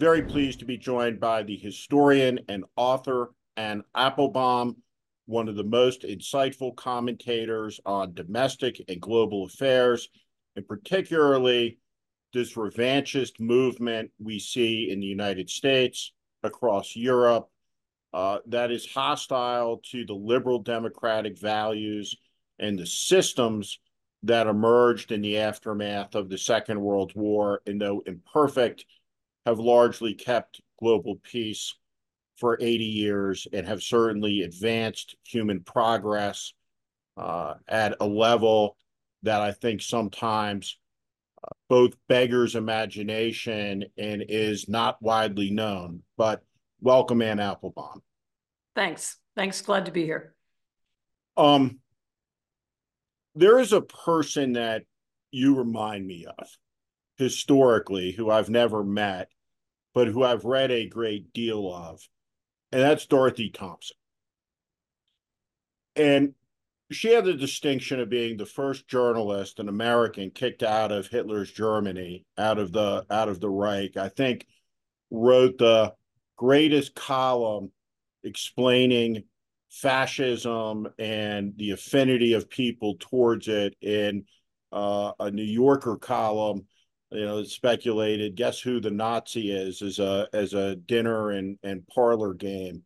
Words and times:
very 0.00 0.22
pleased 0.22 0.58
to 0.58 0.64
be 0.64 0.78
joined 0.78 1.20
by 1.20 1.42
the 1.42 1.58
historian 1.58 2.40
and 2.48 2.64
author 2.74 3.34
Anne 3.58 3.84
Applebaum, 3.94 4.76
one 5.26 5.46
of 5.46 5.56
the 5.56 5.62
most 5.62 6.02
insightful 6.02 6.74
commentators 6.74 7.78
on 7.84 8.14
domestic 8.14 8.82
and 8.88 8.98
global 8.98 9.44
affairs, 9.44 10.08
and 10.56 10.66
particularly 10.66 11.78
this 12.32 12.54
revanchist 12.54 13.40
movement 13.40 14.10
we 14.18 14.38
see 14.38 14.90
in 14.90 15.00
the 15.00 15.06
United 15.06 15.50
States, 15.50 16.12
across 16.42 16.96
Europe, 16.96 17.50
uh, 18.14 18.38
that 18.46 18.70
is 18.70 18.86
hostile 18.86 19.82
to 19.90 20.06
the 20.06 20.14
liberal 20.14 20.60
democratic 20.60 21.38
values 21.38 22.16
and 22.58 22.78
the 22.78 22.86
systems 22.86 23.78
that 24.22 24.46
emerged 24.46 25.12
in 25.12 25.20
the 25.20 25.36
aftermath 25.36 26.14
of 26.14 26.30
the 26.30 26.38
Second 26.38 26.80
World 26.80 27.12
War, 27.14 27.60
and 27.66 27.78
though 27.78 28.02
imperfect, 28.06 28.86
have 29.46 29.58
largely 29.58 30.14
kept 30.14 30.60
global 30.78 31.16
peace 31.22 31.74
for 32.36 32.58
80 32.60 32.84
years 32.84 33.46
and 33.52 33.66
have 33.66 33.82
certainly 33.82 34.42
advanced 34.42 35.16
human 35.24 35.60
progress 35.60 36.54
uh, 37.16 37.54
at 37.68 37.96
a 38.00 38.06
level 38.06 38.76
that 39.22 39.40
I 39.42 39.52
think 39.52 39.82
sometimes 39.82 40.78
uh, 41.44 41.48
both 41.68 41.94
beggars 42.08 42.56
imagination 42.56 43.84
and 43.98 44.24
is 44.28 44.68
not 44.68 45.00
widely 45.02 45.50
known. 45.50 46.02
But 46.16 46.42
welcome, 46.80 47.20
Anne 47.20 47.40
Applebaum. 47.40 48.02
Thanks. 48.74 49.18
Thanks. 49.36 49.60
Glad 49.60 49.86
to 49.86 49.92
be 49.92 50.04
here. 50.04 50.34
Um, 51.36 51.78
there 53.34 53.58
is 53.58 53.72
a 53.72 53.82
person 53.82 54.54
that 54.54 54.84
you 55.30 55.56
remind 55.56 56.06
me 56.06 56.26
of 56.26 56.48
historically 57.20 58.12
who 58.12 58.30
I've 58.30 58.50
never 58.50 58.82
met, 58.82 59.28
but 59.94 60.08
who 60.08 60.24
I've 60.24 60.44
read 60.44 60.70
a 60.70 60.88
great 60.88 61.32
deal 61.32 61.72
of, 61.72 62.00
and 62.72 62.80
that's 62.80 63.06
Dorothy 63.06 63.50
Thompson. 63.50 63.96
And 65.94 66.34
she 66.90 67.12
had 67.12 67.24
the 67.24 67.34
distinction 67.34 68.00
of 68.00 68.08
being 68.08 68.36
the 68.36 68.46
first 68.46 68.88
journalist, 68.88 69.60
an 69.60 69.68
American, 69.68 70.30
kicked 70.30 70.62
out 70.62 70.90
of 70.90 71.08
Hitler's 71.08 71.52
Germany, 71.52 72.24
out 72.38 72.58
of 72.58 72.72
the 72.72 73.04
out 73.10 73.28
of 73.28 73.38
the 73.38 73.50
Reich. 73.50 73.96
I 73.96 74.08
think 74.08 74.46
wrote 75.10 75.58
the 75.58 75.94
greatest 76.36 76.94
column 76.94 77.70
explaining 78.24 79.24
fascism 79.70 80.88
and 80.98 81.52
the 81.56 81.72
affinity 81.72 82.32
of 82.32 82.50
people 82.50 82.96
towards 82.98 83.46
it 83.46 83.76
in 83.80 84.24
uh, 84.72 85.12
a 85.20 85.30
New 85.30 85.42
Yorker 85.42 85.96
column. 85.96 86.66
You 87.10 87.24
know, 87.24 87.42
speculated 87.42 88.36
guess 88.36 88.60
who 88.60 88.80
the 88.80 88.90
Nazi 88.90 89.50
is 89.50 89.82
as 89.82 89.98
a 89.98 90.28
as 90.32 90.54
a 90.54 90.76
dinner 90.76 91.30
and 91.30 91.58
and 91.62 91.86
parlor 91.88 92.34
game. 92.34 92.84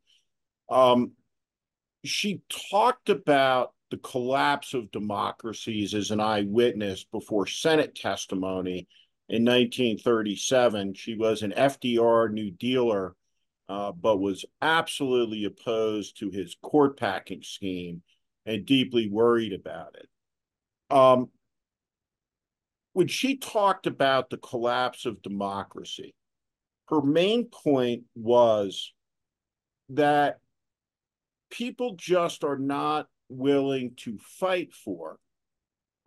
Um, 0.71 1.13
she 2.05 2.41
talked 2.71 3.11
about 3.11 3.75
the 3.91 3.99
collapse 3.99 4.73
of 4.75 4.91
democracies 4.91 5.95
as 5.95 6.11
an 6.11 6.21
eyewitness 6.21 7.05
before 7.05 7.47
Senate 7.47 7.95
testimony 7.95 8.89
in 9.29 9.45
1937. 9.45 10.95
She 10.95 11.17
was 11.17 11.43
an 11.43 11.53
FDR 11.53 12.33
New 12.33 12.51
Dealer 12.51 13.15
uh, 13.69 13.93
but 13.93 14.19
was 14.19 14.45
absolutely 14.61 15.45
opposed 15.45 16.19
to 16.19 16.31
his 16.31 16.57
court 16.63 16.99
packing 16.99 17.43
scheme 17.43 18.03
and 18.47 18.67
deeply 18.67 19.09
worried 19.09 19.53
about 19.53 19.97
it. 19.97 20.09
Um, 20.95 21.31
when 22.95 23.09
she 23.09 23.37
talked 23.37 23.87
about 23.87 24.31
the 24.31 24.39
collapse 24.39 25.05
of 25.05 25.21
democracy, 25.21 26.15
her 26.89 27.03
main 27.03 27.47
point 27.47 28.05
was 28.15 28.93
that 29.91 30.39
people 31.51 31.97
just 31.97 32.45
are 32.45 32.57
not 32.57 33.09
willing 33.29 33.95
to 33.97 34.17
fight 34.19 34.73
for 34.73 35.19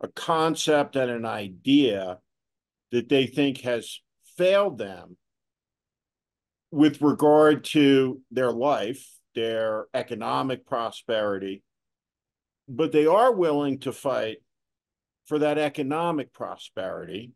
a 0.00 0.08
concept 0.08 0.96
and 0.96 1.10
an 1.10 1.26
idea 1.26 2.18
that 2.90 3.08
they 3.10 3.26
think 3.26 3.60
has 3.60 4.00
failed 4.38 4.78
them 4.78 5.16
with 6.70 7.02
regard 7.02 7.64
to 7.64 8.20
their 8.30 8.52
life, 8.52 9.06
their 9.34 9.86
economic 9.92 10.64
prosperity, 10.64 11.62
but 12.66 12.92
they 12.92 13.06
are 13.06 13.32
willing 13.32 13.78
to 13.80 13.92
fight 13.92 14.38
for 15.28 15.38
that 15.38 15.58
economic 15.58 16.32
prosperity 16.32 17.32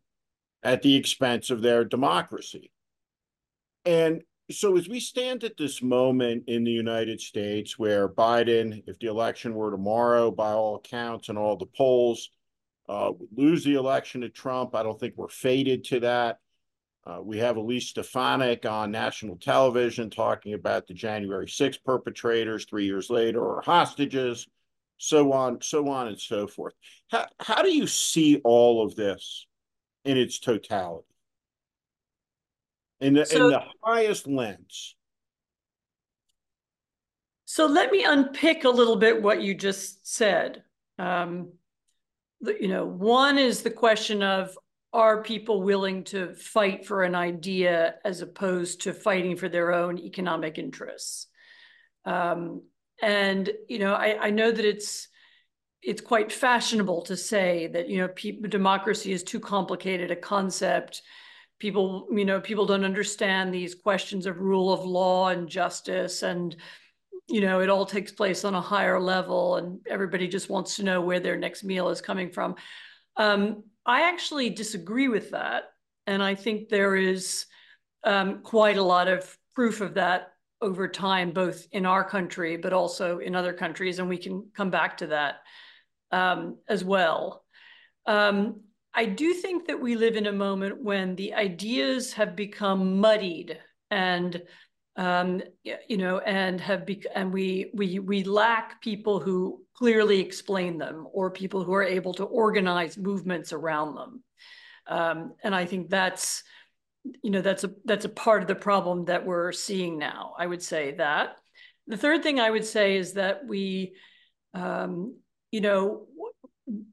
at 0.63 0.81
the 0.81 0.95
expense 0.95 1.49
of 1.49 1.61
their 1.61 1.85
democracy. 1.85 2.71
And 3.85 4.23
so, 4.51 4.75
as 4.75 4.89
we 4.89 4.99
stand 4.99 5.43
at 5.43 5.57
this 5.57 5.81
moment 5.81 6.43
in 6.47 6.63
the 6.63 6.71
United 6.71 7.21
States, 7.21 7.77
where 7.77 8.09
Biden, 8.09 8.83
if 8.87 8.99
the 8.99 9.07
election 9.07 9.53
were 9.53 9.71
tomorrow, 9.71 10.31
by 10.31 10.51
all 10.51 10.75
accounts 10.75 11.29
and 11.29 11.37
all 11.37 11.55
the 11.55 11.65
polls, 11.65 12.29
uh, 12.89 13.11
would 13.17 13.29
lose 13.35 13.63
the 13.63 13.75
election 13.75 14.21
to 14.21 14.29
Trump, 14.29 14.75
I 14.75 14.83
don't 14.83 14.99
think 14.99 15.13
we're 15.15 15.29
fated 15.29 15.85
to 15.85 15.99
that. 16.01 16.39
Uh, 17.05 17.19
we 17.21 17.37
have 17.37 17.57
Elise 17.57 17.89
Stefanik 17.89 18.65
on 18.65 18.91
national 18.91 19.37
television 19.37 20.09
talking 20.09 20.53
about 20.53 20.87
the 20.87 20.93
January 20.93 21.47
6 21.47 21.77
perpetrators 21.77 22.65
three 22.65 22.85
years 22.85 23.09
later 23.09 23.41
or 23.41 23.61
hostages, 23.61 24.47
so 24.97 25.33
on, 25.33 25.61
so 25.61 25.89
on 25.89 26.07
and 26.07 26.19
so 26.19 26.47
forth. 26.47 26.73
How, 27.09 27.27
how 27.39 27.61
do 27.61 27.73
you 27.73 27.87
see 27.87 28.41
all 28.43 28.85
of 28.85 28.95
this 28.95 29.47
in 30.05 30.17
its 30.17 30.39
totality? 30.39 31.07
In 32.99 33.15
the, 33.15 33.25
so, 33.25 33.45
in 33.45 33.51
the 33.51 33.63
highest 33.83 34.27
lens? 34.27 34.95
So 37.45 37.65
let 37.65 37.91
me 37.91 38.03
unpick 38.03 38.63
a 38.63 38.69
little 38.69 38.95
bit 38.95 39.21
what 39.21 39.41
you 39.41 39.53
just 39.53 40.07
said. 40.07 40.63
Um, 40.97 41.51
you 42.41 42.67
know, 42.67 42.85
one 42.85 43.37
is 43.37 43.61
the 43.61 43.69
question 43.69 44.23
of 44.23 44.57
are 44.91 45.23
people 45.23 45.63
willing 45.63 46.03
to 46.05 46.33
fight 46.35 46.85
for 46.85 47.03
an 47.03 47.15
idea 47.15 47.95
as 48.05 48.21
opposed 48.21 48.81
to 48.81 48.93
fighting 48.93 49.35
for 49.35 49.49
their 49.49 49.73
own 49.73 49.97
economic 49.97 50.57
interests? 50.57 51.27
Um, 52.05 52.61
and 53.01 53.49
you 53.67 53.79
know, 53.79 53.93
I, 53.93 54.27
I, 54.27 54.29
know 54.29 54.51
that 54.51 54.65
it's 54.65 55.07
it's 55.81 56.01
quite 56.01 56.31
fashionable 56.31 57.01
to 57.03 57.17
say 57.17 57.67
that 57.67 57.89
you 57.89 57.97
know 57.99 58.07
people, 58.09 58.49
democracy 58.49 59.11
is 59.11 59.23
too 59.23 59.39
complicated 59.39 60.11
a 60.11 60.15
concept. 60.15 61.01
People, 61.59 62.07
you 62.11 62.25
know, 62.25 62.41
people 62.41 62.65
don't 62.65 62.83
understand 62.83 63.53
these 63.53 63.75
questions 63.75 64.25
of 64.25 64.39
rule 64.39 64.73
of 64.73 64.85
law 64.85 65.29
and 65.29 65.47
justice, 65.47 66.23
and 66.23 66.55
you 67.27 67.41
know, 67.41 67.61
it 67.61 67.69
all 67.69 67.85
takes 67.85 68.11
place 68.11 68.43
on 68.43 68.55
a 68.55 68.61
higher 68.61 68.99
level, 68.99 69.55
and 69.55 69.79
everybody 69.89 70.27
just 70.27 70.49
wants 70.49 70.75
to 70.75 70.83
know 70.83 71.01
where 71.01 71.19
their 71.19 71.37
next 71.37 71.63
meal 71.63 71.89
is 71.89 72.01
coming 72.01 72.29
from. 72.29 72.55
Um, 73.15 73.63
I 73.85 74.09
actually 74.09 74.49
disagree 74.49 75.07
with 75.07 75.31
that. 75.31 75.65
And 76.07 76.21
I 76.21 76.35
think 76.35 76.69
there 76.69 76.95
is 76.95 77.45
um, 78.03 78.41
quite 78.41 78.77
a 78.77 78.83
lot 78.83 79.07
of 79.07 79.37
proof 79.55 79.81
of 79.81 79.95
that 79.95 80.32
over 80.63 80.87
time, 80.87 81.31
both 81.31 81.67
in 81.71 81.85
our 81.85 82.03
country, 82.03 82.57
but 82.57 82.73
also 82.73 83.19
in 83.19 83.35
other 83.35 83.53
countries. 83.53 83.99
And 83.99 84.09
we 84.09 84.17
can 84.17 84.49
come 84.55 84.69
back 84.69 84.97
to 84.97 85.07
that 85.07 85.41
um, 86.11 86.57
as 86.67 86.83
well. 86.83 87.43
Um, 88.05 88.61
I 88.93 89.05
do 89.05 89.33
think 89.33 89.67
that 89.67 89.81
we 89.81 89.95
live 89.95 90.15
in 90.15 90.27
a 90.27 90.31
moment 90.31 90.81
when 90.81 91.15
the 91.15 91.33
ideas 91.33 92.13
have 92.13 92.35
become 92.35 92.99
muddied 92.99 93.59
and 93.91 94.41
um, 94.95 95.41
you 95.63 95.97
know, 95.97 96.19
and 96.19 96.61
have 96.61 96.85
be 96.85 97.03
and 97.15 97.33
we 97.33 97.71
we 97.73 97.97
we 97.97 98.23
lack 98.23 98.79
people 98.81 99.19
who 99.19 99.63
clearly 99.73 100.19
explain 100.19 100.77
them 100.77 101.07
or 101.11 101.31
people 101.31 101.63
who 101.63 101.73
are 101.73 101.83
able 101.83 102.13
to 102.13 102.25
organize 102.25 102.95
movements 102.95 103.53
around 103.53 103.95
them. 103.95 104.23
Um, 104.85 105.33
and 105.43 105.55
I 105.55 105.65
think 105.65 105.89
that's 105.89 106.43
you 107.21 107.31
know 107.31 107.41
that's 107.41 107.63
a 107.63 107.71
that's 107.85 108.05
a 108.05 108.09
part 108.09 108.41
of 108.41 108.47
the 108.47 108.55
problem 108.55 109.05
that 109.05 109.25
we're 109.25 109.51
seeing 109.51 109.97
now. 109.97 110.33
I 110.37 110.47
would 110.47 110.61
say 110.61 110.95
that. 110.95 111.37
The 111.87 111.97
third 111.97 112.23
thing 112.23 112.39
I 112.39 112.49
would 112.49 112.65
say 112.65 112.95
is 112.95 113.13
that 113.13 113.45
we, 113.45 113.95
um, 114.53 115.17
you 115.51 115.59
know, 115.61 116.07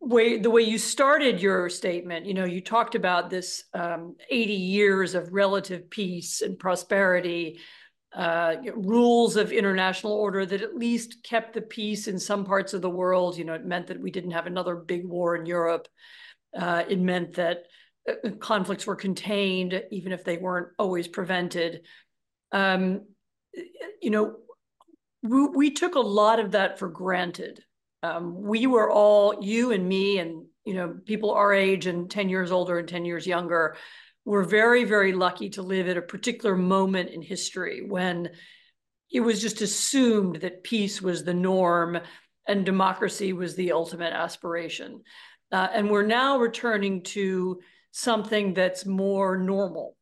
way 0.01 0.39
the 0.39 0.51
way 0.51 0.63
you 0.63 0.79
started 0.79 1.41
your 1.41 1.69
statement, 1.69 2.27
you 2.27 2.35
know, 2.35 2.45
you 2.45 2.61
talked 2.61 2.95
about 2.95 3.31
this 3.31 3.65
um, 3.73 4.17
80 4.29 4.53
years 4.53 5.15
of 5.15 5.33
relative 5.33 5.91
peace 5.91 6.43
and 6.43 6.59
prosperity 6.59 7.61
uh, 8.13 8.57
rules 8.75 9.37
of 9.37 9.53
international 9.53 10.13
order 10.13 10.45
that 10.45 10.63
at 10.63 10.75
least 10.75 11.23
kept 11.23 11.55
the 11.55 11.61
peace 11.61 12.09
in 12.09 12.19
some 12.19 12.45
parts 12.45 12.75
of 12.75 12.83
the 12.83 12.91
world. 12.91 13.39
You 13.39 13.45
know, 13.45 13.55
it 13.55 13.65
meant 13.65 13.87
that 13.87 14.01
we 14.01 14.11
didn't 14.11 14.33
have 14.33 14.47
another 14.47 14.75
big 14.75 15.07
war 15.07 15.37
in 15.37 15.47
Europe. 15.47 15.87
Uh, 16.57 16.83
it 16.89 16.99
meant 16.99 17.35
that 17.35 17.67
conflicts 18.39 18.87
were 18.87 18.97
contained, 18.97 19.83
even 19.91 20.13
if 20.13 20.25
they 20.25 20.37
weren't 20.37 20.69
always 20.79 21.09
prevented. 21.09 21.83
Um, 22.53 23.03
you 24.01 24.11
know, 24.11 24.37
we, 25.23 25.47
we, 25.49 25.71
took 25.71 25.95
a 25.95 26.01
lot 26.01 26.41
of 26.41 26.53
that 26.53 26.79
for 26.79 26.89
granted. 26.89 27.63
Um, 28.03 28.43
we 28.43 28.67
were 28.67 28.91
all, 28.91 29.43
you 29.43 29.73
and 29.73 29.89
me, 29.89 30.19
and 30.19 30.47
you 30.65 30.75
know, 30.75 30.97
people 31.05 31.33
our 31.33 31.53
age 31.53 31.87
and 31.87 32.11
10 32.11 32.29
years 32.29 32.51
older 32.51 32.79
and 32.79 32.89
10 32.89 33.05
years 33.05 33.27
younger, 33.27 33.77
we're 34.25 34.45
very, 34.45 34.85
very 34.85 35.13
lucky 35.13 35.51
to 35.51 35.63
live 35.63 35.89
at 35.89 35.97
a 35.97 36.03
particular 36.03 36.57
moment 36.57 37.11
in 37.11 37.23
history 37.23 37.83
when 37.87 38.31
it 39.11 39.21
was 39.21 39.41
just 39.41 39.61
assumed 39.61 40.37
that 40.37 40.63
peace 40.63 41.03
was 41.03 41.25
the 41.25 41.35
norm 41.35 41.99
and 42.47 42.65
democracy 42.65 43.33
was 43.33 43.55
the 43.57 43.73
ultimate 43.73 44.13
aspiration. 44.13 45.03
Uh, 45.53 45.69
and 45.73 45.91
we're 45.91 46.07
now 46.07 46.39
returning 46.39 47.03
to 47.03 47.61
something 47.93 48.55
that's 48.55 48.87
more 48.87 49.37
normal, 49.37 49.97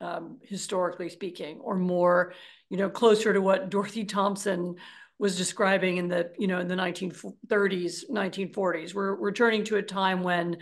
um, 0.00 0.38
historically 0.42 1.08
speaking, 1.08 1.58
or 1.60 1.76
more, 1.76 2.34
you 2.70 2.76
know, 2.76 2.88
closer 2.88 3.32
to 3.32 3.40
what 3.40 3.70
Dorothy 3.70 4.04
Thompson 4.04 4.76
was 5.18 5.36
describing 5.36 5.98
in 5.98 6.08
the, 6.08 6.32
you 6.38 6.46
know, 6.46 6.58
in 6.58 6.68
the 6.68 6.74
1930s, 6.74 8.10
1940s. 8.10 8.94
We're 8.94 9.14
returning 9.14 9.64
to 9.64 9.76
a 9.76 9.82
time 9.82 10.22
when 10.22 10.58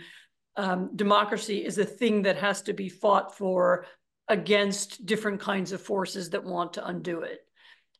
um, 0.57 0.91
democracy 0.95 1.65
is 1.65 1.77
a 1.77 1.85
thing 1.85 2.23
that 2.23 2.37
has 2.37 2.61
to 2.63 2.73
be 2.73 2.89
fought 2.89 3.37
for 3.37 3.85
against 4.27 5.05
different 5.05 5.39
kinds 5.39 5.71
of 5.71 5.81
forces 5.81 6.29
that 6.29 6.43
want 6.43 6.73
to 6.73 6.85
undo 6.85 7.21
it. 7.21 7.39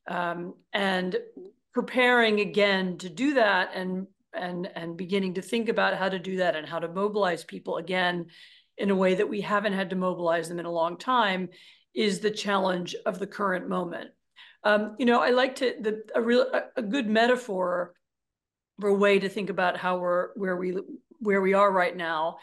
Um, 0.07 0.55
and 0.73 1.17
preparing 1.73 2.39
again 2.41 2.97
to 2.97 3.09
do 3.09 3.35
that 3.35 3.71
and 3.73 4.07
and 4.33 4.69
and 4.75 4.97
beginning 4.97 5.33
to 5.35 5.41
think 5.41 5.69
about 5.69 5.97
how 5.97 6.09
to 6.09 6.19
do 6.19 6.37
that 6.37 6.55
and 6.55 6.67
how 6.67 6.79
to 6.79 6.87
mobilize 6.87 7.43
people 7.43 7.77
again 7.77 8.27
in 8.81 8.89
a 8.89 8.95
way 8.95 9.13
that 9.13 9.29
we 9.29 9.41
haven't 9.41 9.73
had 9.73 9.91
to 9.91 9.95
mobilize 9.95 10.49
them 10.49 10.59
in 10.59 10.65
a 10.65 10.71
long 10.71 10.97
time 10.97 11.49
is 11.93 12.19
the 12.19 12.31
challenge 12.31 12.95
of 13.05 13.19
the 13.19 13.27
current 13.27 13.69
moment. 13.69 14.09
Um, 14.63 14.95
you 14.97 15.05
know, 15.05 15.21
I 15.21 15.29
like 15.29 15.55
to 15.57 15.75
the 15.79 16.03
a 16.15 16.21
real 16.21 16.45
a, 16.75 16.81
good 16.81 17.07
metaphor 17.07 17.93
for 18.79 18.89
a 18.89 18.93
way 18.93 19.19
to 19.19 19.29
think 19.29 19.49
about 19.49 19.77
how 19.77 19.99
we're 19.99 20.29
where 20.35 20.55
we 20.55 20.77
where 21.19 21.41
we 21.41 21.53
are 21.53 21.71
right 21.71 21.95
now 21.95 22.37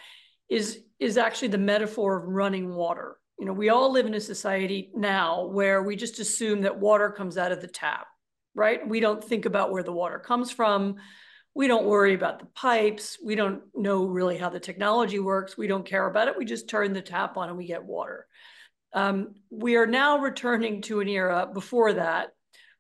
is 0.49 0.81
is 0.99 1.17
actually 1.17 1.49
the 1.49 1.59
metaphor 1.59 2.17
of 2.17 2.29
running 2.29 2.75
water. 2.75 3.19
You 3.39 3.47
know, 3.47 3.53
we 3.53 3.69
all 3.69 3.93
live 3.93 4.07
in 4.07 4.15
a 4.15 4.21
society 4.21 4.91
now 4.95 5.47
where 5.47 5.83
we 5.83 5.95
just 5.95 6.19
assume 6.19 6.63
that 6.63 6.79
water 6.79 7.11
comes 7.11 7.39
out 7.39 7.53
of 7.53 7.61
the 7.61 7.69
tap, 7.69 8.07
right? 8.55 8.87
We 8.87 8.99
don't 8.99 9.23
think 9.23 9.45
about 9.45 9.71
where 9.71 9.85
the 9.85 9.93
water 9.93 10.19
comes 10.19 10.51
from. 10.51 10.97
We 11.59 11.67
don't 11.67 11.87
worry 11.87 12.15
about 12.15 12.39
the 12.39 12.47
pipes. 12.47 13.19
We 13.21 13.35
don't 13.35 13.63
know 13.75 14.07
really 14.07 14.39
how 14.39 14.49
the 14.49 14.61
technology 14.61 15.19
works. 15.19 15.59
We 15.59 15.67
don't 15.67 15.85
care 15.85 16.07
about 16.07 16.29
it. 16.29 16.39
We 16.39 16.45
just 16.45 16.69
turn 16.69 16.93
the 16.93 17.03
tap 17.03 17.37
on 17.37 17.49
and 17.49 17.59
we 17.59 17.67
get 17.67 17.83
water. 17.83 18.29
Um, 18.93 19.35
we 19.51 19.75
are 19.75 19.85
now 19.85 20.19
returning 20.19 20.83
to 20.83 21.01
an 21.01 21.09
era 21.09 21.51
before 21.53 21.95
that 21.95 22.29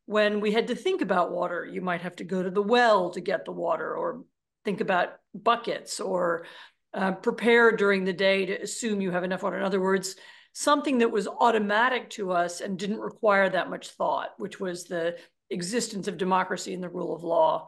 when 0.07 0.39
we 0.39 0.53
had 0.53 0.69
to 0.69 0.77
think 0.77 1.03
about 1.03 1.33
water. 1.33 1.67
You 1.67 1.81
might 1.81 2.03
have 2.03 2.15
to 2.17 2.25
go 2.25 2.41
to 2.41 2.53
the 2.53 2.63
well 2.63 3.11
to 3.11 3.21
get 3.21 3.45
the 3.45 3.51
water 3.51 3.97
or 3.97 4.23
think 4.65 4.81
about 4.81 5.09
buckets 5.35 5.99
or 5.99 6.47
uh, 6.95 7.15
prepare 7.15 7.73
during 7.73 8.05
the 8.05 8.13
day 8.13 8.47
to 8.47 8.63
assume 8.63 9.01
you 9.01 9.11
have 9.11 9.25
enough 9.25 9.43
water. 9.43 9.59
In 9.59 9.65
other 9.65 9.81
words, 9.81 10.15
something 10.53 10.99
that 10.99 11.11
was 11.11 11.27
automatic 11.27 12.11
to 12.11 12.31
us 12.31 12.61
and 12.61 12.79
didn't 12.79 13.01
require 13.01 13.51
that 13.51 13.71
much 13.71 13.89
thought, 13.89 14.35
which 14.39 14.61
was 14.61 14.85
the 14.85 15.17
existence 15.51 16.07
of 16.07 16.17
democracy 16.17 16.75
and 16.75 16.83
the 16.83 16.89
rule 16.89 17.13
of 17.13 17.25
law. 17.25 17.67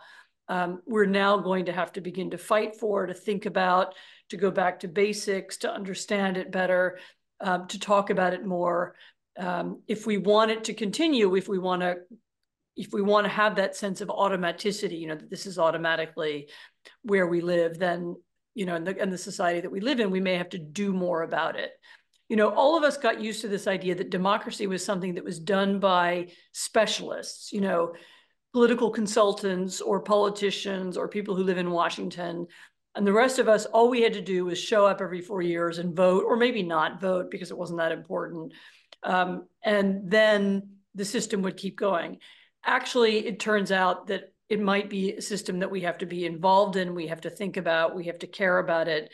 Um, 0.51 0.83
we're 0.85 1.07
now 1.07 1.37
going 1.39 1.67
to 1.67 1.73
have 1.73 1.93
to 1.93 2.01
begin 2.01 2.31
to 2.31 2.39
fight 2.39 2.75
for, 2.75 3.07
to 3.07 3.15
think 3.15 3.47
about, 3.47 3.95
to 4.31 4.37
go 4.37 4.51
back 4.51 4.81
to 4.81 4.89
basics, 4.89 5.57
to 5.59 5.73
understand 5.73 6.37
it 6.37 6.51
better, 6.51 6.99
um, 7.41 7.69
to 7.69 7.79
talk 7.79 8.11
about 8.11 8.35
it 8.35 8.45
more. 8.45 8.97
Um, 9.39 9.83
if 9.87 10.07
we 10.07 10.19
want 10.19 10.51
it 10.51 10.65
to 10.65 10.75
continue, 10.75 11.37
if 11.37 11.49
we 11.49 11.61
want 11.61 11.83
to, 11.83 11.99
if 12.77 12.93
we 12.93 13.01
want 13.01 13.27
to 13.27 13.33
have 13.33 13.57
that 13.57 13.77
sense 13.77 14.01
of 14.01 14.09
automaticity, 14.09 14.99
you 14.99 15.07
know, 15.07 15.15
that 15.15 15.31
this 15.31 15.47
is 15.47 15.57
automatically 15.57 16.49
where 17.03 17.29
we 17.29 17.41
live, 17.41 17.79
then 17.79 18.17
you 18.55 18.67
know, 18.67 18.75
in 18.75 18.83
the, 18.83 19.01
in 19.01 19.11
the 19.11 19.19
society 19.19 19.61
that 19.61 19.71
we 19.71 19.81
live 19.81 20.01
in, 20.01 20.11
we 20.11 20.21
may 20.21 20.35
have 20.35 20.49
to 20.49 20.59
do 20.59 20.93
more 20.93 21.23
about 21.23 21.57
it 21.57 21.71
you 22.31 22.37
know, 22.37 22.55
all 22.55 22.79
of 22.79 22.85
us 22.85 22.97
got 22.97 23.21
used 23.21 23.41
to 23.41 23.49
this 23.49 23.67
idea 23.67 23.97
that 23.97 24.09
democracy 24.09 24.69
was 24.69 24.85
something 24.85 25.17
that 25.17 25.25
was 25.25 25.41
done 25.41 25.81
by 25.81 26.29
specialists, 26.53 27.53
you 27.53 27.61
know, 27.61 27.93
political 28.53 28.91
consultants 28.91 29.81
or 29.81 30.01
politicians 30.01 30.97
or 30.97 31.09
people 31.09 31.37
who 31.37 31.45
live 31.45 31.59
in 31.59 31.71
Washington. 31.71 32.47
And 32.95 33.07
the 33.07 33.13
rest 33.13 33.39
of 33.39 33.49
us, 33.49 33.67
all 33.67 33.89
we 33.89 34.03
had 34.03 34.15
to 34.15 34.21
do 34.21 34.45
was 34.45 34.59
show 34.59 34.87
up 34.87 35.01
every 35.01 35.21
four 35.21 35.43
years 35.43 35.79
and 35.79 35.95
vote, 35.95 36.25
or 36.27 36.37
maybe 36.37 36.63
not 36.63 37.01
vote 37.01 37.31
because 37.31 37.51
it 37.51 37.59
wasn't 37.59 37.79
that 37.79 37.93
important. 37.93 38.53
Um, 39.05 39.47
and 39.65 40.11
then 40.11 40.71
the 40.95 41.05
system 41.05 41.43
would 41.43 41.57
keep 41.57 41.79
going. 41.79 42.19
Actually, 42.65 43.27
it 43.27 43.39
turns 43.39 43.71
out 43.71 44.09
that 44.09 44.33
it 44.49 44.61
might 44.61 44.91
be 44.91 45.13
a 45.13 45.23
system 45.23 45.61
that 45.61 45.71
we 45.71 45.83
have 45.83 45.99
to 45.99 46.07
be 46.07 46.27
involved 46.27 46.75
in, 46.75 46.95
we 46.95 47.07
have 47.07 47.21
to 47.21 47.31
think 47.31 47.57
about, 47.57 47.95
we 47.95 48.07
have 48.07 48.19
to 48.19 48.27
care 48.27 48.59
about 48.59 48.89
it, 48.89 49.13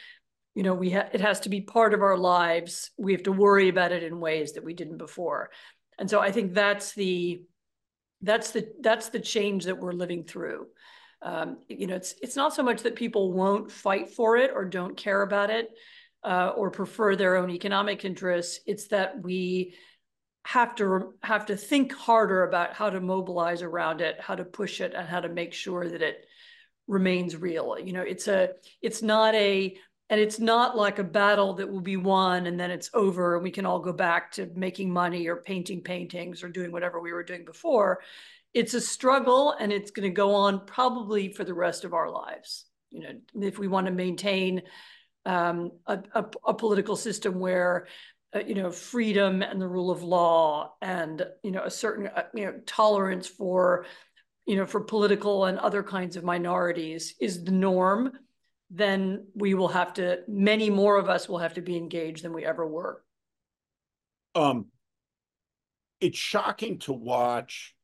you 0.57 0.63
know, 0.63 0.73
we 0.73 0.91
ha- 0.91 1.11
it 1.13 1.21
has 1.21 1.41
to 1.41 1.51
be 1.51 1.61
part 1.61 1.93
of 1.93 2.01
our 2.01 2.17
lives. 2.17 2.91
We 2.97 3.13
have 3.13 3.25
to 3.25 3.33
worry 3.33 3.69
about 3.69 3.93
it 3.93 4.03
in 4.03 4.19
ways 4.19 4.55
that 4.55 4.65
we 4.65 4.73
didn't 4.73 4.97
before. 4.97 5.51
And 5.99 6.09
so 6.09 6.19
I 6.19 6.33
think 6.33 6.55
that's 6.55 6.95
the 6.95 7.43
that's 8.27 8.51
the 8.51 8.73
that's 8.81 9.09
the 9.09 9.21
change 9.21 9.65
that 9.65 9.79
we're 9.79 9.93
living 9.93 10.25
through. 10.25 10.67
Um, 11.23 11.59
you 11.69 11.87
know, 11.87 11.97
it's 11.97 12.15
it's 12.21 12.37
not 12.37 12.55
so 12.55 12.63
much 12.63 12.83
that 12.83 12.97
people 12.97 13.33
won't 13.33 13.71
fight 13.71 14.11
for 14.11 14.37
it 14.37 14.51
or 14.55 14.65
don't 14.65 14.97
care 14.97 15.23
about 15.23 15.51
it 15.51 15.71
uh, 16.23 16.49
or 16.57 16.71
prefer 16.71 17.17
their 17.17 17.37
own 17.37 17.51
economic 17.51 18.05
interests. 18.05 18.61
It's 18.67 18.89
that 18.89 19.23
we 19.23 19.75
have 20.45 20.75
to 20.77 21.15
have 21.23 21.47
to 21.47 21.57
think 21.57 21.93
harder 21.93 22.45
about 22.45 22.75
how 22.75 22.91
to 22.91 23.01
mobilize 23.01 23.63
around 23.63 24.01
it, 24.01 24.21
how 24.21 24.35
to 24.35 24.45
push 24.45 24.81
it, 24.81 24.93
and 24.95 25.09
how 25.09 25.21
to 25.21 25.29
make 25.29 25.53
sure 25.53 25.89
that 25.89 26.03
it 26.03 26.25
remains 26.87 27.37
real. 27.37 27.77
You 27.79 27.93
know, 27.93 28.03
it's 28.03 28.29
a 28.29 28.51
it's 28.83 29.03
not 29.03 29.35
a 29.35 29.77
and 30.09 30.21
it's 30.21 30.39
not 30.39 30.77
like 30.77 30.99
a 30.99 31.05
battle 31.05 31.55
that 31.55 31.71
will 31.71 31.81
be 31.81 31.97
won 31.97 32.47
and 32.47 32.59
then 32.59 32.71
it's 32.71 32.91
over 32.95 33.35
and 33.35 33.43
we 33.43 33.51
can 33.51 33.67
all 33.67 33.81
go 33.81 33.93
back 33.93 34.31
to 34.33 34.51
making 34.55 34.91
money 34.91 35.27
or 35.27 35.37
painting 35.37 35.83
paintings 35.83 36.43
or 36.43 36.49
doing 36.49 36.71
whatever 36.71 37.01
we 37.01 37.13
were 37.13 37.25
doing 37.25 37.45
before. 37.45 38.01
It's 38.55 38.75
a 38.75 38.81
struggle 38.81 39.55
and 39.59 39.73
it's 39.73 39.91
going 39.91 40.09
to 40.09 40.15
go 40.15 40.35
on 40.35 40.65
probably 40.65 41.33
for 41.33 41.45
the 41.45 41.55
rest 41.55 41.85
of 41.85 41.93
our 41.93 42.09
lives. 42.09 42.67
You 42.91 43.01
know, 43.01 43.47
if 43.47 43.59
we 43.59 43.67
want 43.67 43.87
to 43.87 43.93
maintain 43.93 44.63
um, 45.25 45.73
a, 45.87 45.99
a, 46.15 46.25
a, 46.47 46.55
political 46.55 46.95
system 46.95 47.41
where, 47.41 47.89
uh, 48.33 48.39
you 48.47 48.55
know, 48.55 48.71
freedom 48.71 49.43
and 49.43 49.61
the 49.61 49.67
rule 49.67 49.91
of 49.91 50.05
law 50.05 50.75
and, 50.81 51.27
you 51.43 51.51
know, 51.51 51.65
a 51.65 51.71
certain, 51.71 52.07
uh, 52.07 52.23
you 52.33 52.45
know, 52.45 52.55
tolerance 52.65 53.27
for, 53.27 53.87
you 54.47 54.55
know, 54.55 54.65
for 54.65 54.81
political 54.81 55.47
and 55.47 55.59
other 55.59 55.83
kinds 55.83 56.15
of 56.15 56.23
minorities 56.23 57.17
is 57.21 57.43
the 57.43 57.51
norm 57.51 58.13
then 58.71 59.27
we 59.35 59.55
will 59.55 59.69
have 59.69 59.95
to, 59.95 60.21
many 60.27 60.71
more 60.71 60.99
of 60.99 61.09
us 61.09 61.29
will 61.29 61.39
have 61.39 61.55
to 61.55 61.61
be 61.61 61.77
engaged 61.77 62.25
than 62.25 62.33
we 62.33 62.45
ever 62.45 62.67
were. 62.67 63.03
Um, 64.35 64.67
it's 66.01 66.19
shocking 66.19 66.79
to 66.81 66.93
watch 66.93 67.75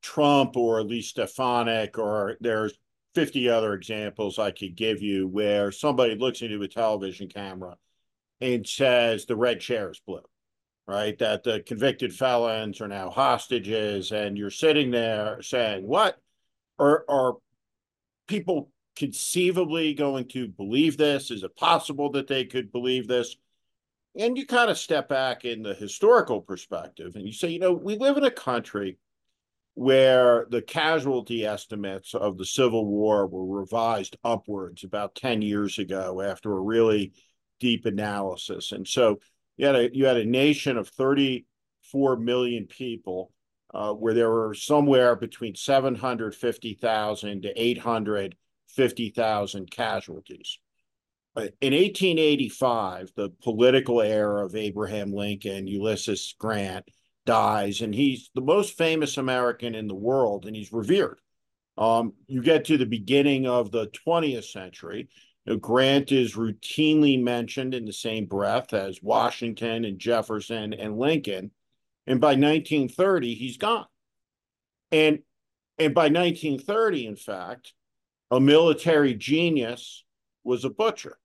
Trump 0.00 0.56
or 0.56 0.78
Elise 0.78 1.08
Stefanik, 1.08 1.98
or 1.98 2.36
there's 2.40 2.78
50 3.14 3.48
other 3.48 3.74
examples 3.74 4.38
I 4.38 4.52
could 4.52 4.76
give 4.76 5.02
you 5.02 5.26
where 5.26 5.72
somebody 5.72 6.14
looks 6.14 6.40
into 6.40 6.62
a 6.62 6.68
television 6.68 7.28
camera 7.28 7.76
and 8.40 8.66
says 8.66 9.26
the 9.26 9.36
red 9.36 9.60
chair 9.60 9.90
is 9.90 10.00
blue, 10.06 10.22
right? 10.86 11.18
That 11.18 11.42
the 11.42 11.60
convicted 11.66 12.14
felons 12.14 12.80
are 12.80 12.88
now 12.88 13.10
hostages, 13.10 14.12
and 14.12 14.38
you're 14.38 14.50
sitting 14.50 14.90
there 14.90 15.42
saying, 15.42 15.86
What? 15.86 16.18
Are, 16.78 17.04
are 17.08 17.34
people 18.28 18.70
conceivably 18.98 19.94
going 19.94 20.26
to 20.26 20.48
believe 20.48 20.96
this? 20.96 21.30
Is 21.30 21.44
it 21.44 21.56
possible 21.56 22.10
that 22.12 22.26
they 22.26 22.44
could 22.44 22.72
believe 22.72 23.06
this? 23.06 23.36
And 24.18 24.36
you 24.36 24.44
kind 24.44 24.70
of 24.70 24.76
step 24.76 25.08
back 25.08 25.44
in 25.44 25.62
the 25.62 25.74
historical 25.74 26.40
perspective 26.40 27.14
and 27.14 27.24
you 27.24 27.32
say, 27.32 27.48
you 27.48 27.60
know, 27.60 27.72
we 27.72 27.96
live 27.96 28.16
in 28.16 28.24
a 28.24 28.30
country 28.30 28.98
where 29.74 30.46
the 30.50 30.60
casualty 30.60 31.46
estimates 31.46 32.12
of 32.12 32.36
the 32.36 32.44
Civil 32.44 32.86
War 32.86 33.28
were 33.28 33.60
revised 33.60 34.16
upwards 34.24 34.82
about 34.82 35.14
10 35.14 35.42
years 35.42 35.78
ago 35.78 36.20
after 36.20 36.50
a 36.50 36.60
really 36.60 37.12
deep 37.60 37.86
analysis. 37.86 38.72
And 38.72 38.86
so 38.86 39.20
you 39.56 39.66
had 39.66 39.76
a, 39.76 39.96
you 39.96 40.06
had 40.06 40.16
a 40.16 40.24
nation 40.24 40.76
of 40.76 40.88
34 40.88 42.16
million 42.16 42.66
people 42.66 43.30
uh, 43.72 43.92
where 43.92 44.14
there 44.14 44.30
were 44.30 44.54
somewhere 44.54 45.14
between 45.14 45.54
750,000 45.54 47.42
to 47.42 47.62
800 47.62 48.34
50,000 48.78 49.68
casualties. 49.72 50.60
In 51.36 51.72
1885, 51.72 53.10
the 53.16 53.30
political 53.42 54.00
heir 54.00 54.38
of 54.38 54.54
Abraham 54.54 55.12
Lincoln, 55.12 55.66
Ulysses 55.66 56.36
Grant, 56.38 56.88
dies, 57.26 57.80
and 57.80 57.92
he's 57.92 58.30
the 58.36 58.40
most 58.40 58.78
famous 58.78 59.16
American 59.16 59.74
in 59.74 59.88
the 59.88 59.96
world, 59.96 60.46
and 60.46 60.54
he's 60.54 60.72
revered. 60.72 61.18
Um, 61.76 62.12
you 62.28 62.40
get 62.40 62.66
to 62.66 62.78
the 62.78 62.86
beginning 62.86 63.48
of 63.48 63.72
the 63.72 63.88
20th 64.06 64.44
century, 64.44 65.08
Grant 65.60 66.12
is 66.12 66.36
routinely 66.36 67.20
mentioned 67.20 67.74
in 67.74 67.84
the 67.84 67.92
same 67.92 68.26
breath 68.26 68.72
as 68.72 69.02
Washington 69.02 69.84
and 69.84 69.98
Jefferson 69.98 70.72
and 70.72 70.98
Lincoln. 70.98 71.50
And 72.06 72.20
by 72.20 72.36
1930, 72.36 73.34
he's 73.34 73.56
gone. 73.56 73.86
And, 74.92 75.20
and 75.78 75.94
by 75.94 76.10
1930, 76.10 77.06
in 77.06 77.16
fact, 77.16 77.72
a 78.30 78.40
military 78.40 79.14
genius 79.14 80.04
was 80.44 80.64
a 80.64 80.70
butcher. 80.70 81.18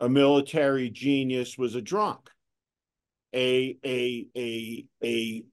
A 0.00 0.08
military 0.08 0.90
genius 0.90 1.56
was 1.56 1.74
a 1.74 1.82
drunk. 1.82 2.30
a 3.34 3.78
a 3.84 4.26
a 4.36 4.86
a 5.04 5.44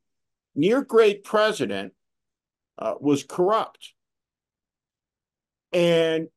near 0.56 0.82
great 0.84 1.24
president 1.24 1.94
uh, 2.78 2.96
was 3.00 3.24
corrupt, 3.24 3.94
and 5.72 6.28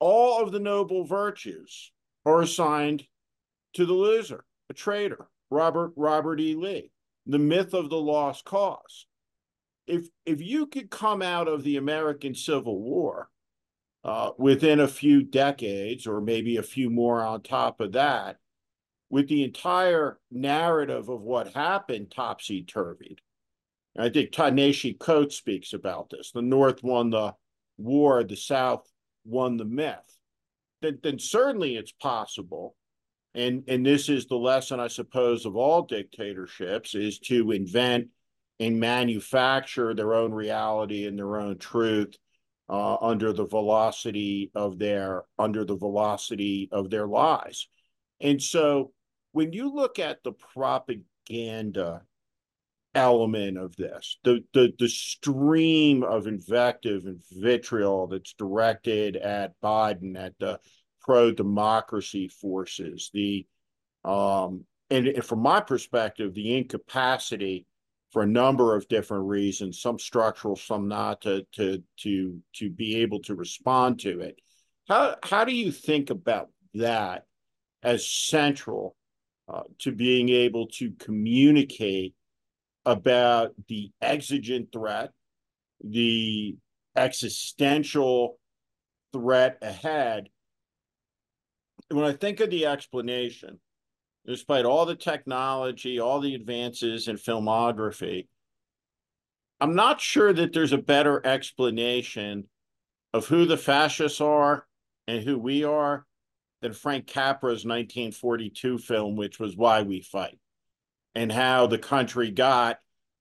all 0.00 0.42
of 0.42 0.52
the 0.52 0.60
noble 0.60 1.04
virtues 1.04 1.92
are 2.24 2.42
assigned 2.42 3.06
to 3.74 3.86
the 3.86 3.92
loser, 3.92 4.44
a 4.70 4.74
traitor, 4.74 5.28
Robert 5.50 5.92
Robert 5.96 6.40
E. 6.40 6.54
Lee, 6.54 6.90
the 7.26 7.38
myth 7.38 7.74
of 7.74 7.90
the 7.90 8.00
lost 8.00 8.44
cause. 8.44 9.06
If 9.86 10.08
if 10.24 10.40
you 10.40 10.66
could 10.66 10.90
come 10.90 11.22
out 11.22 11.46
of 11.46 11.62
the 11.62 11.76
American 11.76 12.34
Civil 12.34 12.80
War 12.80 13.28
uh, 14.04 14.30
within 14.38 14.80
a 14.80 14.88
few 14.88 15.22
decades, 15.22 16.06
or 16.06 16.20
maybe 16.20 16.56
a 16.56 16.62
few 16.62 16.90
more 16.90 17.22
on 17.22 17.42
top 17.42 17.80
of 17.80 17.92
that, 17.92 18.36
with 19.10 19.28
the 19.28 19.44
entire 19.44 20.18
narrative 20.30 21.08
of 21.08 21.22
what 21.22 21.54
happened 21.54 22.12
topsy 22.14 22.62
turvied. 22.62 23.18
I 23.96 24.08
think 24.08 24.32
Ta-Nehisi 24.32 24.98
Coates 24.98 25.36
speaks 25.36 25.72
about 25.72 26.10
this. 26.10 26.32
The 26.32 26.42
North 26.42 26.82
won 26.82 27.10
the 27.10 27.34
war, 27.78 28.24
the 28.24 28.36
South 28.36 28.86
won 29.24 29.56
the 29.56 29.64
myth. 29.64 30.18
Then, 30.82 30.98
then 31.02 31.18
certainly 31.18 31.76
it's 31.76 31.92
possible 31.92 32.74
and 33.34 33.64
and 33.66 33.84
this 33.84 34.08
is 34.08 34.26
the 34.26 34.36
lesson 34.36 34.80
i 34.80 34.88
suppose 34.88 35.44
of 35.44 35.56
all 35.56 35.82
dictatorships 35.82 36.94
is 36.94 37.18
to 37.18 37.50
invent 37.50 38.08
and 38.60 38.78
manufacture 38.78 39.94
their 39.94 40.14
own 40.14 40.32
reality 40.32 41.06
and 41.06 41.18
their 41.18 41.38
own 41.38 41.58
truth 41.58 42.16
uh, 42.68 42.96
under 42.96 43.32
the 43.32 43.46
velocity 43.46 44.50
of 44.54 44.78
their 44.78 45.24
under 45.38 45.64
the 45.64 45.76
velocity 45.76 46.68
of 46.72 46.90
their 46.90 47.06
lies. 47.06 47.68
And 48.20 48.42
so 48.42 48.92
when 49.32 49.52
you 49.52 49.74
look 49.74 49.98
at 49.98 50.22
the 50.22 50.32
propaganda 50.32 52.02
element 52.94 53.58
of 53.58 53.74
this 53.76 54.18
the 54.22 54.44
the, 54.52 54.72
the 54.78 54.88
stream 54.88 56.04
of 56.04 56.26
invective 56.26 57.04
and 57.06 57.20
vitriol 57.32 58.06
that's 58.06 58.34
directed 58.34 59.16
at 59.16 59.52
biden 59.60 60.16
at 60.16 60.32
the 60.38 60.60
pro 61.00 61.32
democracy 61.32 62.28
forces, 62.28 63.10
the 63.12 63.46
um, 64.04 64.64
and, 64.90 65.08
and 65.08 65.24
from 65.24 65.40
my 65.40 65.60
perspective, 65.60 66.34
the 66.34 66.56
incapacity 66.56 67.66
for 68.14 68.22
a 68.22 68.26
number 68.26 68.76
of 68.76 68.86
different 68.86 69.26
reasons, 69.26 69.80
some 69.80 69.98
structural, 69.98 70.54
some 70.54 70.86
not, 70.86 71.20
to 71.22 71.44
to 71.56 71.82
to 71.98 72.40
to 72.54 72.70
be 72.70 72.98
able 72.98 73.20
to 73.22 73.34
respond 73.34 73.98
to 73.98 74.20
it. 74.20 74.38
How 74.88 75.16
how 75.22 75.44
do 75.44 75.52
you 75.52 75.72
think 75.72 76.10
about 76.10 76.48
that 76.74 77.24
as 77.82 78.08
central 78.08 78.94
uh, 79.52 79.64
to 79.80 79.90
being 79.90 80.28
able 80.28 80.68
to 80.68 80.92
communicate 80.92 82.14
about 82.86 83.52
the 83.66 83.90
exigent 84.00 84.70
threat, 84.72 85.10
the 85.82 86.56
existential 86.94 88.38
threat 89.12 89.58
ahead, 89.60 90.28
when 91.88 92.04
I 92.04 92.12
think 92.12 92.38
of 92.38 92.50
the 92.50 92.66
explanation, 92.66 93.58
despite 94.26 94.64
all 94.64 94.86
the 94.86 94.94
technology, 94.94 95.98
all 95.98 96.20
the 96.20 96.34
advances 96.34 97.08
in 97.08 97.16
filmography, 97.16 98.26
I'm 99.60 99.74
not 99.74 100.00
sure 100.00 100.32
that 100.32 100.52
there's 100.52 100.72
a 100.72 100.78
better 100.78 101.24
explanation 101.24 102.48
of 103.12 103.26
who 103.26 103.46
the 103.46 103.56
fascists 103.56 104.20
are 104.20 104.66
and 105.06 105.22
who 105.22 105.38
we 105.38 105.64
are 105.64 106.04
than 106.60 106.72
Frank 106.72 107.06
Capra's 107.06 107.64
1942 107.64 108.78
film, 108.78 109.16
which 109.16 109.38
was 109.38 109.56
Why 109.56 109.82
We 109.82 110.00
Fight, 110.00 110.38
and 111.14 111.30
how 111.30 111.66
the 111.66 111.78
country 111.78 112.30
got 112.30 112.78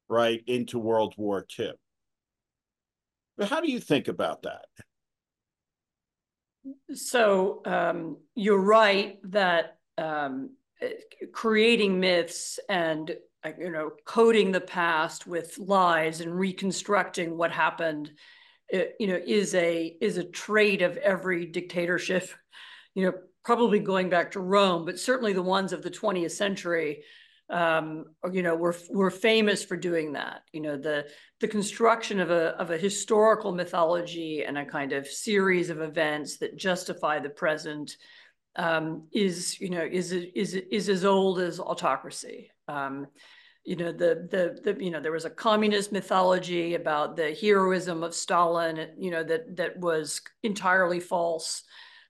right 0.09 0.41
into 0.47 0.79
World 0.79 1.13
War 1.17 1.45
II. 1.59 1.73
But 3.37 3.49
how 3.49 3.61
do 3.61 3.71
you 3.71 3.79
think 3.79 4.07
about 4.07 4.43
that? 4.43 4.65
So 6.93 7.61
um, 7.65 8.17
you're 8.35 8.61
right 8.61 9.19
that 9.31 9.77
um, 9.97 10.51
creating 11.31 11.99
myths 11.99 12.59
and 12.69 13.15
uh, 13.43 13.51
you 13.57 13.71
know 13.71 13.91
coding 14.05 14.51
the 14.51 14.61
past 14.61 15.27
with 15.27 15.57
lies 15.57 16.21
and 16.21 16.37
reconstructing 16.37 17.37
what 17.37 17.51
happened, 17.51 18.11
uh, 18.73 18.79
you 18.99 19.07
know, 19.07 19.19
is 19.25 19.53
a 19.55 19.95
is 20.01 20.17
a 20.17 20.23
trait 20.23 20.81
of 20.81 20.97
every 20.97 21.45
dictatorship. 21.45 22.29
You 22.95 23.07
know, 23.07 23.13
probably 23.43 23.79
going 23.79 24.11
back 24.11 24.33
to 24.33 24.39
Rome, 24.39 24.85
but 24.85 24.99
certainly 24.99 25.33
the 25.33 25.41
ones 25.41 25.73
of 25.73 25.81
the 25.81 25.89
20th 25.89 26.29
century 26.29 27.01
um, 27.49 28.05
you 28.31 28.41
know, 28.41 28.55
we're 28.55 28.73
we're 28.89 29.11
famous 29.11 29.63
for 29.63 29.75
doing 29.75 30.13
that. 30.13 30.41
You 30.53 30.61
know, 30.61 30.77
the 30.77 31.05
the 31.39 31.47
construction 31.47 32.19
of 32.19 32.31
a 32.31 32.55
of 32.59 32.71
a 32.71 32.77
historical 32.77 33.51
mythology 33.51 34.43
and 34.43 34.57
a 34.57 34.65
kind 34.65 34.93
of 34.93 35.07
series 35.07 35.69
of 35.69 35.81
events 35.81 36.37
that 36.37 36.57
justify 36.57 37.19
the 37.19 37.29
present 37.29 37.97
um, 38.55 39.07
is, 39.11 39.59
you 39.59 39.69
know, 39.69 39.83
is 39.83 40.11
is 40.11 40.55
is 40.55 40.89
as 40.89 41.05
old 41.05 41.39
as 41.39 41.59
autocracy. 41.59 42.51
Um, 42.67 43.07
you 43.63 43.75
know, 43.75 43.91
the 43.91 44.27
the 44.29 44.73
the 44.73 44.83
you 44.83 44.91
know, 44.91 44.99
there 44.99 45.11
was 45.11 45.25
a 45.25 45.29
communist 45.29 45.91
mythology 45.91 46.75
about 46.75 47.15
the 47.15 47.33
heroism 47.33 48.03
of 48.03 48.13
Stalin. 48.13 48.89
You 48.97 49.11
know, 49.11 49.23
that 49.23 49.55
that 49.57 49.79
was 49.79 50.21
entirely 50.43 50.99
false. 50.99 51.63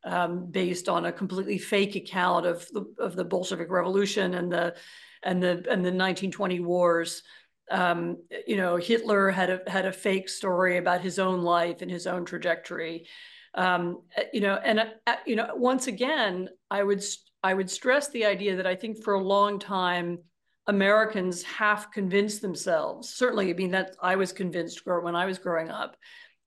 Um, 0.05 0.47
based 0.51 0.89
on 0.89 1.05
a 1.05 1.13
completely 1.13 1.57
fake 1.57 1.95
account 1.95 2.45
of 2.45 2.67
the 2.73 2.83
of 3.00 3.15
the 3.15 3.23
Bolshevik 3.23 3.71
Revolution 3.71 4.33
and 4.33 4.51
the 4.51 4.75
and 5.23 5.41
the 5.41 5.51
and 5.51 5.83
the 5.83 5.93
1920 5.93 6.59
wars. 6.59 7.23
Um, 7.71 8.17
you 8.45 8.57
know, 8.57 8.75
Hitler 8.75 9.31
had 9.31 9.50
a 9.50 9.62
had 9.67 9.85
a 9.85 9.93
fake 9.93 10.29
story 10.29 10.77
about 10.77 11.01
his 11.01 11.19
own 11.19 11.41
life 11.41 11.81
and 11.81 11.89
his 11.89 12.05
own 12.05 12.25
trajectory. 12.25 13.07
Um, 13.55 14.01
you 14.33 14.41
know, 14.41 14.55
and 14.55 14.79
uh, 14.79 15.15
you 15.25 15.36
know, 15.36 15.50
once 15.55 15.88
again, 15.88 16.50
I 16.72 16.83
would 16.83 17.03
I 17.43 17.53
would 17.53 17.69
stress 17.69 18.10
the 18.10 18.25
idea 18.25 18.55
that 18.55 18.67
I 18.67 18.75
think 18.75 19.03
for 19.03 19.13
a 19.13 19.24
long 19.24 19.60
time 19.60 20.19
Americans 20.67 21.43
half 21.43 21.91
convinced 21.91 22.41
themselves. 22.41 23.10
Certainly, 23.10 23.51
I 23.51 23.53
mean 23.53 23.72
that 23.72 23.95
I 24.01 24.15
was 24.15 24.31
convinced 24.31 24.81
when 24.86 25.15
I 25.15 25.25
was 25.25 25.38
growing 25.38 25.69
up 25.69 25.98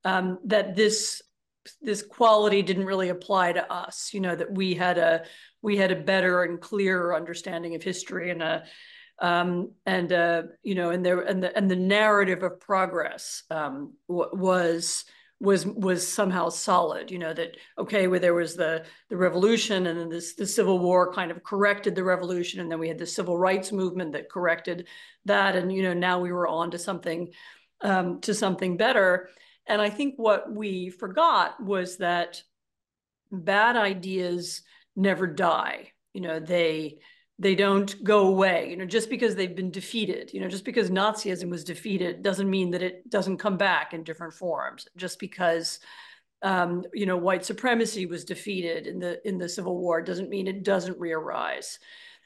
um, 0.04 0.38
that 0.44 0.74
this 0.74 1.22
this 1.82 2.02
quality 2.02 2.62
didn't 2.62 2.86
really 2.86 3.08
apply 3.08 3.52
to 3.52 3.72
us. 3.72 4.10
You 4.12 4.20
know 4.20 4.34
that 4.34 4.52
we 4.52 4.74
had 4.74 4.98
a 4.98 5.24
we 5.62 5.76
had 5.76 5.92
a 5.92 5.96
better 5.96 6.44
and 6.44 6.60
clearer 6.60 7.14
understanding 7.14 7.74
of 7.74 7.82
history 7.82 8.30
and 8.30 8.42
a 8.42 8.64
um, 9.20 9.72
and 9.84 10.12
uh, 10.12 10.42
you 10.62 10.74
know 10.74 10.90
and 10.90 11.04
there 11.04 11.20
and 11.20 11.42
the 11.42 11.56
and 11.56 11.70
the 11.70 11.76
narrative 11.76 12.42
of 12.42 12.60
progress 12.60 13.42
um, 13.50 13.94
was 14.08 15.04
was 15.38 15.66
was 15.66 16.06
somehow 16.06 16.48
solid 16.48 17.10
you 17.10 17.18
know 17.18 17.34
that 17.34 17.56
okay 17.76 18.06
where 18.06 18.18
there 18.18 18.32
was 18.32 18.56
the 18.56 18.84
the 19.10 19.16
revolution 19.16 19.86
and 19.86 19.98
then 19.98 20.08
this 20.08 20.34
the 20.34 20.46
civil 20.46 20.78
war 20.78 21.12
kind 21.12 21.30
of 21.30 21.44
corrected 21.44 21.94
the 21.94 22.02
revolution 22.02 22.60
and 22.60 22.70
then 22.70 22.78
we 22.78 22.88
had 22.88 22.96
the 22.96 23.06
civil 23.06 23.36
rights 23.36 23.70
movement 23.70 24.12
that 24.12 24.30
corrected 24.30 24.86
that 25.26 25.54
and 25.54 25.70
you 25.70 25.82
know 25.82 25.92
now 25.92 26.18
we 26.18 26.32
were 26.32 26.48
on 26.48 26.70
to 26.70 26.78
something 26.78 27.28
um, 27.82 28.18
to 28.22 28.32
something 28.32 28.78
better 28.78 29.28
and 29.66 29.82
i 29.82 29.90
think 29.90 30.14
what 30.16 30.50
we 30.50 30.88
forgot 30.88 31.62
was 31.62 31.98
that 31.98 32.42
bad 33.30 33.76
ideas 33.76 34.62
never 34.94 35.26
die. 35.26 35.92
You 36.12 36.22
know, 36.22 36.40
they 36.40 36.98
they 37.38 37.54
don't 37.54 38.02
go 38.02 38.28
away. 38.28 38.70
You 38.70 38.76
know, 38.76 38.86
just 38.86 39.10
because 39.10 39.34
they've 39.34 39.54
been 39.54 39.70
defeated, 39.70 40.32
you 40.32 40.40
know, 40.40 40.48
just 40.48 40.64
because 40.64 40.90
Nazism 40.90 41.50
was 41.50 41.64
defeated 41.64 42.22
doesn't 42.22 42.48
mean 42.48 42.70
that 42.70 42.82
it 42.82 43.08
doesn't 43.10 43.38
come 43.38 43.56
back 43.56 43.92
in 43.92 44.04
different 44.04 44.34
forms. 44.34 44.86
Just 44.96 45.18
because 45.18 45.80
um, 46.42 46.84
you 46.92 47.06
know, 47.06 47.16
white 47.16 47.44
supremacy 47.44 48.06
was 48.06 48.24
defeated 48.24 48.86
in 48.86 48.98
the 48.98 49.26
in 49.26 49.38
the 49.38 49.48
Civil 49.48 49.78
War 49.78 50.02
doesn't 50.02 50.30
mean 50.30 50.46
it 50.46 50.62
doesn't 50.62 50.98
re-arise. 50.98 51.78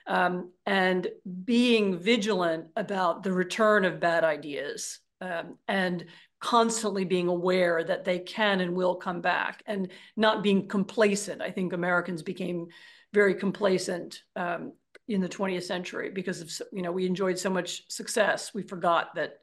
Um, 0.06 0.50
and 0.66 1.06
being 1.44 1.98
vigilant 1.98 2.66
about 2.74 3.22
the 3.22 3.32
return 3.32 3.84
of 3.84 4.00
bad 4.00 4.24
ideas 4.24 4.98
um, 5.20 5.56
and 5.68 6.06
constantly 6.40 7.04
being 7.04 7.28
aware 7.28 7.84
that 7.84 8.04
they 8.04 8.18
can 8.18 8.60
and 8.60 8.74
will 8.74 8.96
come 8.96 9.20
back 9.20 9.62
and 9.66 9.92
not 10.16 10.42
being 10.42 10.66
complacent. 10.66 11.42
I 11.42 11.50
think 11.50 11.72
Americans 11.72 12.22
became 12.22 12.68
very 13.12 13.34
complacent 13.34 14.22
um, 14.36 14.72
in 15.10 15.20
the 15.20 15.28
20th 15.28 15.64
century 15.64 16.10
because 16.10 16.40
of, 16.40 16.68
you 16.72 16.82
know, 16.82 16.92
we 16.92 17.04
enjoyed 17.04 17.38
so 17.38 17.50
much 17.50 17.90
success. 17.90 18.54
We 18.54 18.62
forgot 18.62 19.14
that, 19.16 19.38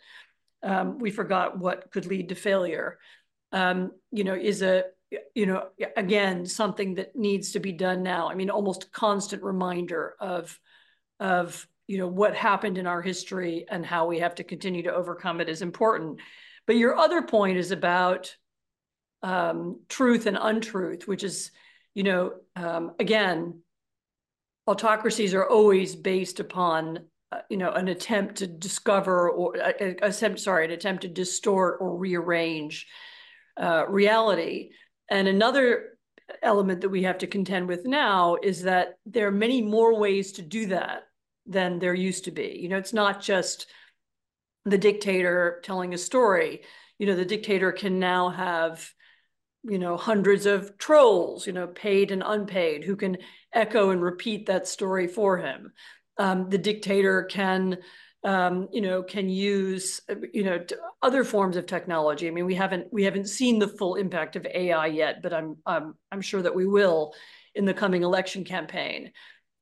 um, 0.63 0.97
we 0.97 1.11
forgot 1.11 1.59
what 1.59 1.91
could 1.91 2.05
lead 2.05 2.29
to 2.29 2.35
failure, 2.35 2.99
um, 3.51 3.91
you 4.11 4.23
know, 4.23 4.33
is 4.33 4.61
a, 4.61 4.85
you 5.35 5.45
know, 5.45 5.67
again, 5.95 6.45
something 6.45 6.95
that 6.95 7.15
needs 7.15 7.51
to 7.51 7.59
be 7.59 7.73
done 7.73 8.01
now. 8.01 8.29
I 8.29 8.35
mean, 8.35 8.49
almost 8.49 8.91
constant 8.91 9.43
reminder 9.43 10.15
of, 10.19 10.57
of, 11.19 11.67
you 11.85 11.97
know, 11.97 12.07
what 12.07 12.35
happened 12.35 12.77
in 12.77 12.87
our 12.87 13.01
history 13.01 13.65
and 13.69 13.85
how 13.85 14.07
we 14.07 14.19
have 14.19 14.35
to 14.35 14.43
continue 14.43 14.83
to 14.83 14.93
overcome 14.93 15.41
it 15.41 15.49
is 15.49 15.61
important. 15.61 16.19
But 16.65 16.77
your 16.77 16.97
other 16.97 17.21
point 17.21 17.57
is 17.57 17.71
about 17.71 18.35
um, 19.21 19.81
truth 19.89 20.27
and 20.27 20.37
untruth, 20.39 21.07
which 21.07 21.23
is, 21.23 21.51
you 21.93 22.03
know, 22.03 22.33
um, 22.55 22.91
again, 22.99 23.61
autocracies 24.67 25.33
are 25.33 25.47
always 25.47 25.95
based 25.95 26.39
upon 26.39 26.99
uh, 27.31 27.39
you 27.49 27.57
know, 27.57 27.71
an 27.71 27.89
attempt 27.89 28.37
to 28.37 28.47
discover 28.47 29.29
or 29.29 29.61
uh, 29.61 29.73
attempt, 30.01 30.39
sorry, 30.39 30.63
an 30.63 30.71
attempt 30.71 31.01
to 31.01 31.09
distort 31.09 31.79
or 31.81 31.97
rearrange 31.97 32.87
uh, 33.59 33.85
reality. 33.89 34.69
And 35.09 35.27
another 35.27 35.97
element 36.41 36.81
that 36.81 36.89
we 36.89 37.03
have 37.03 37.17
to 37.17 37.27
contend 37.27 37.67
with 37.67 37.85
now 37.85 38.37
is 38.41 38.63
that 38.63 38.97
there 39.05 39.27
are 39.27 39.31
many 39.31 39.61
more 39.61 39.99
ways 39.99 40.33
to 40.33 40.41
do 40.41 40.67
that 40.67 41.03
than 41.45 41.79
there 41.79 41.93
used 41.93 42.25
to 42.25 42.31
be. 42.31 42.57
You 42.61 42.69
know, 42.69 42.77
it's 42.77 42.93
not 42.93 43.21
just 43.21 43.67
the 44.63 44.77
dictator 44.77 45.61
telling 45.63 45.93
a 45.93 45.97
story. 45.97 46.61
You 46.97 47.07
know, 47.07 47.15
the 47.15 47.25
dictator 47.25 47.73
can 47.73 47.99
now 47.99 48.29
have 48.29 48.89
you 49.63 49.79
know 49.79 49.97
hundreds 49.97 50.45
of 50.45 50.77
trolls 50.77 51.45
you 51.45 51.51
know 51.51 51.67
paid 51.67 52.11
and 52.11 52.23
unpaid 52.25 52.83
who 52.83 52.95
can 52.95 53.17
echo 53.57 53.89
and 53.89 54.01
repeat 54.01 54.45
that 54.45 54.67
story 54.67 55.07
for 55.07 55.37
him. 55.37 55.73
Um, 56.17 56.49
the 56.49 56.57
dictator 56.57 57.23
can 57.23 57.79
um, 58.23 58.67
you 58.71 58.81
know 58.81 59.03
can 59.03 59.29
use 59.29 60.01
you 60.33 60.43
know 60.43 60.63
other 61.01 61.23
forms 61.23 61.57
of 61.57 61.65
technology. 61.65 62.27
I 62.27 62.31
mean 62.31 62.45
we 62.45 62.55
haven't 62.55 62.87
we 62.91 63.03
haven't 63.03 63.27
seen 63.27 63.59
the 63.59 63.67
full 63.67 63.95
impact 63.95 64.35
of 64.35 64.45
ai 64.45 64.87
yet 64.87 65.21
but 65.21 65.33
i'm 65.33 65.57
i'm, 65.65 65.93
I'm 66.11 66.21
sure 66.21 66.41
that 66.41 66.55
we 66.55 66.65
will 66.65 67.13
in 67.55 67.65
the 67.65 67.73
coming 67.73 68.03
election 68.03 68.43
campaign. 68.43 69.11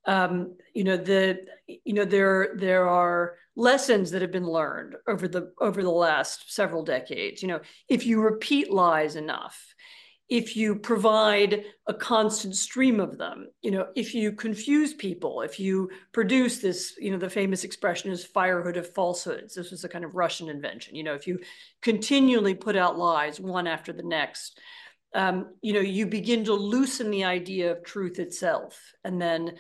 Um, 0.06 0.56
you 0.74 0.84
know 0.84 0.98
the 0.98 1.40
you 1.68 1.94
know 1.94 2.06
there 2.06 2.56
there 2.56 2.88
are 2.88 3.36
lessons 3.56 4.12
that 4.12 4.22
have 4.22 4.32
been 4.32 4.48
learned 4.48 4.96
over 5.08 5.28
the 5.28 5.52
over 5.60 5.82
the 5.82 5.90
last 5.90 6.54
several 6.54 6.84
decades. 6.84 7.42
You 7.42 7.50
know 7.50 7.62
if 7.90 8.06
you 8.06 8.22
repeat 8.22 8.72
lies 8.72 9.16
enough 9.16 9.76
if 10.28 10.56
you 10.56 10.76
provide 10.76 11.64
a 11.88 11.94
constant 11.94 12.56
stream 12.56 13.00
of 13.00 13.18
them 13.18 13.48
you 13.62 13.70
know 13.72 13.88
if 13.96 14.14
you 14.14 14.32
confuse 14.32 14.94
people 14.94 15.42
if 15.42 15.60
you 15.60 15.90
produce 16.14 16.60
this 16.60 16.96
you 17.00 17.12
know 17.12 17.18
the 17.18 17.30
famous 17.30 17.64
expression 17.64 18.12
is 18.12 18.26
firehose 18.26 18.78
of 18.78 18.94
falsehoods. 18.94 19.54
This 19.54 19.72
was 19.72 19.84
a 19.84 19.90
kind 19.90 20.06
of 20.06 20.16
russian 20.16 20.50
invention 20.50 20.96
you 20.96 21.04
know 21.04 21.14
if 21.14 21.28
you 21.28 21.40
continually 21.82 22.56
put 22.56 22.76
out 22.76 22.98
lies 22.98 23.40
one 23.40 23.68
after 23.68 23.94
the 23.94 24.04
next 24.04 24.60
um, 25.14 25.54
you 25.62 25.74
know 25.74 25.80
you 25.80 26.06
begin 26.08 26.44
to 26.46 26.54
loosen 26.54 27.12
the 27.12 27.24
idea 27.24 27.72
of 27.72 27.84
truth 27.84 28.20
itself 28.20 28.94
and 29.04 29.22
then 29.22 29.56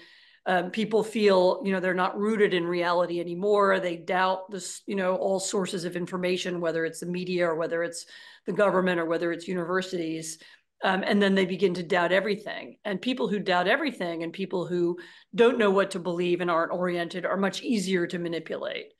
um, 0.47 0.69
people 0.69 1.03
feel 1.03 1.61
you 1.63 1.71
know 1.71 1.79
they're 1.79 1.93
not 1.93 2.17
rooted 2.17 2.53
in 2.53 2.65
reality 2.65 3.19
anymore. 3.19 3.79
They 3.79 3.97
doubt 3.97 4.51
this 4.51 4.81
you 4.85 4.95
know 4.95 5.15
all 5.15 5.39
sources 5.39 5.85
of 5.85 5.95
information 5.95 6.61
whether 6.61 6.85
it's 6.85 6.99
the 6.99 7.07
media 7.07 7.47
or 7.47 7.55
whether 7.55 7.83
it's 7.83 8.05
the 8.45 8.53
government 8.53 8.99
or 8.99 9.05
whether 9.05 9.31
it's 9.31 9.47
universities. 9.47 10.37
Um, 10.83 11.03
and 11.07 11.21
then 11.21 11.33
they 11.33 11.45
begin 11.45 11.73
to 11.75 11.83
doubt 11.83 12.11
everything. 12.11 12.77
And 12.85 13.01
people 13.01 13.27
who 13.27 13.39
doubt 13.39 13.67
everything 13.67 14.21
and 14.21 14.31
people 14.31 14.67
who 14.67 14.99
don't 15.33 15.57
know 15.57 15.71
what 15.71 15.91
to 15.91 15.99
believe 15.99 16.41
and 16.41 16.51
aren't 16.51 16.73
oriented 16.73 17.25
are 17.25 17.37
much 17.37 17.63
easier 17.63 18.05
to 18.07 18.19
manipulate. 18.19 18.93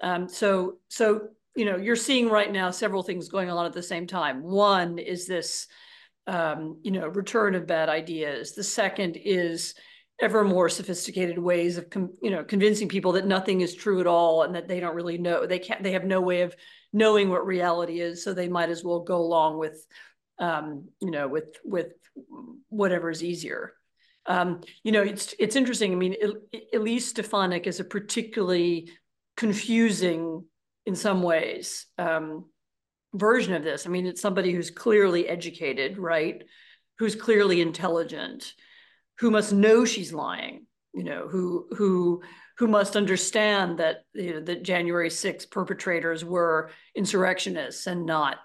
Um, 0.00 0.28
so 0.28 0.78
so 0.88 1.28
you 1.56 1.64
know 1.64 1.76
you're 1.76 1.96
seeing 1.96 2.28
right 2.28 2.50
now 2.50 2.70
several 2.70 3.02
things 3.02 3.28
going 3.28 3.50
on 3.50 3.66
at 3.66 3.72
the 3.72 3.82
same 3.82 4.06
time. 4.06 4.42
One 4.42 4.98
is 4.98 5.26
this 5.26 5.66
um, 6.28 6.78
you 6.82 6.92
know 6.92 7.08
return 7.08 7.56
of 7.56 7.66
bad 7.66 7.88
ideas. 7.88 8.52
The 8.52 8.62
second 8.62 9.16
is 9.16 9.74
ever 10.22 10.44
more 10.44 10.68
sophisticated 10.68 11.36
ways 11.36 11.76
of 11.76 11.86
you 12.22 12.30
know 12.30 12.44
convincing 12.44 12.88
people 12.88 13.12
that 13.12 13.26
nothing 13.26 13.60
is 13.60 13.74
true 13.74 14.00
at 14.00 14.06
all 14.06 14.44
and 14.44 14.54
that 14.54 14.68
they 14.68 14.78
don't 14.78 14.94
really 14.94 15.18
know 15.18 15.44
they 15.44 15.58
can't 15.58 15.82
they 15.82 15.92
have 15.92 16.04
no 16.04 16.20
way 16.20 16.42
of 16.42 16.54
knowing 16.92 17.28
what 17.28 17.44
reality 17.44 18.00
is 18.00 18.22
so 18.22 18.32
they 18.32 18.48
might 18.48 18.70
as 18.70 18.84
well 18.84 19.00
go 19.00 19.16
along 19.16 19.58
with 19.58 19.84
um, 20.38 20.88
you 21.00 21.10
know 21.10 21.26
with 21.28 21.58
with 21.64 21.88
whatever 22.68 23.10
is 23.10 23.22
easier. 23.22 23.74
Um, 24.26 24.60
you 24.84 24.92
know 24.92 25.02
it's 25.02 25.34
it's 25.40 25.56
interesting 25.56 25.92
i 25.92 25.96
mean 25.96 26.14
elise 26.72 27.08
stefanik 27.08 27.66
is 27.66 27.80
a 27.80 27.84
particularly 27.84 28.88
confusing 29.36 30.44
in 30.86 30.94
some 30.94 31.22
ways 31.24 31.86
um, 31.98 32.44
version 33.14 33.54
of 33.54 33.64
this. 33.64 33.84
I 33.84 33.90
mean 33.90 34.06
it's 34.06 34.22
somebody 34.22 34.52
who's 34.52 34.70
clearly 34.70 35.28
educated 35.28 35.98
right? 35.98 36.44
Who's 36.98 37.16
clearly 37.16 37.60
intelligent 37.60 38.54
who 39.18 39.30
must 39.30 39.52
know 39.52 39.84
she's 39.84 40.12
lying, 40.12 40.66
you 40.92 41.04
know, 41.04 41.28
who 41.28 41.68
who 41.76 42.22
who 42.58 42.68
must 42.68 42.96
understand 42.96 43.78
that 43.78 44.04
you 44.14 44.34
know, 44.34 44.40
the 44.40 44.56
January 44.56 45.08
6th 45.08 45.50
perpetrators 45.50 46.24
were 46.24 46.70
insurrectionists 46.94 47.86
and 47.86 48.06
not 48.06 48.36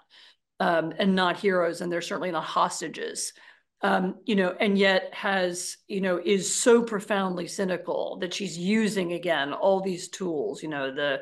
um, 0.60 0.92
and 0.98 1.14
not 1.14 1.38
heroes, 1.38 1.80
and 1.80 1.90
they're 1.92 2.02
certainly 2.02 2.30
not 2.30 2.44
hostages. 2.44 3.32
Um, 3.80 4.16
you 4.24 4.34
know, 4.34 4.56
and 4.58 4.76
yet 4.76 5.14
has, 5.14 5.76
you 5.86 6.00
know, 6.00 6.20
is 6.24 6.52
so 6.52 6.82
profoundly 6.82 7.46
cynical 7.46 8.18
that 8.20 8.34
she's 8.34 8.58
using 8.58 9.12
again 9.12 9.52
all 9.52 9.80
these 9.80 10.08
tools, 10.08 10.62
you 10.62 10.68
know, 10.68 10.92
the 10.92 11.20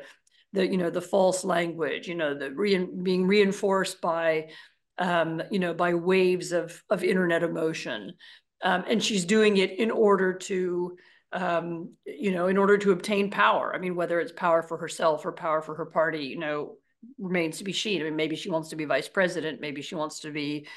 the 0.53 0.65
you 0.65 0.77
know 0.77 0.89
the 0.89 1.01
false 1.01 1.43
language, 1.43 2.07
you 2.07 2.15
know, 2.15 2.33
the 2.33 2.51
re 2.51 2.83
being 2.83 3.27
reinforced 3.27 4.01
by 4.01 4.49
um, 4.97 5.41
you 5.51 5.59
know 5.59 5.73
by 5.73 5.93
waves 5.93 6.51
of 6.51 6.81
of 6.89 7.03
internet 7.03 7.43
emotion, 7.43 8.13
um, 8.63 8.83
and 8.87 9.03
she's 9.03 9.25
doing 9.25 9.57
it 9.57 9.79
in 9.79 9.91
order 9.91 10.33
to, 10.33 10.97
um, 11.33 11.91
you 12.05 12.31
know, 12.31 12.47
in 12.47 12.57
order 12.57 12.77
to 12.77 12.91
obtain 12.91 13.29
power. 13.29 13.73
I 13.73 13.79
mean, 13.79 13.95
whether 13.95 14.19
it's 14.19 14.31
power 14.31 14.63
for 14.63 14.77
herself 14.77 15.25
or 15.25 15.31
power 15.31 15.61
for 15.61 15.75
her 15.75 15.85
party, 15.85 16.25
you 16.25 16.39
know, 16.39 16.75
remains 17.19 17.59
to 17.59 17.63
be 17.63 17.73
seen. 17.73 18.01
I 18.01 18.05
mean, 18.05 18.15
maybe 18.15 18.35
she 18.35 18.49
wants 18.49 18.69
to 18.69 18.75
be 18.75 18.85
vice 18.85 19.07
president. 19.07 19.61
Maybe 19.61 19.81
she 19.81 19.95
wants 19.95 20.21
to 20.21 20.31
be 20.31 20.67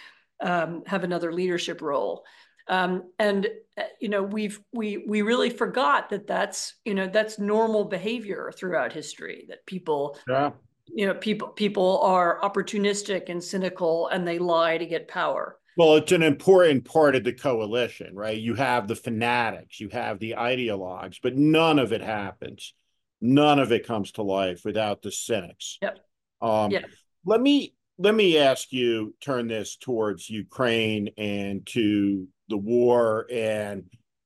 um, 0.41 0.83
have 0.87 1.05
another 1.05 1.33
leadership 1.33 1.83
role. 1.83 2.25
Um, 2.69 3.11
and 3.19 3.49
uh, 3.77 3.83
you 4.01 4.09
know, 4.09 4.23
we've 4.23 4.61
we 4.73 4.99
we 4.99 5.23
really 5.23 5.51
forgot 5.51 6.11
that 6.11 6.27
that's 6.27 6.75
you 6.85 6.95
know 6.95 7.09
that's 7.09 7.39
normal 7.39 7.85
behavior 7.85 8.53
throughout 8.57 8.93
history. 8.93 9.47
That 9.49 9.67
people, 9.67 10.19
yeah. 10.29 10.51
you 10.87 11.07
know, 11.07 11.15
people 11.15 11.49
people 11.49 12.01
are 12.03 12.41
opportunistic 12.43 13.29
and 13.29 13.43
cynical, 13.43 14.09
and 14.09 14.27
they 14.27 14.39
lie 14.39 14.79
to 14.79 14.87
get 14.87 15.09
power. 15.09 15.59
Well, 15.77 15.97
it's 15.97 16.13
an 16.13 16.23
important 16.23 16.85
part 16.85 17.17
of 17.17 17.25
the 17.25 17.33
coalition, 17.33 18.15
right? 18.15 18.39
You 18.39 18.55
have 18.55 18.89
the 18.89 18.97
fanatics, 18.97 19.81
you 19.81 19.89
have 19.91 20.19
the 20.19 20.33
ideologues, 20.33 21.19
but 21.23 21.37
none 21.37 21.79
of 21.79 21.93
it 21.93 22.03
happens. 22.03 22.75
None 23.21 23.59
of 23.59 23.71
it 23.71 23.87
comes 23.87 24.13
to 24.13 24.23
life 24.23 24.65
without 24.65 25.03
the 25.03 25.13
cynics. 25.13 25.79
Yep. 25.83 25.99
Um, 26.41 26.71
yep. 26.71 26.85
Let 27.25 27.41
me 27.41 27.75
let 27.99 28.15
me 28.15 28.39
ask 28.39 28.73
you 28.73 29.15
turn 29.21 29.47
this 29.47 29.77
towards 29.77 30.31
Ukraine 30.31 31.11
and 31.19 31.67
to 31.67 32.27
the 32.49 32.57
war 32.57 33.27
and 33.31 33.85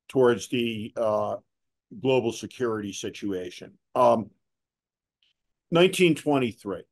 towards 0.09 0.47
the 0.49 0.93
uh, 0.97 1.37
global 2.01 2.33
security 2.33 2.93
situation. 2.93 3.73
Um, 3.97 4.31
1923, 5.71 6.83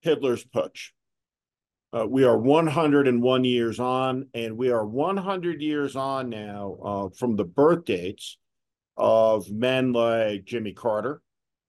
Hitler's 0.00 0.44
putsch. 0.44 0.90
Uh, 1.94 2.06
we 2.06 2.24
are 2.24 2.38
101 2.38 3.44
years 3.44 3.78
on, 3.78 4.26
and 4.32 4.56
we 4.56 4.70
are 4.70 4.86
100 4.86 5.60
years 5.60 5.94
on 5.94 6.30
now 6.30 6.76
uh, 6.82 7.08
from 7.10 7.36
the 7.36 7.44
birth 7.44 7.84
dates 7.84 8.38
of 8.96 9.50
men 9.50 9.92
like 9.92 10.44
Jimmy 10.44 10.72
Carter 10.72 11.20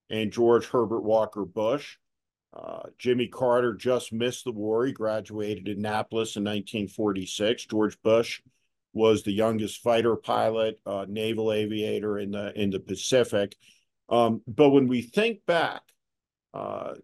and 0.08 0.32
George 0.32 0.66
Herbert 0.66 1.02
Walker 1.02 1.44
Bush. 1.44 1.98
Uh, 2.54 2.84
Jimmy 2.98 3.26
Carter 3.26 3.74
just 3.74 4.14
missed 4.14 4.44
the 4.44 4.52
war. 4.52 4.86
He 4.86 4.92
graduated 4.92 5.68
in 5.68 5.78
Annapolis 5.78 6.36
in 6.36 6.44
1946. 6.44 7.66
George 7.66 8.00
Bush 8.02 8.40
was 8.94 9.24
the 9.24 9.32
youngest 9.32 9.82
fighter 9.82 10.16
pilot, 10.16 10.80
uh, 10.86 11.04
naval 11.06 11.52
aviator 11.52 12.18
in 12.18 12.30
the 12.30 12.58
in 12.58 12.70
the 12.70 12.80
Pacific. 12.80 13.56
Um, 14.08 14.40
but 14.46 14.70
when 14.70 14.88
we 14.88 15.02
think 15.02 15.44
back 15.46 15.82
uh, 16.54 16.94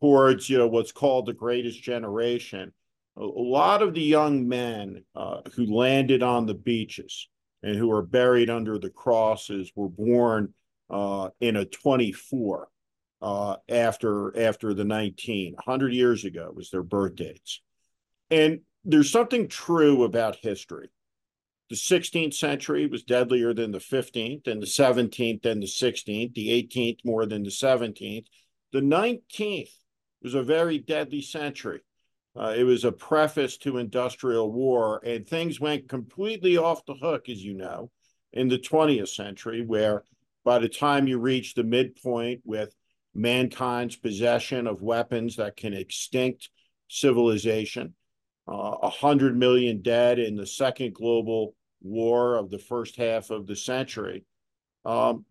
towards 0.00 0.50
you 0.50 0.58
know 0.58 0.66
what's 0.66 0.92
called 0.92 1.26
the 1.26 1.32
greatest 1.32 1.82
generation 1.82 2.72
a, 3.16 3.24
lot 3.24 3.82
of 3.82 3.94
the 3.94 4.02
young 4.02 4.46
men 4.46 5.02
uh, 5.14 5.40
who 5.54 5.64
landed 5.66 6.22
on 6.22 6.46
the 6.46 6.54
beaches 6.54 7.28
and 7.62 7.76
who 7.76 7.90
are 7.90 8.02
buried 8.02 8.50
under 8.50 8.78
the 8.78 8.90
crosses 8.90 9.72
were 9.74 9.88
born 9.88 10.52
uh, 10.90 11.30
in 11.40 11.56
a 11.56 11.64
24 11.64 12.68
uh, 13.22 13.56
after 13.68 14.38
after 14.38 14.74
the 14.74 14.84
19 14.84 15.54
100 15.54 15.92
years 15.92 16.24
ago 16.24 16.52
was 16.54 16.70
their 16.70 16.82
birth 16.82 17.16
dates. 17.16 17.62
And 18.30 18.60
there's 18.84 19.10
something 19.10 19.48
true 19.48 20.04
about 20.04 20.36
history. 20.36 20.90
The 21.70 21.76
16th 21.76 22.34
century 22.34 22.86
was 22.86 23.02
deadlier 23.02 23.52
than 23.52 23.72
the 23.72 23.78
15th 23.78 24.46
and 24.46 24.62
the 24.62 24.66
17th 24.66 25.42
than 25.42 25.58
the 25.58 25.66
16th 25.66 26.34
the 26.34 26.48
18th 26.50 26.98
more 27.04 27.26
than 27.26 27.42
the 27.42 27.50
17th 27.50 28.26
the 28.72 28.80
19th 28.80 29.72
was 30.22 30.34
a 30.34 30.42
very 30.42 30.78
deadly 30.78 31.22
century. 31.22 31.80
Uh, 32.36 32.54
it 32.56 32.64
was 32.64 32.84
a 32.84 32.92
preface 32.92 33.56
to 33.56 33.78
industrial 33.78 34.52
war, 34.52 35.00
and 35.04 35.26
things 35.26 35.58
went 35.58 35.88
completely 35.88 36.56
off 36.56 36.84
the 36.84 36.94
hook, 36.94 37.28
as 37.28 37.42
you 37.42 37.54
know, 37.54 37.90
in 38.32 38.48
the 38.48 38.58
20th 38.58 39.08
century, 39.08 39.64
where 39.64 40.04
by 40.44 40.58
the 40.58 40.68
time 40.68 41.08
you 41.08 41.18
reach 41.18 41.54
the 41.54 41.64
midpoint 41.64 42.40
with 42.44 42.74
mankind's 43.14 43.96
possession 43.96 44.66
of 44.66 44.82
weapons 44.82 45.36
that 45.36 45.56
can 45.56 45.72
extinct 45.72 46.50
civilization, 46.88 47.94
uh, 48.48 48.52
a 48.52 48.86
uh, 48.86 48.90
hundred 48.90 49.36
million 49.36 49.80
dead 49.80 50.18
in 50.18 50.36
the 50.36 50.46
second 50.46 50.94
global 50.94 51.54
war 51.82 52.36
of 52.36 52.50
the 52.50 52.58
first 52.58 52.96
half 52.96 53.30
of 53.30 53.46
the 53.46 53.56
century. 53.56 54.24
Um, 54.84 55.24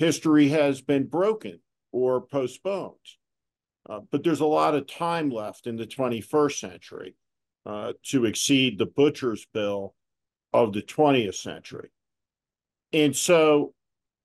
history 0.00 0.48
has 0.48 0.80
been 0.80 1.04
broken 1.04 1.60
or 1.92 2.22
postponed. 2.22 2.94
Uh, 3.88 4.00
but 4.10 4.24
there's 4.24 4.40
a 4.40 4.46
lot 4.46 4.74
of 4.74 4.86
time 4.86 5.28
left 5.28 5.66
in 5.66 5.76
the 5.76 5.86
21st 5.86 6.58
century 6.58 7.14
uh, 7.66 7.92
to 8.02 8.24
exceed 8.24 8.78
the 8.78 8.86
butcher's 8.86 9.46
bill 9.52 9.94
of 10.54 10.72
the 10.72 10.80
20th 10.80 11.34
century. 11.34 11.90
And 12.94 13.14
so, 13.14 13.74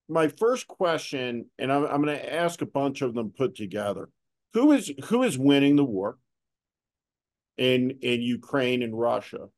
my 0.08 0.30
first 0.30 0.66
question, 0.66 1.48
and 1.60 1.74
I'm, 1.74 1.84
I'm 1.84 2.02
going 2.02 2.18
to 2.18 2.34
ask 2.34 2.62
a 2.62 2.66
bunch 2.66 3.02
of 3.02 3.14
them 3.14 3.34
put 3.38 3.56
together: 3.56 4.10
who 4.54 4.72
is 4.72 4.92
who 5.06 5.24
is 5.24 5.38
winning 5.38 5.76
the 5.76 5.84
war 5.84 6.18
in 7.58 7.98
in 8.02 8.22
Ukraine 8.22 8.82
and 8.82 8.98
Russia? 8.98 9.50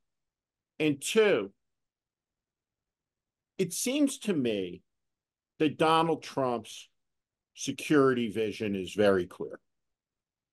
And 0.79 0.99
two, 0.99 1.51
it 3.57 3.71
seems 3.71 4.17
to 4.19 4.33
me 4.33 4.81
that 5.59 5.77
Donald 5.77 6.23
Trump's 6.23 6.89
security 7.55 8.29
vision 8.29 8.75
is 8.75 8.93
very 8.93 9.25
clear. 9.25 9.59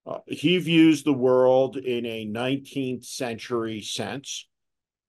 Uh, 0.06 0.18
he 0.26 0.58
views 0.58 1.02
the 1.02 1.12
world 1.12 1.76
in 1.76 2.04
a 2.04 2.26
19th 2.26 3.04
century 3.04 3.80
sense. 3.80 4.46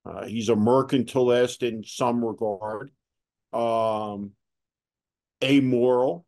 Uh, 0.05 0.25
he's 0.25 0.49
a 0.49 0.55
mercantilist 0.55 1.63
in 1.63 1.83
some 1.83 2.23
regard, 2.23 2.91
um, 3.51 4.31
amoral, 5.43 6.25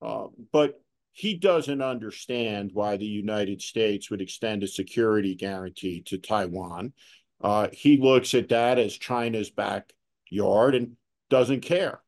uh, 0.00 0.26
but 0.52 0.80
he 1.12 1.34
doesn't 1.34 1.82
understand 1.82 2.70
why 2.72 2.96
the 2.96 3.06
United 3.06 3.60
States 3.60 4.10
would 4.10 4.22
extend 4.22 4.62
a 4.62 4.68
security 4.68 5.34
guarantee 5.34 6.00
to 6.06 6.16
Taiwan. 6.16 6.92
Uh, 7.40 7.68
he 7.72 7.98
looks 7.98 8.34
at 8.34 8.48
that 8.48 8.78
as 8.78 8.96
China's 8.96 9.50
backyard 9.50 10.74
and 10.74 10.96
doesn't 11.28 11.60
care. 11.60 12.00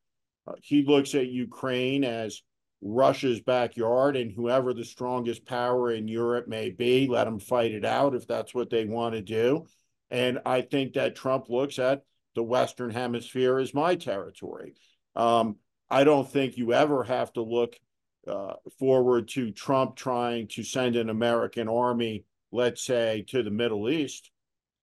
Uh, 0.47 0.55
he 0.63 0.85
looks 0.85 1.15
at 1.15 1.29
Ukraine 1.29 2.05
as 2.05 2.43
Russia's 2.83 3.41
backyard, 3.41 4.17
and 4.17 4.31
whoever 4.31 4.75
the 4.75 4.85
strongest 4.85 5.47
power 5.47 5.91
in 5.91 6.07
Europe 6.07 6.49
may 6.49 6.71
be, 6.71 7.07
let 7.09 7.25
them 7.25 7.39
fight 7.39 7.73
it 7.73 7.85
out 7.85 8.15
if 8.15 8.27
that's 8.27 8.55
what 8.55 8.69
they 8.69 8.85
want 8.85 9.15
to 9.15 9.23
do. 9.23 9.67
And 10.11 10.41
I 10.45 10.61
think 10.61 10.93
that 10.93 11.17
Trump 11.17 11.49
looks 11.49 11.79
at 11.79 12.03
the 12.35 12.43
Western 12.43 12.91
Hemisphere 12.91 13.59
as 13.59 13.73
my 13.73 13.95
territory. 13.95 14.75
Um, 15.17 15.57
I 15.89 16.05
don't 16.05 16.31
think 16.31 16.57
you 16.57 16.73
ever 16.73 17.05
have 17.05 17.33
to 17.35 17.43
look 17.43 17.77
uh, 18.27 18.55
forward 18.79 19.29
to 19.29 19.51
Trump 19.51 19.97
trying 19.97 20.49
to 20.49 20.63
send 20.63 20.97
an 20.97 21.09
American 21.09 21.69
army, 21.69 22.25
let's 22.53 22.83
say, 22.83 23.25
to 23.29 23.43
the 23.43 23.51
Middle 23.51 23.89
East. 23.89 24.31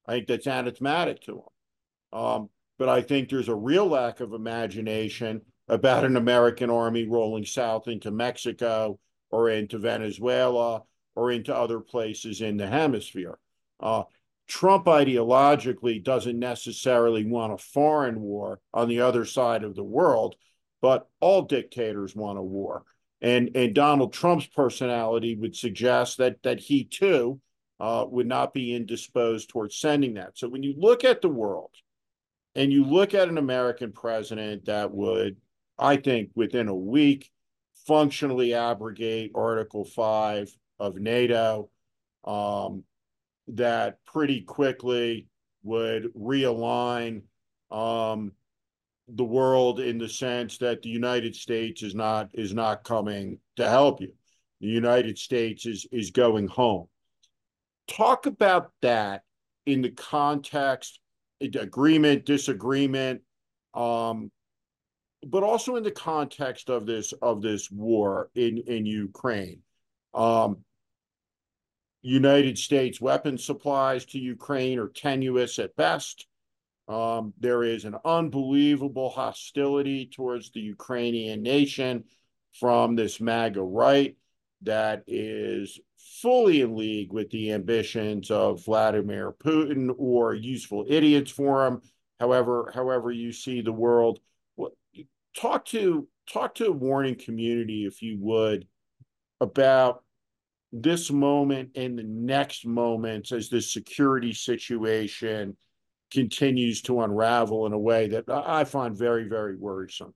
I 0.08 0.14
think 0.14 0.28
that's 0.28 0.48
anathematic 0.48 1.22
to 1.22 1.34
him. 1.34 2.20
Um, 2.20 2.50
but 2.78 2.90
I 2.90 3.02
think 3.02 3.30
there's 3.30 3.50
a 3.50 3.56
real 3.56 3.88
lack 3.88 4.20
of 4.20 4.34
imagination 4.34 5.42
about 5.72 6.04
an 6.04 6.18
American 6.18 6.70
army 6.70 7.08
rolling 7.08 7.46
south 7.46 7.88
into 7.88 8.12
Mexico 8.12 9.00
or 9.30 9.50
into 9.50 9.80
Venezuela 9.80 10.84
or 11.16 11.32
into 11.32 11.56
other 11.56 11.80
places 11.80 12.42
in 12.42 12.58
the 12.58 12.68
hemisphere. 12.68 13.40
Uh, 13.80 14.04
Trump 14.50 14.86
ideologically 14.86 16.04
doesn't 16.04 16.38
necessarily 16.38 17.26
want 17.26 17.54
a 17.54 17.58
foreign 17.58 18.20
war 18.20 18.60
on 18.74 18.90
the 18.90 19.00
other 19.00 19.24
side 19.24 19.64
of 19.64 19.76
the 19.76 19.84
world, 19.84 20.36
but 20.82 21.08
all 21.22 21.44
dictators 21.44 22.14
want 22.14 22.38
a 22.38 22.44
war. 22.44 22.84
And, 23.22 23.52
and 23.56 23.74
Donald 23.74 24.12
Trump's 24.12 24.48
personality 24.48 25.36
would 25.36 25.56
suggest 25.56 26.18
that, 26.18 26.44
that 26.44 26.60
he 26.60 26.84
too 26.84 27.40
uh, 27.80 28.06
would 28.10 28.28
not 28.28 28.54
be 28.54 28.76
indisposed 28.76 29.48
towards 29.48 29.78
sending 29.78 30.16
that. 30.16 30.38
So 30.38 30.50
when 30.50 30.64
you 30.64 30.74
look 30.78 31.06
at 31.06 31.22
the 31.22 31.30
world 31.30 31.72
and 32.56 32.74
you 32.74 32.84
look 32.84 33.14
at 33.14 33.30
an 33.30 33.38
American 33.38 33.94
president 33.94 34.66
that 34.66 34.92
would 34.92 35.38
I 35.82 35.98
think 35.98 36.30
within 36.36 36.68
a 36.68 36.76
week, 36.76 37.32
functionally 37.88 38.54
abrogate 38.54 39.32
Article 39.34 39.84
5 39.84 40.56
of 40.80 40.96
NATO, 40.98 41.72
um, 42.24 42.84
that 43.48 43.98
pretty 44.06 44.42
quickly 44.42 45.28
would 45.64 46.14
realign 46.14 47.24
um, 47.72 48.34
the 49.08 49.24
world 49.24 49.80
in 49.80 49.98
the 49.98 50.08
sense 50.08 50.60
that 50.60 50.84
the 50.84 50.90
United 50.90 51.36
States 51.36 51.82
is 51.82 51.96
not 51.96 52.30
is 52.34 52.54
not 52.54 52.84
coming 52.84 53.40
to 53.56 53.68
help 53.68 54.02
you. 54.02 54.14
The 54.62 54.68
United 54.68 55.18
States 55.18 55.66
is 55.66 55.88
is 55.92 56.12
going 56.12 56.48
home. 56.48 56.88
Talk 57.88 58.28
about 58.28 58.72
that 58.84 59.24
in 59.66 59.82
the 59.82 59.90
context, 59.90 61.00
agreement, 61.42 62.26
disagreement, 62.26 63.22
um, 63.74 64.32
but 65.26 65.44
also 65.44 65.76
in 65.76 65.84
the 65.84 65.92
context 65.92 66.70
of 66.70 66.86
this 66.86 67.14
of 67.22 67.42
this 67.42 67.70
war 67.72 68.30
in 68.36 68.58
in 68.60 68.86
Ukraine. 68.86 69.62
Um, 70.14 70.64
United 72.02 72.58
States 72.58 73.00
weapons 73.00 73.46
supplies 73.46 74.06
to 74.06 74.20
Ukraine 74.20 74.80
are 74.80 74.88
tenuous 74.88 75.60
at 75.60 75.76
best. 75.76 76.26
Um, 76.88 77.34
there 77.40 77.64
is 77.64 77.86
an 77.86 77.96
unbelievable 78.04 79.10
hostility 79.10 80.08
towards 80.08 80.52
the 80.52 80.62
Ukrainian 80.62 81.42
nation 81.44 82.06
from 82.60 82.96
this 82.96 83.22
MAGA 83.22 83.62
right 83.62 84.18
that 84.64 85.04
is 85.08 85.80
fully 85.98 86.62
in 86.62 86.76
league 86.76 87.14
with 87.14 87.30
the 87.30 87.52
ambitions 87.52 88.30
of 88.30 88.66
Vladimir 88.66 89.32
Putin 89.32 89.94
or 89.98 90.34
useful 90.34 90.86
idiots 90.88 91.32
for 91.32 91.66
him. 91.66 91.82
However, 92.20 92.72
however 92.74 93.12
you 93.12 93.32
see 93.32 93.62
the 93.62 93.72
world, 93.72 94.20
talk 95.36 95.66
to 95.66 96.08
talk 96.32 96.56
to 96.56 96.68
a 96.68 96.72
warning 96.72 97.16
community 97.16 97.86
if 97.86 98.02
you 98.02 98.18
would 98.20 98.68
about 99.40 100.04
this 100.72 101.12
moment 101.12 101.70
and 101.76 101.98
the 101.98 102.04
next 102.04 102.66
moments 102.66 103.32
as 103.32 103.50
this 103.50 103.74
security 103.74 104.34
situation 104.34 105.58
continues 106.12 106.82
to 106.84 107.02
unravel 107.02 107.66
in 107.66 107.74
a 107.74 107.80
way 107.80 108.08
that 108.08 108.26
I 108.30 108.64
find 108.64 108.98
very, 108.98 109.28
very 109.28 109.56
worrisome. 109.56 110.14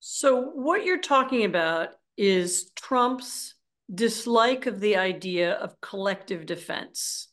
So, 0.00 0.42
what 0.42 0.84
you're 0.84 1.00
talking 1.00 1.44
about 1.44 1.90
is 2.16 2.70
Trump's 2.74 3.54
dislike 3.92 4.66
of 4.66 4.80
the 4.80 4.96
idea 4.96 5.52
of 5.54 5.80
collective 5.80 6.46
defense. 6.46 7.28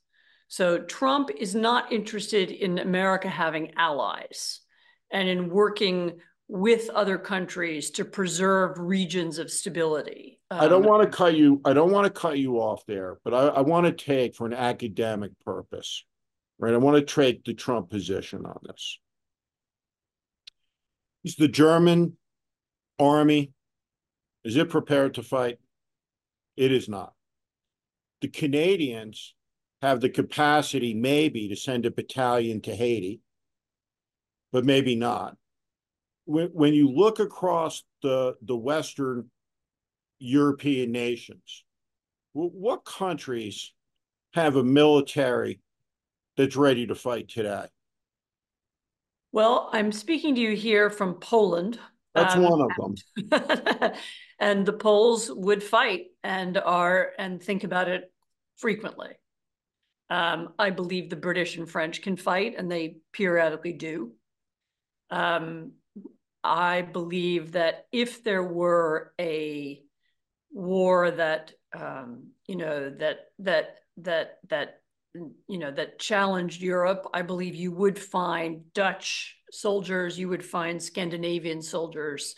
So, 0.47 0.79
Trump 0.79 1.29
is 1.37 1.55
not 1.55 1.91
interested 1.91 2.51
in 2.51 2.79
America 2.79 3.29
having 3.29 3.73
allies 3.75 4.61
and 5.11 5.27
in 5.27 5.49
working 5.49 6.19
with 6.49 6.89
other 6.89 7.17
countries 7.17 7.91
to 7.91 8.03
preserve 8.03 8.77
regions 8.79 9.37
of 9.37 9.51
stability. 9.51 10.41
Um, 10.49 10.59
I 10.59 10.67
don't 10.67 10.83
um, 10.83 10.89
want 10.89 11.03
to 11.03 11.15
cut 11.15 11.35
you. 11.35 11.61
I 11.63 11.73
don't 11.73 11.91
want 11.91 12.05
to 12.05 12.19
cut 12.19 12.39
you 12.39 12.57
off 12.57 12.83
there, 12.87 13.19
but 13.23 13.33
I, 13.33 13.47
I 13.47 13.61
want 13.61 13.85
to 13.85 13.91
take 13.91 14.35
for 14.35 14.47
an 14.47 14.53
academic 14.53 15.31
purpose, 15.45 16.03
right? 16.57 16.73
I 16.73 16.77
want 16.77 16.97
to 16.97 17.13
take 17.15 17.45
the 17.45 17.53
Trump 17.53 17.91
position 17.91 18.45
on 18.45 18.57
this. 18.63 18.99
Is 21.23 21.35
the 21.35 21.47
German 21.47 22.17
army 22.97 23.53
is 24.43 24.55
it 24.55 24.69
prepared 24.69 25.15
to 25.15 25.23
fight? 25.23 25.59
It 26.55 26.71
is 26.71 26.87
not. 26.87 27.13
The 28.21 28.29
Canadians 28.29 29.35
have 29.81 30.01
the 30.01 30.09
capacity, 30.09 30.93
maybe, 30.93 31.49
to 31.49 31.55
send 31.55 31.85
a 31.85 31.91
battalion 31.91 32.61
to 32.61 32.75
Haiti, 32.75 33.21
but 34.51 34.65
maybe 34.65 34.95
not 34.95 35.35
when, 36.29 36.49
when 36.49 36.73
you 36.75 36.87
look 36.89 37.19
across 37.19 37.83
the, 38.03 38.35
the 38.43 38.55
Western 38.55 39.31
European 40.19 40.91
nations, 40.91 41.63
what 42.33 42.85
countries 42.85 43.73
have 44.35 44.55
a 44.55 44.63
military 44.63 45.59
that's 46.37 46.55
ready 46.55 46.85
to 46.85 46.93
fight 46.93 47.29
today? 47.29 47.65
Well, 49.31 49.69
I'm 49.73 49.91
speaking 49.91 50.35
to 50.35 50.41
you 50.41 50.55
here 50.55 50.91
from 50.91 51.15
Poland. 51.15 51.79
That's 52.13 52.35
um, 52.35 52.43
one 52.43 52.61
of 52.61 52.69
them. 52.77 53.91
and 54.39 54.65
the 54.65 54.73
Poles 54.73 55.31
would 55.33 55.63
fight 55.63 56.07
and 56.23 56.57
are 56.59 57.11
and 57.17 57.41
think 57.41 57.63
about 57.63 57.87
it 57.87 58.11
frequently. 58.57 59.15
Um, 60.11 60.53
I 60.59 60.69
believe 60.69 61.09
the 61.09 61.15
British 61.15 61.57
and 61.57 61.69
French 61.69 62.01
can 62.03 62.17
fight, 62.17 62.55
and 62.57 62.71
they 62.71 62.97
periodically 63.13 63.73
do. 63.73 64.13
Um, 65.11 65.73
I 66.43 66.81
believe 66.81 67.53
that 67.53 67.87
if 67.91 68.23
there 68.23 68.43
were 68.43 69.13
a 69.19 69.81
war 70.51 71.11
that 71.11 71.53
um, 71.77 72.29
you 72.47 72.55
know 72.55 72.89
that 72.89 73.31
that 73.39 73.77
that 73.97 74.39
that 74.49 74.81
you 75.13 75.57
know 75.57 75.71
that 75.71 75.99
challenged 75.99 76.61
Europe, 76.61 77.07
I 77.13 77.21
believe 77.21 77.55
you 77.55 77.71
would 77.71 77.99
find 77.99 78.73
Dutch 78.73 79.37
soldiers, 79.51 80.17
you 80.17 80.29
would 80.29 80.45
find 80.45 80.81
Scandinavian 80.81 81.61
soldiers, 81.61 82.35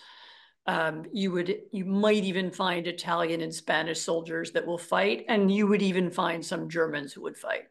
um, 0.68 1.06
you 1.14 1.32
would 1.32 1.56
you 1.72 1.86
might 1.86 2.24
even 2.24 2.52
find 2.52 2.88
Italian 2.88 3.42
and 3.42 3.54
Spanish 3.54 4.00
soldiers 4.00 4.52
that 4.52 4.66
will 4.66 4.78
fight, 4.78 5.26
and 5.28 5.54
you 5.54 5.68
would 5.68 5.82
even 5.82 6.10
find 6.10 6.46
some 6.46 6.70
Germans 6.70 7.14
who 7.14 7.22
would 7.22 7.38
fight. 7.38 7.64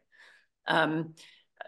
Um, 0.67 1.15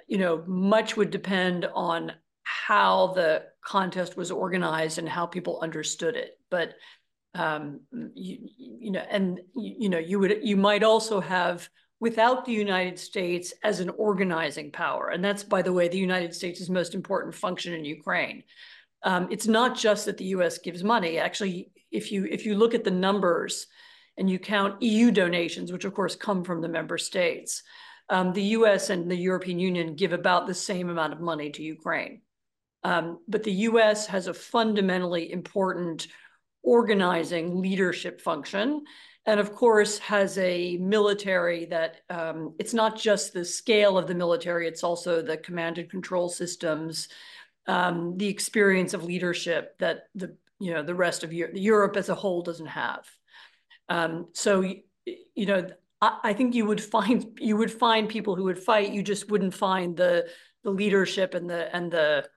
you 0.07 0.17
know, 0.17 0.43
much 0.45 0.97
would 0.97 1.11
depend 1.11 1.65
on 1.73 2.13
how 2.43 3.13
the 3.13 3.45
contest 3.65 4.17
was 4.17 4.31
organized 4.31 4.97
and 4.97 5.07
how 5.07 5.25
people 5.25 5.59
understood 5.61 6.15
it. 6.15 6.37
But 6.49 6.73
um, 7.35 7.81
you, 8.13 8.49
you 8.57 8.91
know, 8.91 9.03
and 9.09 9.39
you 9.55 9.89
know, 9.89 9.97
you 9.97 10.19
would 10.19 10.39
you 10.43 10.55
might 10.57 10.83
also 10.83 11.19
have 11.19 11.67
without 11.99 12.45
the 12.45 12.51
United 12.51 12.99
States 12.99 13.53
as 13.63 13.79
an 13.79 13.89
organizing 13.89 14.71
power, 14.71 15.09
and 15.09 15.23
that's 15.23 15.43
by 15.43 15.61
the 15.61 15.73
way 15.73 15.87
the 15.87 15.97
United 15.97 16.33
States' 16.33 16.61
is 16.61 16.69
most 16.69 16.93
important 16.93 17.33
function 17.33 17.73
in 17.73 17.85
Ukraine. 17.85 18.43
Um, 19.03 19.27
it's 19.31 19.47
not 19.47 19.77
just 19.77 20.05
that 20.05 20.17
the 20.17 20.25
U.S. 20.25 20.59
gives 20.59 20.83
money. 20.83 21.17
Actually, 21.17 21.71
if 21.91 22.11
you 22.11 22.25
if 22.25 22.45
you 22.45 22.55
look 22.55 22.73
at 22.73 22.83
the 22.83 22.91
numbers 22.91 23.67
and 24.17 24.29
you 24.29 24.37
count 24.37 24.81
EU 24.81 25.09
donations, 25.09 25.71
which 25.71 25.85
of 25.85 25.93
course 25.93 26.15
come 26.15 26.43
from 26.43 26.61
the 26.61 26.69
member 26.69 26.99
states, 26.99 27.63
um, 28.09 28.31
the 28.33 28.43
U.S. 28.57 28.91
and 28.91 29.09
the 29.09 29.15
European 29.15 29.57
Union 29.59 29.95
give 29.95 30.13
about 30.13 30.45
the 30.45 30.53
same 30.53 30.89
amount 30.89 31.13
of 31.13 31.19
money 31.19 31.49
to 31.51 31.63
Ukraine. 31.63 32.21
Um, 32.83 33.19
but 33.27 33.43
the 33.43 33.51
U.S. 33.51 34.07
has 34.07 34.27
a 34.27 34.33
fundamentally 34.33 35.31
important 35.31 36.07
organizing 36.63 37.61
leadership 37.61 38.21
function. 38.21 38.83
And 39.25 39.39
of 39.39 39.53
course, 39.53 39.99
has 39.99 40.37
a 40.37 40.77
military 40.77 41.65
that 41.65 42.01
um, 42.09 42.55
it's 42.59 42.73
not 42.73 42.97
just 42.97 43.33
the 43.33 43.45
scale 43.45 43.97
of 43.97 44.07
the 44.07 44.15
military, 44.15 44.67
it's 44.67 44.83
also 44.83 45.21
the 45.21 45.37
command 45.37 45.77
and 45.77 45.89
control 45.89 46.27
systems, 46.27 47.07
um, 47.67 48.17
the 48.17 48.27
experience 48.27 48.93
of 48.93 49.05
leadership 49.05 49.77
that 49.79 50.07
the 50.15 50.35
you 50.59 50.73
know 50.73 50.83
the 50.83 50.95
rest 50.95 51.23
of 51.23 51.33
Europe, 51.33 51.53
Europe 51.55 51.95
as 51.97 52.09
a 52.09 52.15
whole 52.15 52.41
doesn't 52.41 52.67
have. 52.67 53.05
Um, 53.87 54.27
so 54.33 54.61
you 55.05 55.45
know, 55.45 55.67
I, 56.01 56.19
I 56.23 56.33
think 56.33 56.53
you 56.53 56.65
would 56.65 56.81
find 56.83 57.37
you 57.39 57.55
would 57.55 57.71
find 57.71 58.09
people 58.09 58.35
who 58.35 58.43
would 58.45 58.59
fight. 58.59 58.91
You 58.91 59.03
just 59.03 59.29
wouldn't 59.29 59.53
find 59.53 59.95
the 59.95 60.27
the 60.63 60.71
leadership 60.71 61.33
and 61.33 61.49
the 61.49 61.73
and 61.73 61.91
the 61.91 62.27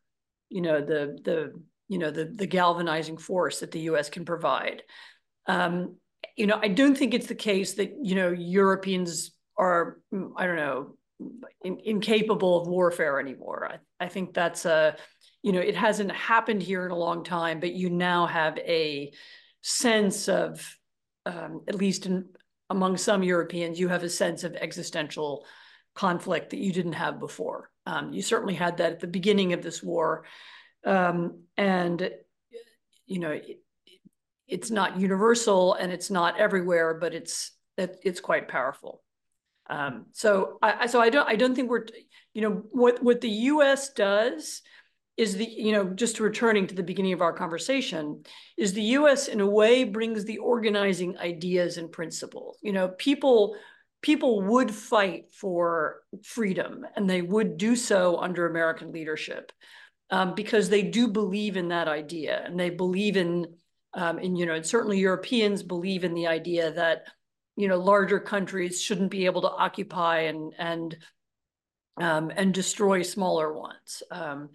you 0.49 0.63
know 0.63 0.81
the 0.81 1.19
the 1.23 1.53
you 1.89 1.99
know, 1.99 2.11
the, 2.11 2.25
the 2.25 2.47
galvanizing 2.47 3.19
force 3.19 3.61
that 3.61 3.71
the 3.71 3.81
U.S. 3.81 4.09
can 4.09 4.25
provide. 4.25 4.83
Um, 5.47 5.97
you 6.37 6.47
know, 6.47 6.59
I 6.61 6.69
don't 6.69 6.97
think 6.97 7.15
it's 7.15 7.29
the 7.29 7.35
case 7.35 7.75
that, 7.75 7.93
you 8.03 8.15
know, 8.15 8.31
Europeans 8.31 9.31
are, 9.57 9.99
I 10.37 10.47
don't 10.47 10.57
know, 10.57 10.97
in, 11.63 11.79
incapable 11.85 12.61
of 12.61 12.67
warfare 12.67 13.21
anymore. 13.21 13.71
I, 13.73 14.05
I 14.05 14.09
think 14.09 14.35
that's 14.35 14.65
a, 14.65 14.97
you 15.43 15.53
know, 15.53 15.61
it 15.61 15.77
hasn't 15.77 16.11
happened 16.13 16.63
here 16.63 16.85
in 16.85 16.91
a 16.91 16.97
long 16.97 17.23
time, 17.23 17.61
but 17.61 17.73
you 17.73 17.89
now 17.89 18.27
have 18.27 18.59
a 18.59 19.13
sense 19.63 20.29
of, 20.29 20.77
um, 21.25 21.63
at 21.69 21.77
least 21.77 22.07
in, 22.07 22.27
among 22.69 22.97
some 22.97 23.23
Europeans, 23.23 23.79
you 23.79 23.89
have 23.89 24.03
a 24.03 24.11
sense 24.11 24.43
of 24.43 24.57
existential 24.57 25.47
conflict 25.95 26.51
that 26.51 26.59
you 26.59 26.73
didn't 26.73 26.95
have 26.95 27.21
before. 27.21 27.71
Um, 27.87 28.13
you 28.13 28.23
certainly 28.23 28.55
had 28.55 28.79
that 28.79 28.93
at 28.93 29.01
the 29.01 29.07
beginning 29.07 29.53
of 29.53 29.63
this 29.63 29.83
war. 29.83 30.25
Um, 30.85 31.45
and, 31.57 32.11
you 33.07 33.21
know, 33.21 33.31
it, 33.31 33.61
it's 34.49 34.71
not 34.71 35.01
universal 35.01 35.75
and 35.75 35.93
it's 35.93 36.11
not 36.11 36.39
everywhere, 36.39 36.95
but 36.95 37.15
it's 37.15 37.53
it, 37.77 37.99
it's 38.03 38.21
quite 38.21 38.49
powerful. 38.49 39.03
Um, 39.69 40.07
so 40.13 40.59
I 40.63 40.87
so 40.87 41.01
I 41.01 41.11
don't 41.11 41.29
I 41.29 41.35
don't 41.35 41.55
think 41.55 41.71
we're 41.71 41.87
you 42.35 42.43
know 42.43 42.63
what 42.71 43.03
what 43.03 43.21
the 43.21 43.29
U.S. 43.29 43.93
does 43.93 44.63
is 45.17 45.37
the 45.37 45.45
you 45.45 45.73
know 45.73 45.87
just 45.87 46.21
returning 46.21 46.67
to 46.69 46.75
the 46.75 46.85
beginning 46.85 47.13
of 47.13 47.23
our 47.23 47.33
conversation 47.33 48.23
is 48.57 48.73
the 48.73 48.83
U.S. 48.83 49.27
in 49.27 49.41
a 49.41 49.47
way 49.47 49.83
brings 49.83 50.25
the 50.25 50.39
organizing 50.39 51.19
ideas 51.19 51.79
and 51.79 51.91
principles. 51.91 52.59
You 52.63 52.73
know 52.73 52.89
people 52.89 53.57
people 54.03 54.43
would 54.43 54.75
fight 54.75 55.33
for 55.33 56.03
freedom 56.23 56.87
and 56.95 57.09
they 57.09 57.23
would 57.23 57.57
do 57.57 57.75
so 57.77 58.19
under 58.19 58.47
American 58.47 58.93
leadership 58.93 59.53
um, 60.11 60.35
because 60.35 60.69
they 60.69 60.83
do 60.83 61.09
believe 61.09 61.57
in 61.57 61.69
that 61.69 61.89
idea 61.89 62.43
and 62.45 62.59
they 62.59 62.71
believe 62.71 63.17
in, 63.17 63.47
um, 63.95 64.19
and 64.19 64.39
you 64.39 64.47
know, 64.47 64.55
and 64.55 64.67
certainly 64.67 64.99
Europeans 64.99 65.63
believe 65.63 66.05
in 66.05 66.15
the 66.15 66.27
idea 66.27 66.73
that 66.73 67.07
you 67.57 67.69
know 67.69 67.79
larger 67.79 68.21
countries 68.21 68.81
shouldn't 68.81 69.11
be 69.11 69.25
able 69.27 69.43
to 69.43 69.51
occupy 69.51 70.21
and 70.21 70.53
and 70.59 70.97
um, 71.99 72.31
and 72.35 72.53
destroy 72.53 73.03
smaller 73.03 73.53
ones. 73.53 74.03
Um, 74.11 74.51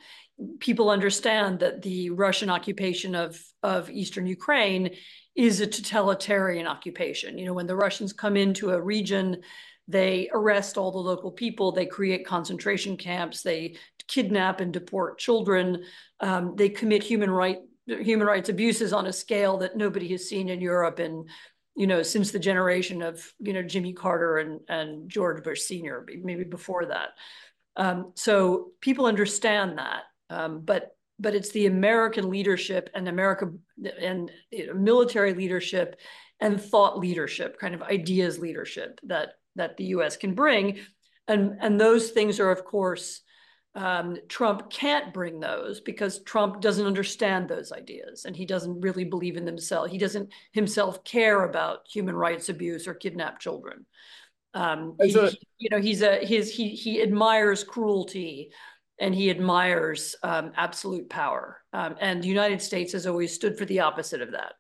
people 0.60 0.90
understand 0.90 1.60
that 1.60 1.82
the 1.82 2.12
Russian 2.12 2.50
occupation 2.50 3.16
of 3.16 3.40
of 3.64 3.90
eastern 3.90 4.28
Ukraine 4.28 4.96
is 5.36 5.62
a 5.62 5.67
totalitarian 5.67 6.67
occupation. 6.67 7.38
You 7.38 7.46
know, 7.46 7.54
when 7.54 7.67
the 7.67 7.76
Russians 7.76 8.13
come 8.13 8.36
into 8.36 8.72
a 8.72 8.82
region 8.82 9.41
they 9.88 10.30
arrest 10.32 10.78
all 10.78 10.91
the 10.91 10.98
local 10.98 11.32
people. 11.32 11.72
They 11.72 11.86
create 11.86 12.26
concentration 12.26 12.98
camps. 12.98 13.41
They 13.41 13.76
kidnap 14.08 14.62
and 14.62 14.72
deport 14.72 15.17
children. 15.17 15.84
Um, 16.20 16.56
they 16.56 16.70
commit 16.70 17.04
human 17.04 17.30
right 17.30 17.60
human 17.88 18.28
rights 18.28 18.48
abuses 18.48 18.94
on 18.94 19.08
a 19.08 19.13
scale 19.13 19.58
that 19.58 19.76
nobody 19.76 20.08
has 20.10 20.30
seen 20.30 20.50
in 20.50 20.62
Europe 20.62 21.00
and 21.00 21.28
you 21.76 21.88
know 21.88 22.04
since 22.04 22.32
the 22.32 22.39
generation 22.39 23.02
of 23.02 23.34
you 23.39 23.54
know 23.54 23.63
Jimmy 23.63 23.91
Carter 23.91 24.38
and 24.38 24.60
and 24.70 25.10
George 25.10 25.44
Bush 25.44 25.62
Senior 25.62 26.06
maybe 26.24 26.44
before 26.44 26.86
that. 26.86 27.10
Um, 27.76 28.12
so 28.15 28.72
people 28.82 29.06
understand 29.06 29.78
that, 29.78 30.04
um, 30.30 30.62
but 30.62 30.96
but 31.22 31.36
it's 31.36 31.52
the 31.52 31.68
American 31.68 32.30
leadership 32.30 32.90
and 32.96 33.08
America 33.08 33.52
and 34.00 34.32
military 34.76 35.34
leadership 35.34 36.00
and 36.40 36.60
thought 36.60 36.98
leadership, 36.98 37.60
kind 37.60 37.76
of 37.76 37.84
ideas 37.84 38.40
leadership 38.40 39.00
that 39.04 39.36
that 39.56 39.78
the 39.78 39.86
U.S. 39.86 40.18
can 40.18 40.34
bring, 40.34 40.80
and 41.28 41.58
and 41.62 41.80
those 41.80 42.10
things 42.10 42.40
are 42.40 42.52
of 42.52 42.66
course. 42.66 43.22
Um, 43.74 44.18
Trump 44.28 44.70
can't 44.70 45.14
bring 45.14 45.40
those 45.40 45.80
because 45.80 46.22
Trump 46.24 46.60
doesn't 46.60 46.86
understand 46.86 47.48
those 47.48 47.72
ideas 47.72 48.26
and 48.26 48.36
he 48.36 48.46
doesn't 48.46 48.82
really 48.82 49.06
believe 49.06 49.38
in 49.38 49.46
themselves. 49.46 49.94
He 49.94 49.98
doesn't 49.98 50.30
himself 50.52 51.06
care 51.06 51.46
about 51.46 51.88
human 51.90 52.14
rights 52.14 52.50
abuse 52.50 52.86
or 52.86 52.94
kidnapped 52.94 53.42
children. 53.42 53.86
Um, 54.54 54.98
he, 55.02 55.12
you 55.58 55.70
know, 55.70 55.80
he's 55.80 56.02
a 56.02 56.18
his 56.18 56.54
he 56.54 56.70
he 56.70 57.02
admires 57.02 57.64
cruelty 57.64 58.52
and 59.02 59.14
he 59.14 59.30
admires 59.32 60.16
um, 60.24 60.54
absolute 60.56 61.10
power. 61.10 61.58
Um, 61.74 61.96
and 62.00 62.24
the 62.24 62.28
United 62.28 62.62
States 62.62 62.94
has 62.94 63.08
always 63.08 63.34
stood 63.34 63.58
for 63.58 63.66
the 63.66 63.82
opposite 63.82 64.22
of 64.22 64.32
that. 64.32 64.54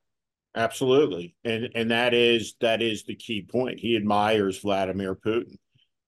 Absolutely. 0.55 1.35
And 1.45 1.69
and 1.75 1.91
that 1.91 2.13
is 2.13 2.55
that 2.59 2.81
is 2.81 3.03
the 3.03 3.15
key 3.15 3.47
point. 3.49 3.79
He 3.79 3.95
admires 3.95 4.59
Vladimir 4.59 5.15
Putin 5.15 5.55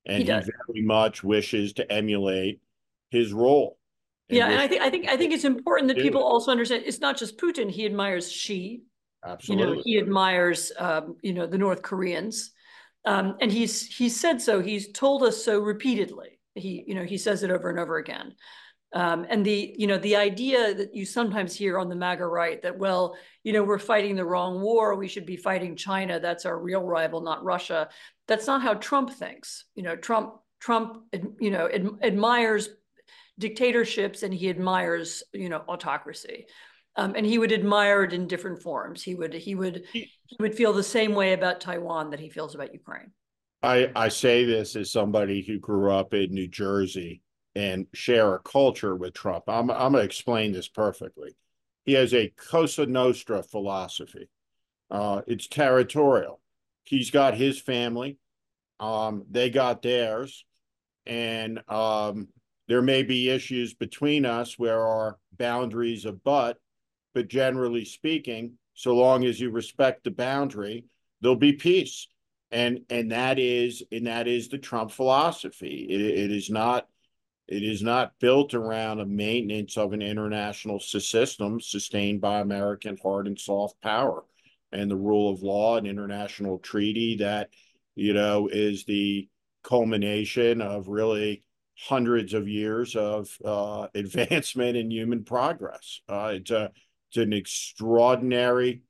and 0.05 0.17
he, 0.17 0.25
he 0.25 0.25
very 0.25 0.81
much 0.81 1.23
wishes 1.23 1.73
to 1.73 1.89
emulate 1.89 2.59
his 3.09 3.31
role. 3.31 3.77
And 4.29 4.37
yeah, 4.37 4.49
and 4.49 4.59
I 4.59 4.67
think 4.67 4.81
I 4.81 4.89
think 4.89 5.07
I 5.07 5.15
think 5.15 5.31
it's 5.31 5.45
important 5.45 5.87
that 5.89 5.97
people 5.97 6.23
also 6.23 6.51
understand 6.51 6.83
it's 6.85 6.99
not 6.99 7.17
just 7.17 7.37
Putin. 7.37 7.69
He 7.69 7.85
admires 7.85 8.29
Xi. 8.29 8.83
Absolutely. 9.25 9.67
You 9.69 9.75
know, 9.75 9.81
he 9.85 9.97
admires 9.99 10.71
um, 10.77 11.15
you 11.21 11.33
know 11.33 11.45
the 11.45 11.57
North 11.57 11.81
Koreans. 11.81 12.51
Um, 13.05 13.35
and 13.41 13.51
he's 13.51 13.85
he's 13.85 14.19
said 14.19 14.41
so. 14.41 14.61
He's 14.61 14.91
told 14.91 15.23
us 15.23 15.43
so 15.43 15.59
repeatedly. 15.59 16.39
He 16.55 16.83
you 16.87 16.95
know 16.95 17.03
he 17.03 17.17
says 17.17 17.43
it 17.43 17.51
over 17.51 17.69
and 17.69 17.79
over 17.79 17.97
again. 17.97 18.35
Um, 18.93 19.25
and 19.27 19.43
the, 19.43 19.73
you 19.75 19.87
know, 19.87 19.97
the 19.97 20.17
idea 20.17 20.73
that 20.75 20.93
you 20.93 21.03
sometimes 21.05 21.55
hear 21.55 21.79
on 21.79 21.89
the 21.89 21.95
MAGA 21.95 22.27
right 22.27 22.61
that, 22.61 22.77
well, 22.77 23.17
you 23.43 23.51
know, 23.51 23.63
we're 23.63 23.79
fighting 23.79 24.15
the 24.15 24.23
wrong 24.23 24.61
war. 24.61 24.95
We 24.95 25.07
should 25.07 25.25
be 25.25 25.35
fighting 25.35 25.75
China. 25.75 26.19
That's 26.19 26.45
our 26.45 26.57
real 26.57 26.83
rival, 26.83 27.21
not 27.21 27.43
Russia. 27.43 27.89
That's 28.27 28.45
not 28.45 28.61
how 28.61 28.75
Trump 28.75 29.11
thinks. 29.11 29.65
You 29.73 29.81
know, 29.81 29.95
Trump, 29.95 30.35
Trump, 30.59 31.05
you 31.39 31.49
know, 31.49 31.67
ad 31.67 31.87
admires 32.03 32.69
dictatorships 33.39 34.21
and 34.21 34.31
he 34.31 34.47
admires, 34.51 35.23
you 35.33 35.49
know, 35.49 35.63
autocracy. 35.67 36.45
Um, 36.95 37.15
and 37.15 37.25
he 37.25 37.39
would 37.39 37.51
admire 37.51 38.03
it 38.03 38.13
in 38.13 38.27
different 38.27 38.61
forms. 38.61 39.01
He 39.01 39.15
would, 39.15 39.33
he 39.33 39.55
would, 39.55 39.85
he 39.91 40.11
would 40.39 40.53
feel 40.53 40.71
the 40.71 40.83
same 40.83 41.15
way 41.15 41.33
about 41.33 41.61
Taiwan 41.61 42.11
that 42.11 42.19
he 42.19 42.29
feels 42.29 42.53
about 42.53 42.73
Ukraine. 42.73 43.11
I, 43.63 43.89
I 43.95 44.09
say 44.09 44.43
this 44.43 44.75
as 44.75 44.91
somebody 44.91 45.41
who 45.41 45.57
grew 45.57 45.89
up 45.89 46.13
in 46.13 46.33
New 46.33 46.47
Jersey 46.47 47.21
and 47.55 47.87
share 47.93 48.35
a 48.35 48.39
culture 48.39 48.95
with 48.95 49.13
Trump. 49.13 49.45
I'm, 49.47 49.71
I'm 49.71 49.93
going 49.93 50.01
to 50.01 50.05
explain 50.05 50.51
this 50.51 50.67
perfectly. 50.67 51.35
He 51.85 51.93
has 51.93 52.13
a 52.13 52.33
Cosa 52.35 52.85
Nostra 52.85 53.41
philosophy. 53.41 54.29
Uh, 54.91 55.21
it's 55.27 55.47
territorial. 55.47 56.41
He's 56.83 57.09
got 57.09 57.35
his 57.35 57.59
family. 57.59 58.17
Um, 58.81 59.23
they 59.31 59.49
got 59.49 59.81
theirs. 59.81 60.43
And 61.05 61.61
um, 61.69 62.27
there 62.67 62.81
may 62.81 63.03
be 63.03 63.29
issues 63.29 63.73
between 63.73 64.25
us 64.25 64.59
where 64.59 64.81
our 64.85 65.17
boundaries 65.37 66.05
abut, 66.05 66.57
but 67.13 67.29
generally 67.29 67.85
speaking, 67.85 68.53
so 68.73 68.95
long 68.95 69.23
as 69.23 69.39
you 69.39 69.51
respect 69.51 70.03
the 70.03 70.11
boundary, 70.11 70.85
there'll 71.21 71.37
be 71.37 71.53
peace. 71.53 72.07
And 72.53 72.85
and 72.89 73.11
that 73.11 73.39
is 73.39 73.83
and 73.91 74.07
that 74.07 74.27
is 74.27 74.47
the 74.47 74.57
Trump 74.57 74.91
philosophy. 74.91 75.87
it, 75.89 76.01
it 76.01 76.31
is 76.31 76.49
not 76.49 76.87
it 77.47 77.63
is 77.63 77.83
not 77.83 78.13
built 78.19 78.53
around 78.53 78.99
a 78.99 79.05
maintenance 79.05 79.77
of 79.77 79.91
an 79.91 80.01
international 80.01 80.79
system 80.79 81.59
sustained 81.59 82.21
by 82.21 82.39
American 82.39 82.97
hard 83.03 83.27
and 83.27 83.37
soft 83.37 83.81
power 83.81 84.23
and 84.71 84.89
the 84.89 84.95
rule 84.95 85.31
of 85.31 85.43
law 85.43 85.77
and 85.77 85.87
international 85.87 86.57
treaty 86.57 87.17
that, 87.17 87.49
you 87.95 88.13
know, 88.13 88.47
is 88.51 88.85
the 88.85 89.27
culmination 89.63 90.61
of 90.61 90.87
really 90.87 91.43
hundreds 91.77 92.33
of 92.33 92.47
years 92.47 92.95
of 92.95 93.29
uh, 93.43 93.87
advancement 93.95 94.77
in 94.77 94.89
human 94.89 95.23
progress. 95.23 96.01
Uh, 96.07 96.33
it's 96.35 96.51
a 96.51 96.71
it's 97.09 97.17
an 97.17 97.33
extraordinary 97.33 98.81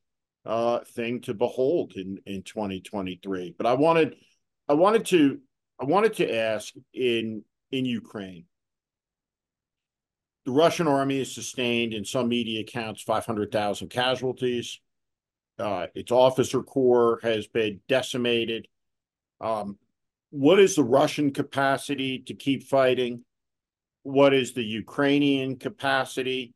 uh, 0.45 0.79
thing 0.79 1.21
to 1.21 1.34
behold 1.34 1.93
in 1.95 2.19
in 2.25 2.43
2023. 2.43 3.56
But 3.58 3.67
I 3.67 3.73
wanted 3.73 4.15
I 4.67 4.73
wanted 4.73 5.06
to 5.08 5.39
I 5.79 5.86
wanted 5.86 6.13
to 6.15 6.36
ask 6.36 6.73
in 6.93 7.43
in 7.71 7.86
Ukraine. 7.86 8.45
The 10.45 10.51
Russian 10.51 10.88
army 10.88 11.19
has 11.19 11.32
sustained, 11.32 11.93
in 11.93 12.03
some 12.03 12.27
media 12.27 12.62
accounts, 12.62 13.01
500,000 13.01 13.88
casualties. 13.89 14.82
Uh, 15.58 15.88
its 15.95 16.12
officer 16.12 16.62
corps 16.62 17.19
has 17.23 17.47
been 17.47 17.79
decimated. 17.88 18.67
Um, 19.39 19.77
what 20.32 20.60
is 20.60 20.75
the 20.75 20.84
Russian 20.84 21.32
capacity 21.32 22.19
to 22.27 22.34
keep 22.34 22.63
fighting? 22.63 23.23
What 24.01 24.34
is 24.34 24.53
the 24.53 24.65
Ukrainian 24.65 25.58
capacity 25.58 26.53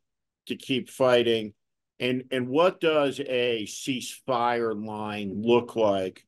to 0.48 0.56
keep 0.56 0.90
fighting? 0.90 1.54
And 2.00 2.26
and 2.32 2.48
what 2.48 2.80
does 2.80 3.20
a 3.20 3.66
ceasefire 3.66 4.86
line 4.86 5.42
look 5.42 5.76
like 5.76 6.26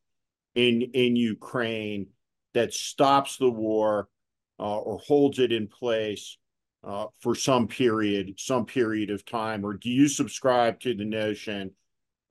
in 0.56 0.82
in 0.94 1.16
Ukraine 1.16 2.08
that 2.54 2.74
stops 2.74 3.38
the 3.38 3.52
war 3.52 4.10
uh, 4.60 4.80
or 4.80 4.98
holds 4.98 5.40
it 5.40 5.52
in 5.52 5.68
place 5.68 6.38
uh, 6.84 7.08
for 7.20 7.36
some 7.36 7.68
period, 7.68 8.40
some 8.40 8.66
period 8.66 9.12
of 9.12 9.26
time? 9.26 9.66
Or 9.66 9.74
do 9.74 9.90
you 9.90 10.08
subscribe 10.08 10.80
to 10.82 10.96
the 10.96 11.06
notion 11.06 11.72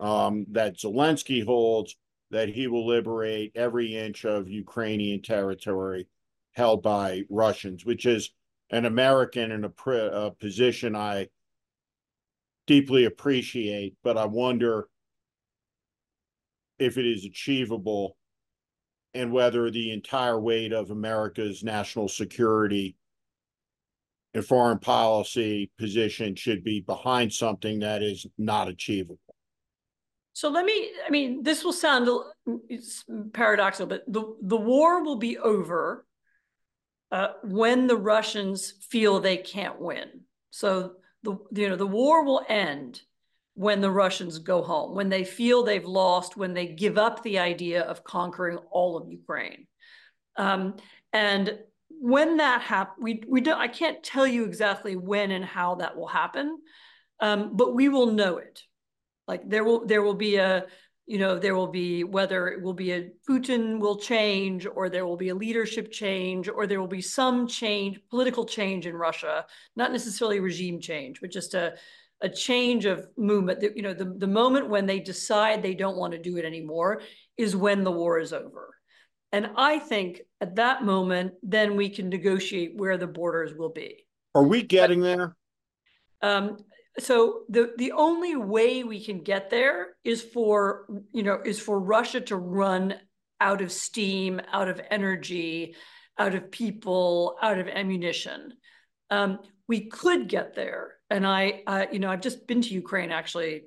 um, 0.00 0.46
that 0.50 0.78
Zelensky 0.78 1.44
holds 1.44 1.96
that 2.30 2.48
he 2.48 2.66
will 2.66 2.86
liberate 2.86 3.52
every 3.54 3.96
inch 3.96 4.24
of 4.24 4.48
Ukrainian 4.48 5.22
territory 5.22 6.06
held 6.52 6.82
by 6.82 7.22
Russians, 7.30 7.84
which 7.84 8.04
is 8.04 8.30
an 8.70 8.84
American 8.84 9.50
in 9.50 9.64
a, 9.64 9.90
a 9.90 10.30
position 10.32 10.94
I 10.94 11.28
deeply 12.68 13.06
appreciate, 13.06 13.96
but 14.04 14.16
I 14.16 14.26
wonder 14.26 14.88
if 16.78 16.98
it 16.98 17.06
is 17.06 17.24
achievable 17.24 18.16
and 19.14 19.32
whether 19.32 19.70
the 19.70 19.90
entire 19.90 20.38
weight 20.38 20.72
of 20.72 20.90
America's 20.90 21.64
national 21.64 22.08
security 22.08 22.94
and 24.34 24.44
foreign 24.44 24.78
policy 24.78 25.70
position 25.78 26.36
should 26.36 26.62
be 26.62 26.80
behind 26.80 27.32
something 27.32 27.80
that 27.80 28.02
is 28.02 28.26
not 28.36 28.68
achievable. 28.68 29.18
So 30.34 30.50
let 30.50 30.66
me, 30.66 30.90
I 31.04 31.10
mean, 31.10 31.42
this 31.42 31.64
will 31.64 31.72
sound 31.72 32.08
paradoxical, 33.32 33.86
but 33.86 34.04
the, 34.06 34.36
the 34.42 34.56
war 34.56 35.02
will 35.02 35.16
be 35.16 35.38
over 35.38 36.06
uh, 37.10 37.28
when 37.42 37.86
the 37.86 37.96
Russians 37.96 38.74
feel 38.90 39.18
they 39.18 39.38
can't 39.38 39.80
win. 39.80 40.20
So 40.50 40.92
the, 41.28 41.62
you 41.62 41.68
know, 41.68 41.76
the 41.76 41.86
war 41.86 42.24
will 42.24 42.42
end 42.48 43.02
when 43.54 43.80
the 43.80 43.90
Russians 43.90 44.38
go 44.38 44.62
home, 44.62 44.94
when 44.94 45.08
they 45.08 45.24
feel 45.24 45.62
they've 45.62 45.84
lost, 45.84 46.36
when 46.36 46.54
they 46.54 46.66
give 46.66 46.96
up 46.96 47.22
the 47.22 47.38
idea 47.38 47.82
of 47.82 48.04
conquering 48.04 48.58
all 48.70 48.96
of 48.96 49.10
Ukraine. 49.10 49.66
Um, 50.36 50.76
and 51.12 51.58
when 51.88 52.36
that 52.36 52.62
happens, 52.62 53.02
we, 53.02 53.22
we 53.26 53.40
don't, 53.40 53.58
I 53.58 53.68
can't 53.68 54.02
tell 54.02 54.26
you 54.26 54.44
exactly 54.44 54.94
when 54.94 55.32
and 55.32 55.44
how 55.44 55.76
that 55.76 55.96
will 55.96 56.06
happen, 56.06 56.58
um, 57.20 57.56
but 57.56 57.74
we 57.74 57.88
will 57.88 58.12
know 58.12 58.38
it. 58.38 58.62
Like 59.26 59.48
there 59.48 59.64
will, 59.64 59.84
there 59.86 60.02
will 60.02 60.14
be 60.14 60.36
a, 60.36 60.66
you 61.08 61.18
know, 61.18 61.38
there 61.38 61.56
will 61.56 61.68
be 61.68 62.04
whether 62.04 62.48
it 62.48 62.60
will 62.60 62.74
be 62.74 62.92
a 62.92 63.10
Putin 63.26 63.80
will 63.80 63.96
change 63.96 64.66
or 64.66 64.90
there 64.90 65.06
will 65.06 65.16
be 65.16 65.30
a 65.30 65.34
leadership 65.34 65.90
change 65.90 66.50
or 66.50 66.66
there 66.66 66.80
will 66.80 66.86
be 66.86 67.00
some 67.00 67.48
change, 67.48 67.98
political 68.10 68.44
change 68.44 68.86
in 68.86 68.94
Russia, 68.94 69.46
not 69.74 69.90
necessarily 69.90 70.38
regime 70.38 70.78
change, 70.82 71.22
but 71.22 71.30
just 71.30 71.54
a, 71.54 71.72
a 72.20 72.28
change 72.28 72.84
of 72.84 73.08
movement. 73.16 73.64
You 73.74 73.80
know, 73.80 73.94
the, 73.94 74.04
the 74.18 74.26
moment 74.26 74.68
when 74.68 74.84
they 74.84 75.00
decide 75.00 75.62
they 75.62 75.72
don't 75.72 75.96
want 75.96 76.12
to 76.12 76.18
do 76.18 76.36
it 76.36 76.44
anymore 76.44 77.00
is 77.38 77.56
when 77.56 77.84
the 77.84 77.92
war 77.92 78.18
is 78.18 78.34
over. 78.34 78.74
And 79.32 79.48
I 79.56 79.78
think 79.78 80.20
at 80.42 80.56
that 80.56 80.84
moment, 80.84 81.32
then 81.42 81.74
we 81.74 81.88
can 81.88 82.10
negotiate 82.10 82.76
where 82.76 82.98
the 82.98 83.06
borders 83.06 83.54
will 83.54 83.70
be. 83.70 84.06
Are 84.34 84.44
we 84.44 84.62
getting 84.62 85.00
but, 85.00 85.06
there? 85.16 85.36
Um, 86.20 86.58
so 86.98 87.42
the 87.48 87.72
the 87.76 87.92
only 87.92 88.36
way 88.36 88.84
we 88.84 89.04
can 89.04 89.22
get 89.22 89.50
there 89.50 89.96
is 90.04 90.22
for 90.22 90.86
you 91.12 91.22
know 91.22 91.40
is 91.44 91.60
for 91.60 91.78
Russia 91.78 92.20
to 92.22 92.36
run 92.36 92.94
out 93.40 93.62
of 93.62 93.70
steam, 93.70 94.40
out 94.52 94.68
of 94.68 94.80
energy, 94.90 95.76
out 96.18 96.34
of 96.34 96.50
people, 96.50 97.36
out 97.40 97.58
of 97.58 97.68
ammunition. 97.68 98.54
Um, 99.10 99.38
we 99.68 99.86
could 99.86 100.28
get 100.28 100.54
there 100.54 100.98
and 101.10 101.26
I, 101.26 101.62
uh, 101.66 101.86
you 101.90 101.98
know, 101.98 102.10
I've 102.10 102.20
just 102.20 102.46
been 102.46 102.60
to 102.62 102.74
Ukraine. 102.74 103.10
Actually, 103.10 103.64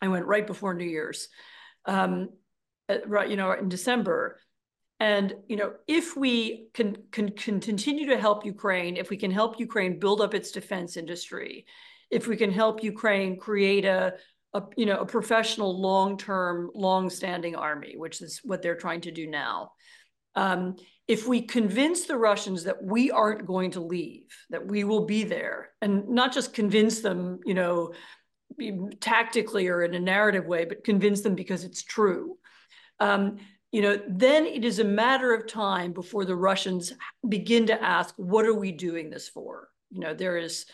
I 0.00 0.08
went 0.08 0.26
right 0.26 0.46
before 0.46 0.74
New 0.74 0.86
Year's, 0.86 1.28
um, 1.84 2.30
uh, 2.88 2.98
right, 3.06 3.28
you 3.28 3.36
know, 3.36 3.52
in 3.52 3.68
December. 3.68 4.38
And 4.98 5.34
you 5.48 5.56
know, 5.56 5.72
if 5.86 6.16
we 6.16 6.68
can, 6.74 6.96
can 7.10 7.30
can 7.30 7.60
continue 7.60 8.06
to 8.06 8.18
help 8.18 8.46
Ukraine, 8.46 8.96
if 8.96 9.10
we 9.10 9.16
can 9.16 9.32
help 9.32 9.58
Ukraine 9.58 9.98
build 9.98 10.20
up 10.20 10.32
its 10.32 10.52
defense 10.52 10.96
industry, 10.96 11.66
if 12.12 12.28
we 12.28 12.36
can 12.36 12.52
help 12.52 12.84
Ukraine 12.84 13.38
create 13.38 13.84
a, 13.84 14.14
a 14.54 14.62
you 14.76 14.86
know 14.86 15.00
a 15.00 15.06
professional, 15.06 15.80
long-term, 15.80 16.70
long-standing 16.74 17.56
army, 17.56 17.94
which 17.96 18.20
is 18.20 18.40
what 18.44 18.62
they're 18.62 18.76
trying 18.76 19.00
to 19.02 19.10
do 19.10 19.26
now. 19.26 19.72
Um, 20.34 20.76
if 21.08 21.26
we 21.26 21.42
convince 21.42 22.06
the 22.06 22.16
Russians 22.16 22.64
that 22.64 22.82
we 22.82 23.10
aren't 23.10 23.46
going 23.46 23.72
to 23.72 23.80
leave, 23.80 24.28
that 24.50 24.66
we 24.66 24.84
will 24.84 25.06
be 25.06 25.24
there, 25.24 25.70
and 25.80 26.08
not 26.08 26.32
just 26.32 26.54
convince 26.54 27.00
them, 27.00 27.40
you 27.44 27.54
know, 27.54 27.92
tactically 29.00 29.68
or 29.68 29.82
in 29.82 29.94
a 29.94 30.00
narrative 30.00 30.46
way, 30.46 30.64
but 30.64 30.84
convince 30.84 31.22
them 31.22 31.34
because 31.34 31.64
it's 31.64 31.82
true. 31.82 32.38
Um, 33.00 33.38
you 33.72 33.82
know, 33.82 33.98
then 34.08 34.46
it 34.46 34.64
is 34.64 34.78
a 34.78 34.84
matter 34.84 35.34
of 35.34 35.46
time 35.46 35.92
before 35.92 36.24
the 36.26 36.36
Russians 36.36 36.92
begin 37.26 37.66
to 37.66 37.82
ask, 37.82 38.14
what 38.16 38.44
are 38.44 38.54
we 38.54 38.70
doing 38.70 39.08
this 39.08 39.28
for? 39.28 39.68
You 39.90 40.00
know, 40.00 40.14
there 40.14 40.36
is, 40.36 40.66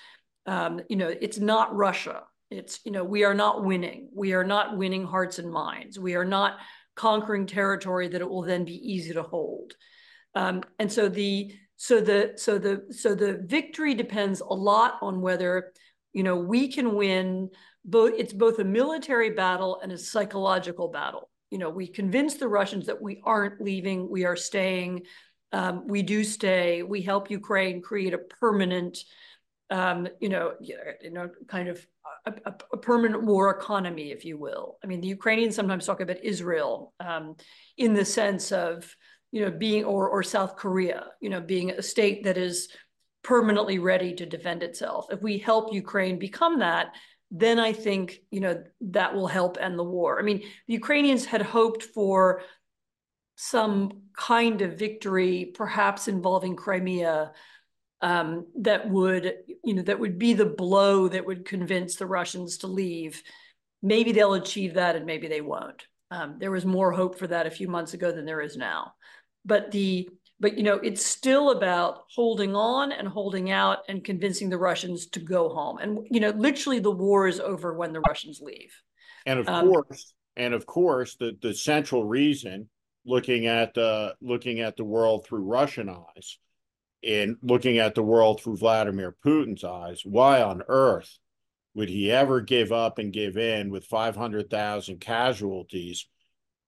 um, 0.48 0.80
you 0.88 0.96
know, 0.96 1.08
it's 1.08 1.38
not 1.38 1.76
Russia. 1.76 2.22
It's, 2.50 2.80
you 2.84 2.90
know, 2.90 3.04
we 3.04 3.24
are 3.24 3.34
not 3.34 3.64
winning. 3.64 4.08
We 4.14 4.32
are 4.32 4.44
not 4.44 4.78
winning 4.78 5.04
hearts 5.04 5.38
and 5.38 5.52
minds. 5.52 5.98
We 5.98 6.14
are 6.14 6.24
not 6.24 6.56
conquering 6.96 7.44
territory 7.44 8.08
that 8.08 8.22
it 8.22 8.28
will 8.28 8.42
then 8.42 8.64
be 8.64 8.92
easy 8.92 9.12
to 9.12 9.22
hold. 9.22 9.74
Um, 10.34 10.62
and 10.78 10.90
so 10.90 11.10
the 11.10 11.52
so 11.76 12.00
the 12.00 12.32
so 12.36 12.58
the 12.58 12.86
so 12.90 13.14
the 13.14 13.42
victory 13.44 13.94
depends 13.94 14.40
a 14.40 14.54
lot 14.54 14.94
on 15.02 15.20
whether 15.20 15.72
you 16.14 16.22
know 16.22 16.36
we 16.36 16.72
can 16.72 16.94
win 16.94 17.50
both 17.84 18.12
it's 18.16 18.32
both 18.32 18.58
a 18.58 18.64
military 18.64 19.30
battle 19.30 19.78
and 19.82 19.92
a 19.92 19.98
psychological 19.98 20.88
battle 20.88 21.30
you 21.50 21.58
know 21.58 21.70
we 21.70 21.86
convince 21.86 22.34
the 22.34 22.48
russians 22.48 22.86
that 22.86 23.00
we 23.00 23.22
aren't 23.24 23.60
leaving 23.60 24.10
we 24.10 24.24
are 24.24 24.34
staying 24.34 25.02
um, 25.52 25.86
we 25.86 26.02
do 26.02 26.24
stay 26.24 26.82
we 26.82 27.00
help 27.00 27.30
ukraine 27.30 27.80
create 27.80 28.12
a 28.12 28.18
permanent 28.18 28.98
um, 29.70 30.08
you 30.20 30.28
know 30.28 30.54
you 30.60 30.76
know 31.10 31.28
kind 31.46 31.68
of 31.68 31.84
a, 32.26 32.52
a, 32.72 32.76
permanent 32.76 33.22
war 33.22 33.50
economy 33.50 34.10
if 34.12 34.24
you 34.24 34.38
will 34.38 34.78
i 34.82 34.86
mean 34.86 35.00
the 35.00 35.08
ukrainians 35.08 35.54
sometimes 35.54 35.84
talk 35.84 36.00
about 36.00 36.22
israel 36.22 36.94
um, 37.00 37.36
in 37.76 37.94
the 37.94 38.04
sense 38.04 38.50
of 38.50 38.96
you 39.30 39.44
know, 39.44 39.50
being 39.50 39.84
or 39.84 40.08
or 40.08 40.22
South 40.22 40.56
Korea, 40.56 41.08
you 41.20 41.28
know, 41.28 41.40
being 41.40 41.70
a 41.70 41.82
state 41.82 42.24
that 42.24 42.38
is 42.38 42.68
permanently 43.22 43.78
ready 43.78 44.14
to 44.14 44.26
defend 44.26 44.62
itself. 44.62 45.06
If 45.10 45.22
we 45.22 45.38
help 45.38 45.72
Ukraine 45.72 46.18
become 46.18 46.60
that, 46.60 46.94
then 47.30 47.58
I 47.58 47.72
think, 47.72 48.20
you 48.30 48.40
know, 48.40 48.62
that 48.80 49.14
will 49.14 49.26
help 49.26 49.58
end 49.60 49.78
the 49.78 49.84
war. 49.84 50.18
I 50.18 50.22
mean, 50.22 50.42
the 50.66 50.74
Ukrainians 50.74 51.26
had 51.26 51.42
hoped 51.42 51.82
for 51.82 52.42
some 53.36 54.02
kind 54.16 54.62
of 54.62 54.78
victory, 54.78 55.52
perhaps 55.54 56.08
involving 56.08 56.56
Crimea, 56.56 57.32
um, 58.00 58.46
that 58.60 58.88
would, 58.88 59.34
you 59.64 59.74
know, 59.74 59.82
that 59.82 59.98
would 59.98 60.18
be 60.18 60.34
the 60.34 60.46
blow 60.46 61.08
that 61.08 61.26
would 61.26 61.44
convince 61.44 61.96
the 61.96 62.06
Russians 62.06 62.58
to 62.58 62.66
leave. 62.66 63.22
Maybe 63.82 64.12
they'll 64.12 64.34
achieve 64.34 64.74
that 64.74 64.96
and 64.96 65.06
maybe 65.06 65.28
they 65.28 65.40
won't. 65.40 65.86
Um, 66.10 66.36
there 66.38 66.50
was 66.50 66.64
more 66.64 66.92
hope 66.92 67.18
for 67.18 67.26
that 67.26 67.46
a 67.46 67.50
few 67.50 67.68
months 67.68 67.94
ago 67.94 68.10
than 68.10 68.24
there 68.24 68.40
is 68.40 68.56
now 68.56 68.94
but 69.48 69.70
the 69.72 70.08
but 70.38 70.56
you 70.56 70.62
know 70.62 70.74
it's 70.76 71.04
still 71.04 71.50
about 71.50 72.04
holding 72.14 72.54
on 72.54 72.92
and 72.92 73.08
holding 73.08 73.50
out 73.50 73.78
and 73.88 74.04
convincing 74.04 74.48
the 74.48 74.58
russians 74.58 75.06
to 75.06 75.18
go 75.18 75.48
home 75.48 75.78
and 75.78 76.06
you 76.10 76.20
know 76.20 76.30
literally 76.30 76.78
the 76.78 76.90
war 76.90 77.26
is 77.26 77.40
over 77.40 77.74
when 77.74 77.92
the 77.92 78.00
russians 78.00 78.40
leave 78.40 78.72
and 79.26 79.40
of 79.40 79.48
um, 79.48 79.68
course 79.68 80.14
and 80.36 80.54
of 80.54 80.66
course 80.66 81.16
the 81.16 81.36
the 81.42 81.54
central 81.54 82.04
reason 82.04 82.68
looking 83.04 83.46
at 83.46 83.74
the 83.74 84.14
looking 84.20 84.60
at 84.60 84.76
the 84.76 84.84
world 84.84 85.26
through 85.26 85.42
russian 85.42 85.88
eyes 85.88 86.38
and 87.02 87.36
looking 87.42 87.78
at 87.78 87.94
the 87.94 88.02
world 88.02 88.40
through 88.40 88.56
vladimir 88.56 89.14
putin's 89.24 89.64
eyes 89.64 90.02
why 90.04 90.42
on 90.42 90.62
earth 90.68 91.18
would 91.74 91.88
he 91.88 92.10
ever 92.10 92.40
give 92.40 92.72
up 92.72 92.98
and 92.98 93.12
give 93.12 93.36
in 93.36 93.70
with 93.70 93.84
500,000 93.84 94.98
casualties 94.98 96.08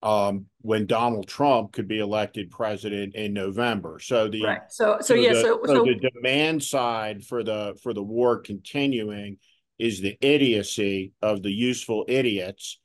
um, 0.03 0.47
when 0.61 0.87
Donald 0.87 1.29
Trump 1.29 1.73
could 1.73 1.89
be 1.89 1.99
elected 1.99 2.51
president 2.51 3.15
in 3.15 3.33
November. 3.33 3.99
So 3.99 4.29
the 4.29 4.45
right. 4.45 4.61
so 4.69 4.99
so, 5.01 5.07
so 5.07 5.15
yeah 5.15 5.35
the, 5.35 5.41
so, 5.41 5.61
so, 5.67 5.75
so 5.75 5.85
the 5.85 6.11
demand 6.15 6.63
side 6.63 7.25
for 7.25 7.43
the 7.43 7.79
for 7.83 7.93
the 7.93 8.03
war 8.03 8.39
continuing 8.39 9.39
is 9.79 10.01
the 10.01 10.17
idiocy 10.21 11.13
of 11.23 11.43
the 11.43 11.53
useful 11.53 12.05
idiots 12.09 12.79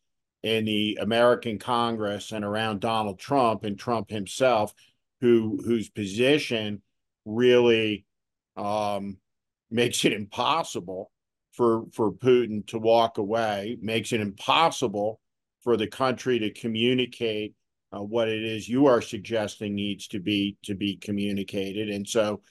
in 0.43 0.65
the 0.65 0.97
American 1.01 1.57
Congress 1.57 2.31
and 2.31 2.43
around 2.43 2.79
Donald 2.79 3.19
Trump 3.19 3.63
and 3.63 3.79
Trump 3.79 4.09
himself, 4.09 4.73
who 5.21 5.61
whose 5.63 5.89
position 5.89 6.81
really 7.25 8.05
um, 8.55 9.17
makes 9.69 10.05
it 10.05 10.13
impossible 10.13 11.11
for 11.51 11.85
for 11.93 12.11
Putin 12.11 12.65
to 12.67 12.79
walk 12.79 13.17
away, 13.17 13.77
makes 13.81 14.13
it 14.13 14.21
impossible 14.21 15.19
for 15.63 15.77
the 15.77 15.87
country 15.87 16.39
to 16.39 16.51
communicate 16.51 17.55
uh, 17.91 18.01
what 18.01 18.27
it 18.27 18.43
is 18.43 18.69
you 18.69 18.85
are 18.87 19.01
suggesting 19.01 19.75
needs 19.75 20.07
to 20.07 20.19
be 20.19 20.57
to 20.63 20.75
be 20.75 20.97
communicated. 20.97 21.89
And 21.89 22.07
so 22.07 22.41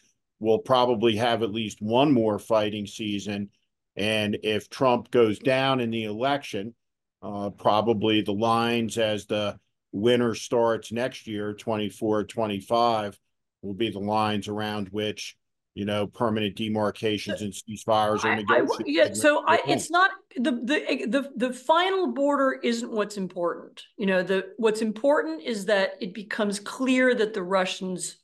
we'll 0.40 0.58
probably 0.58 1.16
have 1.16 1.42
at 1.42 1.52
least 1.52 1.80
one 1.80 2.12
more 2.12 2.38
fighting 2.38 2.86
season. 2.86 3.50
And 3.96 4.38
if 4.42 4.68
Trump 4.68 5.10
goes 5.10 5.38
down 5.38 5.80
in 5.80 5.90
the 5.90 6.04
election, 6.04 6.74
uh, 7.22 7.50
probably 7.50 8.22
the 8.22 8.32
lines 8.32 8.98
as 8.98 9.26
the 9.26 9.58
winter 9.92 10.34
starts 10.34 10.92
next 10.92 11.26
year, 11.26 11.54
24, 11.54 12.24
25, 12.24 13.18
will 13.64 13.74
be 13.74 13.90
the 13.90 13.98
lines 13.98 14.48
around 14.48 14.88
which 14.90 15.36
you 15.74 15.84
know, 15.84 16.06
permanent 16.06 16.54
demarcations 16.54 17.42
and 17.42 17.52
ceasefires 17.52 18.24
are 18.24 18.36
negotiated. 18.36 18.86
yeah, 18.86 19.12
so 19.12 19.44
I, 19.44 19.60
it's 19.66 19.90
not 19.90 20.12
the, 20.36 20.52
the 20.52 21.06
the 21.08 21.32
the 21.48 21.52
final 21.52 22.12
border 22.12 22.60
isn't 22.62 22.90
what's 22.90 23.16
important. 23.16 23.82
You 23.96 24.06
know, 24.06 24.22
the 24.22 24.52
what's 24.56 24.82
important 24.82 25.42
is 25.42 25.64
that 25.66 25.94
it 26.00 26.14
becomes 26.14 26.60
clear 26.60 27.12
that 27.16 27.34
the 27.34 27.42
Russians 27.42 28.18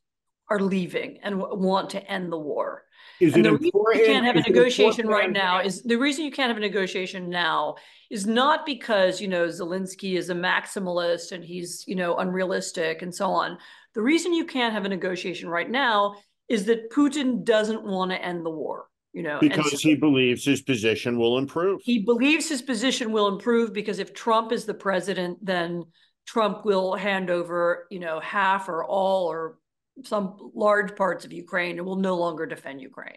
are 0.48 0.60
leaving 0.60 1.18
and 1.22 1.38
want 1.38 1.90
to 1.90 2.10
end 2.10 2.30
the 2.30 2.38
war. 2.38 2.84
Is 3.20 3.34
and 3.34 3.44
it 3.44 3.50
the 3.50 3.58
reason 3.58 3.72
you 3.74 4.06
can't 4.06 4.24
have 4.24 4.36
a 4.36 4.40
negotiation 4.40 5.08
right 5.08 5.30
now 5.30 5.60
is 5.60 5.82
the 5.82 5.96
reason 5.96 6.24
you 6.24 6.30
can't 6.30 6.48
have 6.48 6.56
a 6.56 6.60
negotiation 6.60 7.28
now 7.28 7.74
is 8.10 8.26
not 8.26 8.64
because 8.64 9.20
you 9.20 9.28
know 9.28 9.46
Zelensky 9.46 10.16
is 10.16 10.30
a 10.30 10.34
maximalist 10.34 11.32
and 11.32 11.44
he's 11.44 11.84
you 11.88 11.96
know 11.96 12.16
unrealistic 12.16 13.02
and 13.02 13.12
so 13.12 13.30
on. 13.30 13.58
The 13.94 14.02
reason 14.02 14.32
you 14.32 14.44
can't 14.44 14.72
have 14.72 14.84
a 14.84 14.88
negotiation 14.88 15.48
right 15.48 15.68
now 15.68 16.16
is 16.48 16.64
that 16.66 16.90
Putin 16.90 17.44
doesn't 17.44 17.82
want 17.82 18.10
to 18.10 18.24
end 18.24 18.44
the 18.44 18.50
war. 18.50 18.86
You 19.12 19.24
know, 19.24 19.38
Because 19.40 19.72
so 19.72 19.76
he 19.76 19.96
believes 19.96 20.44
his 20.44 20.62
position 20.62 21.18
will 21.18 21.36
improve. 21.38 21.80
he 21.82 21.98
believes 21.98 22.48
his 22.48 22.62
position 22.62 23.10
will 23.10 23.26
improve 23.26 23.72
because 23.72 23.98
if 23.98 24.14
Trump 24.14 24.52
is 24.52 24.66
the 24.66 24.74
president, 24.74 25.44
then 25.44 25.84
Trump 26.26 26.64
will 26.64 26.94
hand 26.94 27.28
over, 27.28 27.88
you 27.90 27.98
know, 27.98 28.20
half 28.20 28.68
or 28.68 28.84
all 28.84 29.26
or 29.26 29.58
some 30.04 30.36
large 30.54 30.94
parts 30.94 31.24
of 31.24 31.32
Ukraine 31.32 31.78
and 31.78 31.86
will 31.86 31.96
no 31.96 32.16
longer 32.16 32.46
defend 32.46 32.80
Ukraine. 32.80 33.16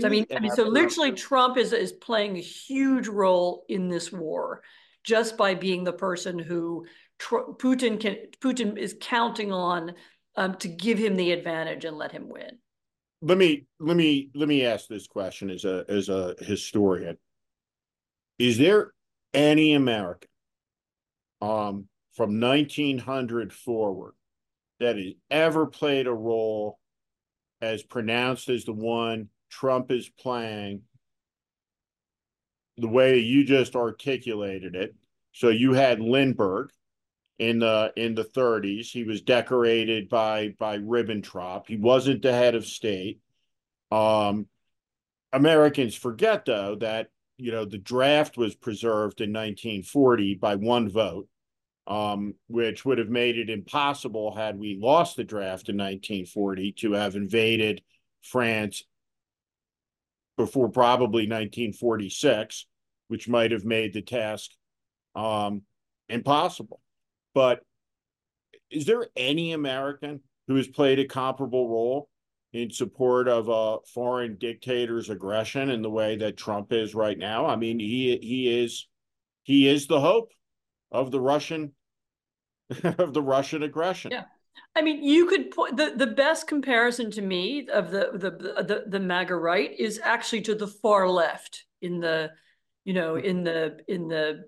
So 0.00 0.06
I 0.06 0.08
mean, 0.08 0.24
I 0.34 0.40
mean, 0.40 0.50
so 0.52 0.64
literally 0.64 1.12
Trump 1.12 1.58
is 1.58 1.74
is 1.74 1.92
playing 1.92 2.36
a 2.36 2.40
huge 2.40 3.06
role 3.06 3.66
in 3.68 3.88
this 3.90 4.10
war 4.10 4.62
just 5.04 5.36
by 5.36 5.54
being 5.54 5.84
the 5.84 5.92
person 5.92 6.38
who 6.38 6.86
Putin 7.18 8.00
can 8.00 8.16
Putin 8.40 8.76
is 8.76 8.96
counting 9.00 9.52
on 9.52 9.94
um, 10.36 10.54
to 10.56 10.68
give 10.68 10.98
him 10.98 11.16
the 11.16 11.32
advantage 11.32 11.84
and 11.84 11.96
let 11.96 12.12
him 12.12 12.28
win. 12.28 12.58
let 13.22 13.38
me 13.38 13.64
let 13.80 13.96
me 13.96 14.30
let 14.34 14.48
me 14.48 14.64
ask 14.64 14.86
this 14.88 15.06
question 15.06 15.50
as 15.50 15.64
a 15.64 15.84
as 15.88 16.08
a 16.08 16.34
historian. 16.40 17.16
Is 18.38 18.58
there 18.58 18.92
any 19.34 19.74
American 19.74 20.28
um 21.40 21.88
from 22.14 22.40
1900 22.40 23.52
forward 23.52 24.14
that 24.80 24.96
has 24.96 25.12
ever 25.30 25.66
played 25.66 26.06
a 26.06 26.12
role 26.12 26.78
as 27.60 27.82
pronounced 27.82 28.48
as 28.48 28.64
the 28.64 28.72
one 28.72 29.28
Trump 29.50 29.90
is 29.90 30.08
playing 30.20 30.82
the 32.76 32.88
way 32.88 33.18
you 33.18 33.44
just 33.44 33.74
articulated 33.74 34.74
it? 34.76 34.94
So 35.32 35.48
you 35.48 35.72
had 35.72 36.00
Lindbergh 36.00 36.70
in 37.38 37.58
the 37.58 37.92
in 37.96 38.14
the 38.14 38.24
30s. 38.24 38.90
He 38.90 39.04
was 39.04 39.22
decorated 39.22 40.08
by 40.08 40.54
by 40.58 40.78
Ribbentrop. 40.78 41.66
He 41.66 41.76
wasn't 41.76 42.22
the 42.22 42.32
head 42.32 42.54
of 42.54 42.66
state. 42.66 43.20
Um, 43.90 44.46
Americans 45.32 45.94
forget 45.94 46.44
though 46.44 46.76
that 46.76 47.08
you 47.36 47.52
know 47.52 47.64
the 47.64 47.78
draft 47.78 48.36
was 48.36 48.54
preserved 48.54 49.20
in 49.20 49.32
1940 49.32 50.36
by 50.36 50.56
one 50.56 50.88
vote, 50.88 51.28
um, 51.86 52.34
which 52.48 52.84
would 52.84 52.98
have 52.98 53.10
made 53.10 53.38
it 53.38 53.50
impossible 53.50 54.34
had 54.34 54.58
we 54.58 54.78
lost 54.80 55.16
the 55.16 55.24
draft 55.24 55.68
in 55.68 55.76
1940 55.76 56.72
to 56.72 56.92
have 56.92 57.16
invaded 57.16 57.82
France 58.22 58.84
before 60.36 60.68
probably 60.68 61.22
1946, 61.22 62.66
which 63.08 63.28
might 63.28 63.52
have 63.52 63.64
made 63.64 63.92
the 63.92 64.02
task 64.02 64.50
um, 65.14 65.62
impossible. 66.08 66.80
But 67.36 67.60
is 68.70 68.86
there 68.86 69.08
any 69.14 69.52
American 69.52 70.20
who 70.48 70.54
has 70.54 70.66
played 70.66 70.98
a 70.98 71.04
comparable 71.04 71.68
role 71.68 72.08
in 72.54 72.70
support 72.70 73.28
of 73.28 73.50
a 73.50 73.86
foreign 73.92 74.38
dictator's 74.38 75.10
aggression 75.10 75.68
in 75.68 75.82
the 75.82 75.90
way 75.90 76.16
that 76.16 76.38
Trump 76.38 76.72
is 76.72 76.94
right 76.94 77.18
now? 77.18 77.44
I 77.44 77.56
mean, 77.56 77.78
he 77.78 78.18
he 78.22 78.62
is 78.62 78.88
he 79.42 79.68
is 79.68 79.86
the 79.86 80.00
hope 80.00 80.32
of 80.90 81.10
the 81.10 81.20
Russian 81.20 81.74
of 82.82 83.12
the 83.12 83.20
Russian 83.20 83.62
aggression. 83.62 84.12
Yeah. 84.12 84.24
I 84.74 84.80
mean, 84.80 85.04
you 85.04 85.26
could 85.26 85.50
put 85.50 85.76
the, 85.76 85.92
the 85.94 86.06
best 86.06 86.46
comparison 86.46 87.10
to 87.10 87.20
me 87.20 87.68
of 87.68 87.90
the, 87.90 88.12
the 88.14 88.30
the 88.62 88.84
the 88.86 89.00
MAGA 89.00 89.36
right 89.36 89.78
is 89.78 90.00
actually 90.02 90.40
to 90.42 90.54
the 90.54 90.68
far 90.68 91.06
left 91.06 91.66
in 91.82 92.00
the, 92.00 92.30
you 92.86 92.94
know, 92.94 93.18
hmm. 93.18 93.26
in 93.26 93.44
the 93.44 93.78
in 93.88 94.08
the 94.08 94.44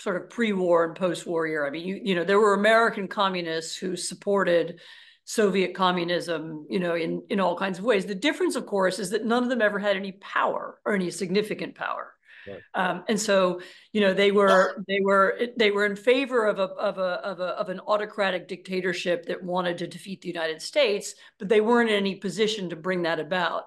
sort 0.00 0.16
of 0.16 0.30
pre-war 0.30 0.84
and 0.84 0.96
post-war 0.96 1.46
era. 1.46 1.66
I 1.66 1.70
mean, 1.70 1.86
you 1.86 2.00
you 2.02 2.14
know, 2.14 2.24
there 2.24 2.40
were 2.40 2.54
American 2.54 3.08
communists 3.08 3.76
who 3.76 3.96
supported 3.96 4.80
Soviet 5.24 5.74
communism, 5.74 6.66
you 6.68 6.80
know, 6.80 6.94
in 6.94 7.22
in 7.28 7.40
all 7.40 7.56
kinds 7.56 7.78
of 7.78 7.84
ways. 7.84 8.06
The 8.06 8.14
difference, 8.14 8.56
of 8.56 8.66
course, 8.66 8.98
is 8.98 9.10
that 9.10 9.24
none 9.24 9.42
of 9.42 9.48
them 9.48 9.62
ever 9.62 9.78
had 9.78 9.96
any 9.96 10.12
power 10.12 10.78
or 10.84 10.94
any 10.94 11.10
significant 11.10 11.74
power. 11.74 12.14
Right. 12.48 12.60
Um, 12.74 13.04
and 13.08 13.20
so, 13.20 13.60
you 13.92 14.00
know, 14.00 14.14
they 14.14 14.32
were 14.32 14.82
they 14.88 15.00
were 15.02 15.38
they 15.56 15.70
were 15.70 15.84
in 15.84 15.96
favor 15.96 16.46
of 16.46 16.58
a 16.58 16.62
of 16.62 16.98
a 16.98 17.20
of 17.22 17.40
a 17.40 17.48
of 17.60 17.68
an 17.68 17.80
autocratic 17.80 18.48
dictatorship 18.48 19.26
that 19.26 19.42
wanted 19.42 19.78
to 19.78 19.86
defeat 19.86 20.22
the 20.22 20.28
United 20.28 20.62
States, 20.62 21.14
but 21.38 21.48
they 21.48 21.60
weren't 21.60 21.90
in 21.90 21.96
any 21.96 22.16
position 22.16 22.70
to 22.70 22.76
bring 22.76 23.02
that 23.02 23.20
about. 23.20 23.64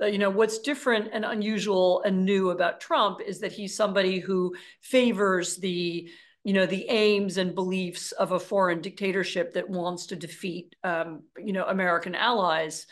You 0.00 0.18
know, 0.18 0.30
what's 0.30 0.58
different 0.58 1.10
and 1.12 1.24
unusual 1.24 2.02
and 2.02 2.24
new 2.24 2.50
about 2.50 2.80
Trump 2.80 3.20
is 3.20 3.40
that 3.40 3.52
he's 3.52 3.76
somebody 3.76 4.18
who 4.18 4.54
favors 4.80 5.56
the 5.56 6.08
you 6.42 6.52
know 6.52 6.66
the 6.66 6.86
aims 6.90 7.38
and 7.38 7.54
beliefs 7.54 8.12
of 8.12 8.32
a 8.32 8.40
foreign 8.40 8.80
dictatorship 8.80 9.54
that 9.54 9.70
wants 9.70 10.06
to 10.06 10.16
defeat 10.16 10.74
um, 10.84 11.22
you 11.38 11.52
know 11.52 11.64
American 11.64 12.14
allies. 12.14 12.86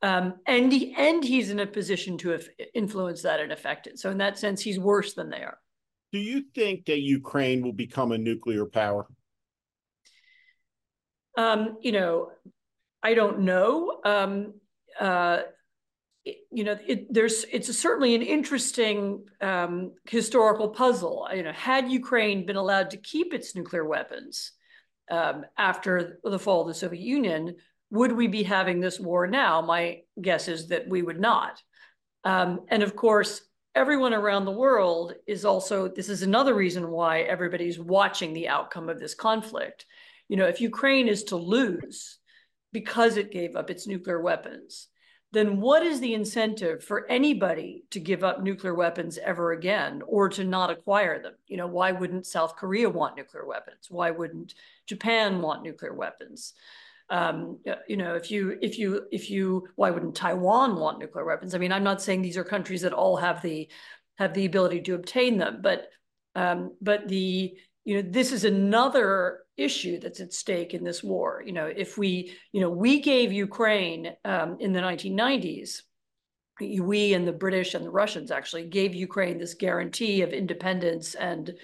Um, 0.00 0.34
and 0.46 0.72
he, 0.72 0.94
and 0.96 1.24
he's 1.24 1.50
in 1.50 1.58
a 1.58 1.66
position 1.66 2.18
to 2.18 2.38
influence 2.72 3.22
that 3.22 3.40
and 3.40 3.50
affect 3.50 3.88
it. 3.88 3.98
So 3.98 4.10
in 4.10 4.18
that 4.18 4.38
sense, 4.38 4.60
he's 4.60 4.78
worse 4.78 5.14
than 5.14 5.28
they 5.28 5.42
are. 5.42 5.58
Do 6.12 6.18
you 6.20 6.44
think 6.54 6.86
that 6.86 7.00
Ukraine 7.00 7.62
will 7.62 7.72
become 7.72 8.12
a 8.12 8.18
nuclear 8.18 8.64
power? 8.64 9.06
Um, 11.36 11.78
you 11.82 11.92
know, 11.92 12.30
I 13.02 13.14
don't 13.14 13.40
know. 13.40 14.00
Um, 14.04 14.54
uh, 14.98 15.40
you 16.50 16.64
know, 16.64 16.76
it, 16.86 17.12
there's 17.12 17.44
it's 17.50 17.76
certainly 17.78 18.14
an 18.14 18.22
interesting 18.22 19.24
um, 19.40 19.92
historical 20.08 20.68
puzzle. 20.68 21.28
You 21.34 21.42
know, 21.42 21.52
had 21.52 21.90
Ukraine 21.90 22.46
been 22.46 22.56
allowed 22.56 22.90
to 22.90 22.96
keep 22.96 23.32
its 23.32 23.54
nuclear 23.54 23.84
weapons 23.84 24.52
um, 25.10 25.44
after 25.56 26.18
the 26.22 26.38
fall 26.38 26.62
of 26.62 26.68
the 26.68 26.74
Soviet 26.74 27.02
Union, 27.02 27.56
would 27.90 28.12
we 28.12 28.26
be 28.26 28.42
having 28.42 28.80
this 28.80 29.00
war 29.00 29.26
now? 29.26 29.60
My 29.60 30.00
guess 30.20 30.48
is 30.48 30.68
that 30.68 30.88
we 30.88 31.02
would 31.02 31.20
not. 31.20 31.62
Um, 32.24 32.60
and 32.68 32.82
of 32.82 32.94
course, 32.94 33.42
everyone 33.74 34.12
around 34.12 34.44
the 34.44 34.50
world 34.50 35.14
is 35.26 35.44
also, 35.44 35.88
this 35.88 36.08
is 36.08 36.22
another 36.22 36.54
reason 36.54 36.90
why 36.90 37.20
everybody's 37.20 37.78
watching 37.78 38.32
the 38.32 38.48
outcome 38.48 38.88
of 38.88 38.98
this 38.98 39.14
conflict. 39.14 39.86
You 40.28 40.36
know, 40.36 40.46
if 40.46 40.60
Ukraine 40.60 41.08
is 41.08 41.24
to 41.24 41.36
lose 41.36 42.18
because 42.72 43.16
it 43.16 43.32
gave 43.32 43.56
up 43.56 43.70
its 43.70 43.86
nuclear 43.86 44.20
weapons, 44.20 44.88
then 45.32 45.60
what 45.60 45.82
is 45.82 46.00
the 46.00 46.14
incentive 46.14 46.82
for 46.82 47.06
anybody 47.10 47.84
to 47.90 48.00
give 48.00 48.24
up 48.24 48.42
nuclear 48.42 48.74
weapons 48.74 49.18
ever 49.18 49.52
again 49.52 50.02
or 50.06 50.28
to 50.30 50.44
not 50.44 50.70
acquire 50.70 51.20
them? 51.22 51.34
You 51.46 51.58
know, 51.58 51.66
why 51.66 51.92
wouldn't 51.92 52.26
South 52.26 52.56
Korea 52.56 52.88
want 52.88 53.16
nuclear 53.16 53.46
weapons? 53.46 53.88
Why 53.90 54.10
wouldn't 54.10 54.54
Japan 54.86 55.42
want 55.42 55.62
nuclear 55.62 55.92
weapons? 55.92 56.54
Um, 57.10 57.58
you 57.86 57.96
know, 57.96 58.14
if 58.14 58.30
you 58.30 58.58
if 58.62 58.78
you 58.78 59.06
if 59.10 59.30
you 59.30 59.68
why 59.76 59.90
wouldn't 59.90 60.14
Taiwan 60.14 60.76
want 60.76 60.98
nuclear 60.98 61.24
weapons? 61.24 61.54
I 61.54 61.58
mean, 61.58 61.72
I'm 61.72 61.84
not 61.84 62.02
saying 62.02 62.22
these 62.22 62.36
are 62.36 62.44
countries 62.44 62.82
that 62.82 62.92
all 62.92 63.16
have 63.16 63.42
the 63.42 63.68
have 64.16 64.34
the 64.34 64.46
ability 64.46 64.82
to 64.82 64.94
obtain 64.94 65.38
them, 65.38 65.60
but 65.62 65.88
um, 66.34 66.74
but 66.80 67.08
the 67.08 67.54
you 67.84 67.96
know 67.96 68.10
this 68.10 68.32
is 68.32 68.44
another 68.44 69.40
issue 69.58 69.98
that's 69.98 70.20
at 70.20 70.32
stake 70.32 70.72
in 70.72 70.84
this 70.84 71.02
war. 71.02 71.42
You 71.44 71.52
know, 71.52 71.66
if 71.66 71.98
we, 71.98 72.34
you 72.52 72.60
know, 72.60 72.70
we 72.70 73.00
gave 73.00 73.32
Ukraine 73.32 74.12
um, 74.24 74.56
in 74.60 74.72
the 74.72 74.80
1990s, 74.80 75.82
we 76.60 77.14
and 77.14 77.26
the 77.26 77.32
British 77.32 77.74
and 77.74 77.84
the 77.84 77.90
Russians 77.90 78.30
actually 78.30 78.64
gave 78.64 78.94
Ukraine 78.94 79.38
this 79.38 79.54
guarantee 79.54 80.22
of 80.22 80.32
independence 80.32 81.14
and 81.14 81.54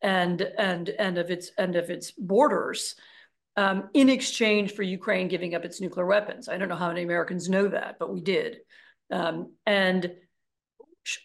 and 0.00 0.40
and 0.40 0.88
and 0.88 1.18
of 1.18 1.30
its 1.30 1.50
and 1.58 1.76
of 1.76 1.90
its 1.90 2.10
borders 2.12 2.94
um, 3.56 3.90
in 3.92 4.08
exchange 4.08 4.72
for 4.72 4.82
Ukraine 4.82 5.28
giving 5.28 5.54
up 5.54 5.64
its 5.64 5.80
nuclear 5.80 6.06
weapons. 6.06 6.48
I 6.48 6.56
don't 6.56 6.68
know 6.68 6.76
how 6.76 6.88
many 6.88 7.02
Americans 7.02 7.48
know 7.48 7.68
that, 7.68 7.96
but 7.98 8.12
we 8.12 8.20
did. 8.20 8.58
Um, 9.10 9.52
and 9.66 10.12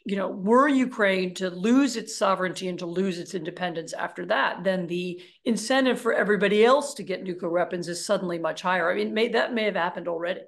you 0.05 0.15
know, 0.15 0.29
were 0.29 0.67
Ukraine 0.67 1.33
to 1.35 1.49
lose 1.49 1.95
its 1.95 2.15
sovereignty 2.15 2.67
and 2.67 2.79
to 2.79 2.85
lose 2.85 3.19
its 3.19 3.35
independence 3.35 3.93
after 3.93 4.25
that, 4.27 4.63
then 4.63 4.87
the 4.87 5.21
incentive 5.43 5.99
for 5.99 6.13
everybody 6.13 6.63
else 6.63 6.93
to 6.95 7.03
get 7.03 7.23
nuclear 7.23 7.51
weapons 7.51 7.87
is 7.87 8.05
suddenly 8.05 8.39
much 8.39 8.61
higher. 8.61 8.89
I 8.89 8.95
mean, 8.95 9.13
may, 9.13 9.27
that 9.29 9.53
may 9.53 9.63
have 9.63 9.75
happened 9.75 10.07
already. 10.07 10.41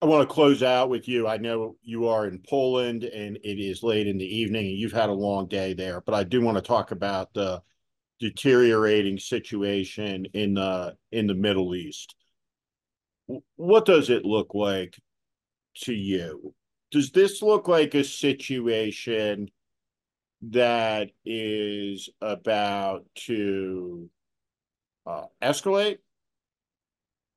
I 0.00 0.06
want 0.06 0.28
to 0.28 0.32
close 0.32 0.62
out 0.62 0.90
with 0.90 1.08
you. 1.08 1.26
I 1.26 1.38
know 1.38 1.76
you 1.82 2.06
are 2.08 2.26
in 2.26 2.40
Poland 2.48 3.04
and 3.04 3.36
it 3.42 3.60
is 3.60 3.82
late 3.82 4.06
in 4.06 4.16
the 4.16 4.36
evening 4.36 4.66
and 4.66 4.78
you've 4.78 4.92
had 4.92 5.08
a 5.08 5.12
long 5.12 5.48
day 5.48 5.74
there, 5.74 6.00
but 6.00 6.14
I 6.14 6.22
do 6.24 6.40
want 6.40 6.56
to 6.56 6.62
talk 6.62 6.92
about 6.92 7.34
the 7.34 7.62
deteriorating 8.20 9.18
situation 9.18 10.26
in 10.34 10.54
the 10.54 10.96
in 11.12 11.26
the 11.26 11.34
Middle 11.34 11.74
East. 11.74 12.14
What 13.56 13.84
does 13.84 14.08
it 14.08 14.24
look 14.24 14.54
like 14.54 14.98
to 15.82 15.92
you? 15.92 16.54
Does 16.90 17.10
this 17.10 17.42
look 17.42 17.68
like 17.68 17.94
a 17.94 18.04
situation 18.04 19.50
that 20.42 21.10
is 21.24 22.08
about 22.20 23.04
to 23.14 24.08
uh, 25.06 25.24
escalate 25.42 25.98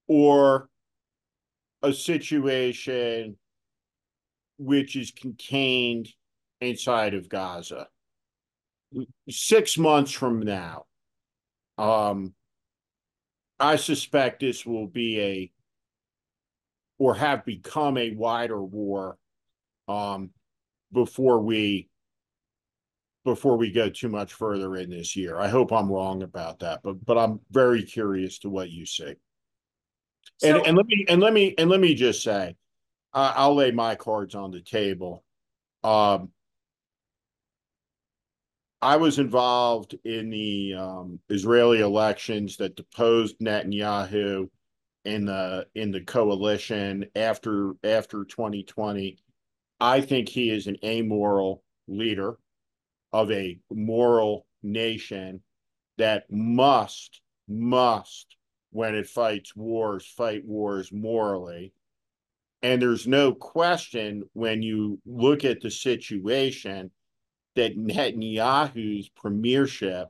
or 0.07 0.69
a 1.81 1.91
situation 1.91 3.37
which 4.57 4.95
is 4.95 5.11
contained 5.11 6.07
inside 6.61 7.13
of 7.13 7.27
Gaza? 7.27 7.87
Six 9.29 9.77
months 9.77 10.11
from 10.11 10.41
now, 10.41 10.85
um, 11.77 12.33
I 13.59 13.75
suspect 13.77 14.41
this 14.41 14.65
will 14.65 14.87
be 14.87 15.19
a 15.21 15.51
or 16.97 17.15
have 17.15 17.45
become 17.45 17.97
a 17.97 18.11
wider 18.11 18.61
war 18.61 19.17
um, 19.91 20.31
before 20.91 21.41
we 21.41 21.89
before 23.23 23.55
we 23.55 23.71
go 23.71 23.87
too 23.87 24.09
much 24.09 24.33
further 24.33 24.75
in 24.75 24.89
this 24.89 25.15
year. 25.15 25.39
I 25.39 25.47
hope 25.47 25.71
I'm 25.71 25.91
wrong 25.91 26.23
about 26.23 26.59
that, 26.59 26.81
but 26.83 27.03
but 27.05 27.17
I'm 27.17 27.39
very 27.51 27.83
curious 27.83 28.39
to 28.39 28.49
what 28.49 28.71
you 28.71 28.85
see. 28.85 29.15
So, 30.37 30.47
and 30.47 30.67
and 30.67 30.77
let 30.77 30.87
me 30.87 31.05
and 31.07 31.21
let 31.21 31.33
me 31.33 31.53
and 31.57 31.69
let 31.69 31.79
me 31.79 31.93
just 31.93 32.23
say, 32.23 32.55
uh, 33.13 33.33
I'll 33.35 33.55
lay 33.55 33.71
my 33.71 33.95
cards 33.95 34.35
on 34.35 34.51
the 34.51 34.61
table. 34.61 35.23
Um, 35.83 36.29
I 38.81 38.97
was 38.97 39.19
involved 39.19 39.95
in 40.03 40.31
the 40.31 40.75
um, 40.75 41.19
Israeli 41.29 41.81
elections 41.81 42.57
that 42.57 42.75
deposed 42.75 43.37
Netanyahu 43.39 44.49
in 45.05 45.25
the 45.25 45.67
in 45.75 45.91
the 45.91 46.01
coalition 46.01 47.05
after 47.15 47.73
after 47.83 48.23
2020 48.25 49.17
I 49.81 49.99
think 49.99 50.29
he 50.29 50.51
is 50.51 50.67
an 50.67 50.77
amoral 50.85 51.63
leader 51.87 52.37
of 53.11 53.31
a 53.31 53.57
moral 53.71 54.45
nation 54.61 55.41
that 55.97 56.31
must, 56.31 57.19
must, 57.47 58.37
when 58.69 58.93
it 58.93 59.07
fights 59.07 59.55
wars, 59.55 60.05
fight 60.05 60.45
wars 60.45 60.91
morally. 60.93 61.73
And 62.61 62.79
there's 62.79 63.07
no 63.07 63.33
question 63.33 64.23
when 64.33 64.61
you 64.61 64.99
look 65.03 65.43
at 65.43 65.61
the 65.61 65.71
situation 65.71 66.91
that 67.55 67.75
Netanyahu's 67.75 69.09
premiership 69.09 70.09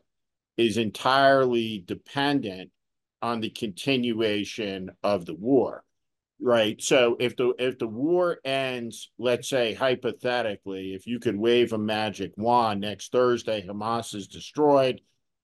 is 0.57 0.77
entirely 0.77 1.81
dependent 1.87 2.71
on 3.21 3.39
the 3.39 3.49
continuation 3.49 4.91
of 5.01 5.25
the 5.25 5.35
war 5.35 5.85
right 6.41 6.81
so 6.81 7.15
if 7.19 7.35
the 7.35 7.53
if 7.59 7.77
the 7.77 7.87
war 7.87 8.39
ends 8.43 9.11
let's 9.19 9.47
say 9.47 9.73
hypothetically 9.73 10.93
if 10.93 11.05
you 11.05 11.19
could 11.19 11.37
wave 11.37 11.71
a 11.71 11.77
magic 11.77 12.31
wand 12.35 12.81
next 12.81 13.11
thursday 13.11 13.65
hamas 13.65 14.15
is 14.15 14.27
destroyed 14.27 14.95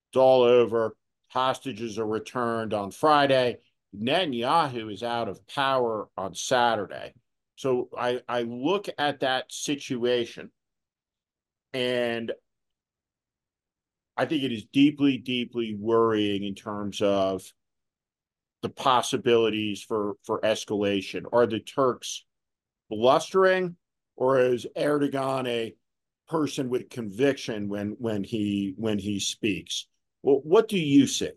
it's 0.10 0.18
all 0.18 0.42
over 0.42 0.96
hostages 1.30 2.00
are 2.00 2.08
returned 2.08 2.74
on 2.74 2.90
friday 2.90 3.58
netanyahu 3.96 4.92
is 4.92 5.04
out 5.04 5.30
of 5.30 5.46
power 5.48 6.10
on 6.18 6.34
saturday. 6.34 7.14
So 7.56 7.90
i 7.98 8.22
i 8.28 8.42
look 8.42 8.88
at 8.98 9.22
that 9.22 9.52
situation 9.52 10.52
and 11.74 12.32
i 14.16 14.26
think 14.26 14.44
it 14.44 14.52
is 14.52 14.66
deeply 14.66 15.18
deeply 15.18 15.76
worrying 15.80 16.44
in 16.44 16.56
terms 16.56 17.02
of 17.02 17.44
the 18.62 18.70
possibilities 18.70 19.82
for 19.82 20.16
for 20.24 20.42
escalation? 20.42 21.24
Are 21.32 21.46
the 21.46 21.60
Turks 21.60 22.26
blustering, 22.90 23.76
or 24.16 24.40
is 24.40 24.66
Erdogan 24.76 25.48
a 25.48 25.76
person 26.30 26.70
with 26.70 26.90
conviction 26.90 27.70
when 27.70 27.96
when 28.00 28.24
he 28.24 28.74
when 28.78 29.00
he 29.00 29.20
speaks? 29.20 29.88
Well, 30.24 30.42
what 30.44 30.68
do 30.68 30.78
you 30.78 31.08
see? 31.08 31.32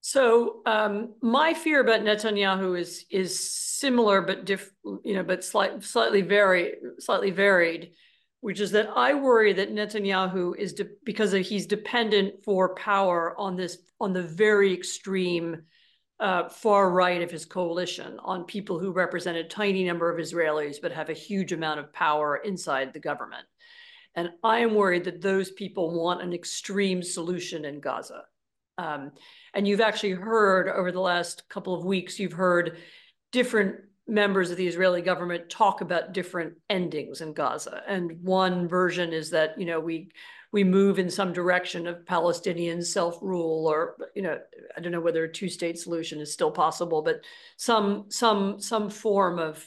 So 0.00 0.62
um, 0.64 1.14
my 1.20 1.52
fear 1.54 1.80
about 1.80 2.00
Netanyahu 2.00 2.78
is 2.78 3.04
is 3.10 3.38
similar 3.38 4.22
but 4.22 4.44
diff, 4.44 4.70
you 5.04 5.14
know, 5.14 5.22
but 5.22 5.44
slight, 5.44 5.84
slightly 5.84 6.22
very 6.22 6.74
slightly 6.98 7.30
varied, 7.30 7.92
which 8.40 8.60
is 8.60 8.72
that 8.72 8.88
I 8.94 9.14
worry 9.14 9.52
that 9.52 9.72
Netanyahu 9.72 10.56
is 10.56 10.74
de- 10.74 10.88
because 11.04 11.32
he's 11.32 11.66
dependent 11.66 12.42
for 12.44 12.74
power 12.74 13.34
on 13.38 13.56
this 13.56 13.78
on 14.00 14.12
the 14.12 14.22
very 14.22 14.72
extreme 14.72 15.62
uh, 16.18 16.48
far 16.48 16.90
right 16.90 17.22
of 17.22 17.30
his 17.30 17.44
coalition, 17.44 18.18
on 18.22 18.44
people 18.44 18.78
who 18.78 18.92
represent 18.92 19.36
a 19.36 19.44
tiny 19.44 19.84
number 19.84 20.10
of 20.10 20.18
Israelis 20.18 20.76
but 20.80 20.92
have 20.92 21.08
a 21.08 21.14
huge 21.14 21.52
amount 21.52 21.80
of 21.80 21.92
power 21.92 22.36
inside 22.36 22.92
the 22.92 23.00
government. 23.00 23.46
And 24.14 24.30
I 24.42 24.60
am 24.60 24.74
worried 24.74 25.04
that 25.04 25.22
those 25.22 25.50
people 25.50 26.02
want 26.02 26.22
an 26.22 26.32
extreme 26.32 27.02
solution 27.02 27.64
in 27.64 27.80
Gaza. 27.80 28.22
Um, 28.76 29.12
and 29.54 29.68
you've 29.68 29.80
actually 29.80 30.12
heard 30.12 30.68
over 30.68 30.90
the 30.90 31.00
last 31.00 31.48
couple 31.48 31.74
of 31.74 31.84
weeks, 31.84 32.18
you've 32.18 32.32
heard 32.32 32.78
different 33.32 33.76
members 34.10 34.50
of 34.50 34.56
the 34.56 34.66
Israeli 34.66 35.02
government 35.02 35.48
talk 35.48 35.80
about 35.80 36.12
different 36.12 36.54
endings 36.68 37.20
in 37.20 37.32
Gaza. 37.32 37.82
And 37.86 38.22
one 38.22 38.68
version 38.68 39.12
is 39.12 39.30
that, 39.30 39.58
you 39.58 39.66
know, 39.66 39.80
we 39.80 40.10
we 40.52 40.64
move 40.64 40.98
in 40.98 41.08
some 41.08 41.32
direction 41.32 41.86
of 41.86 42.04
Palestinian 42.04 42.82
self-rule 42.82 43.68
or, 43.68 43.96
you 44.16 44.22
know, 44.22 44.36
I 44.76 44.80
don't 44.80 44.90
know 44.90 45.00
whether 45.00 45.22
a 45.22 45.32
two-state 45.32 45.78
solution 45.78 46.20
is 46.20 46.32
still 46.32 46.50
possible, 46.50 47.02
but 47.02 47.20
some 47.56 48.06
some 48.08 48.60
some 48.60 48.90
form 48.90 49.38
of 49.38 49.64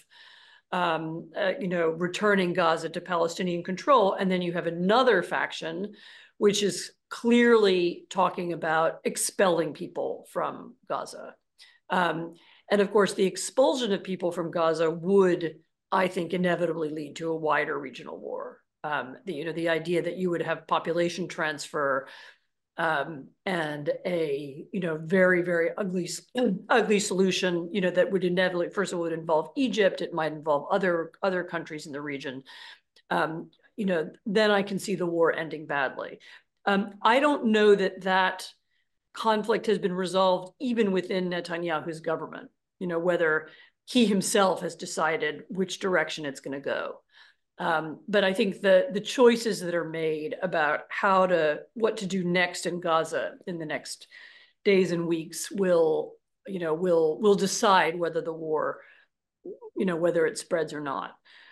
um, 0.74 1.30
uh, 1.38 1.54
you 1.60 1.68
know, 1.68 1.90
returning 1.90 2.52
Gaza 2.52 2.90
to 2.90 3.00
Palestinian 3.02 3.64
control. 3.64 4.14
And 4.14 4.30
then 4.30 4.42
you 4.42 4.54
have 4.54 4.68
another 4.68 5.22
faction, 5.22 5.94
which 6.38 6.64
is 6.64 6.92
clearly 7.10 8.06
talking 8.10 8.54
about 8.54 9.00
expelling 9.04 9.74
people 9.74 10.26
from 10.32 10.76
Gaza. 10.90 11.36
Um, 11.92 12.34
and 12.72 12.82
of 12.82 12.92
course, 12.92 13.14
the 13.14 13.26
expulsion 13.26 13.92
of 13.92 14.04
people 14.04 14.32
from 14.32 14.52
Gaza 14.52 14.90
would, 14.90 15.56
I 15.92 16.08
think, 16.08 16.34
inevitably 16.34 16.90
lead 16.90 17.16
to 17.18 17.32
a 17.32 17.38
wider 17.38 17.78
regional 17.78 18.18
war. 18.18 18.60
Um, 18.84 19.18
the, 19.26 19.34
you 19.34 19.46
know, 19.46 19.54
the 19.54 19.70
idea 19.70 20.02
that 20.02 20.18
you 20.18 20.30
would 20.30 20.42
have 20.42 20.68
population 20.68 21.28
transfer 21.28 22.08
um, 22.78 23.28
and 23.46 23.92
a, 24.06 24.66
you 24.72 24.80
know, 24.80 24.98
very, 24.98 25.42
very 25.42 25.70
ugly, 25.78 26.10
ugly 26.70 27.00
solution, 27.00 27.70
you 27.72 27.82
know, 27.82 27.92
that 27.92 28.12
would 28.12 28.24
inevitably, 28.24 28.70
first 28.70 28.92
of 28.92 28.98
all, 28.98 29.04
would 29.04 29.14
involve 29.14 29.52
Egypt. 29.56 30.02
It 30.02 30.14
might 30.14 30.34
involve 30.34 30.68
other, 30.72 31.12
other 31.22 31.44
countries 31.44 31.86
in 31.86 31.92
the 31.92 32.02
region. 32.02 32.44
Um, 33.10 33.52
you 33.76 33.86
know, 33.86 34.12
then 34.26 34.52
I 34.52 34.64
can 34.64 34.80
see 34.80 34.96
the 34.96 35.06
war 35.06 35.32
ending 35.34 35.66
badly. 35.66 36.20
Um, 36.66 36.96
I 37.02 37.20
don't 37.20 37.48
know 37.48 37.76
that 37.76 38.02
that 38.02 38.50
conflict 39.14 39.68
has 39.68 39.80
been 39.80 39.94
resolved 39.94 40.54
even 40.60 40.92
within 40.92 41.30
Netanyahu's 41.30 42.00
government, 42.00 42.50
you 42.80 42.88
know, 42.88 43.00
whether 43.00 43.50
he 43.86 44.06
himself 44.06 44.62
has 44.62 44.76
decided 44.76 45.44
which 45.50 45.80
direction 45.80 46.26
it's 46.26 46.40
going 46.40 46.60
to 46.60 46.64
go. 46.64 47.00
Um, 47.60 48.00
but 48.08 48.24
I 48.24 48.34
think 48.34 48.62
the 48.62 48.88
the 48.92 49.00
choices 49.00 49.60
that 49.62 49.76
are 49.76 49.88
made 49.88 50.36
about 50.42 50.82
how 50.90 51.28
to 51.28 51.60
what 51.76 51.98
to 51.98 52.08
do 52.08 52.24
next 52.24 52.66
in 52.66 52.80
Gaza 52.80 53.34
in 53.46 53.60
the 53.60 53.66
next 53.66 54.08
days 54.66 54.92
and 54.92 55.08
weeks 55.08 55.52
will 55.52 56.14
you 56.48 56.60
know 56.60 56.74
will 56.74 57.20
will 57.22 57.36
decide 57.36 57.98
whether 57.98 58.22
the 58.22 58.34
war 58.34 58.80
you 59.76 59.86
know 59.86 59.96
whether 59.96 60.26
it 60.26 60.40
spreads 60.40 60.74
or 60.74 60.82
not. 60.82 61.12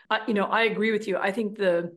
I, 0.09 0.21
you 0.27 0.33
know 0.33 0.45
I 0.45 0.63
agree 0.63 0.91
with 0.91 1.07
you. 1.07 1.17
I 1.17 1.31
think 1.31 1.57
the 1.57 1.95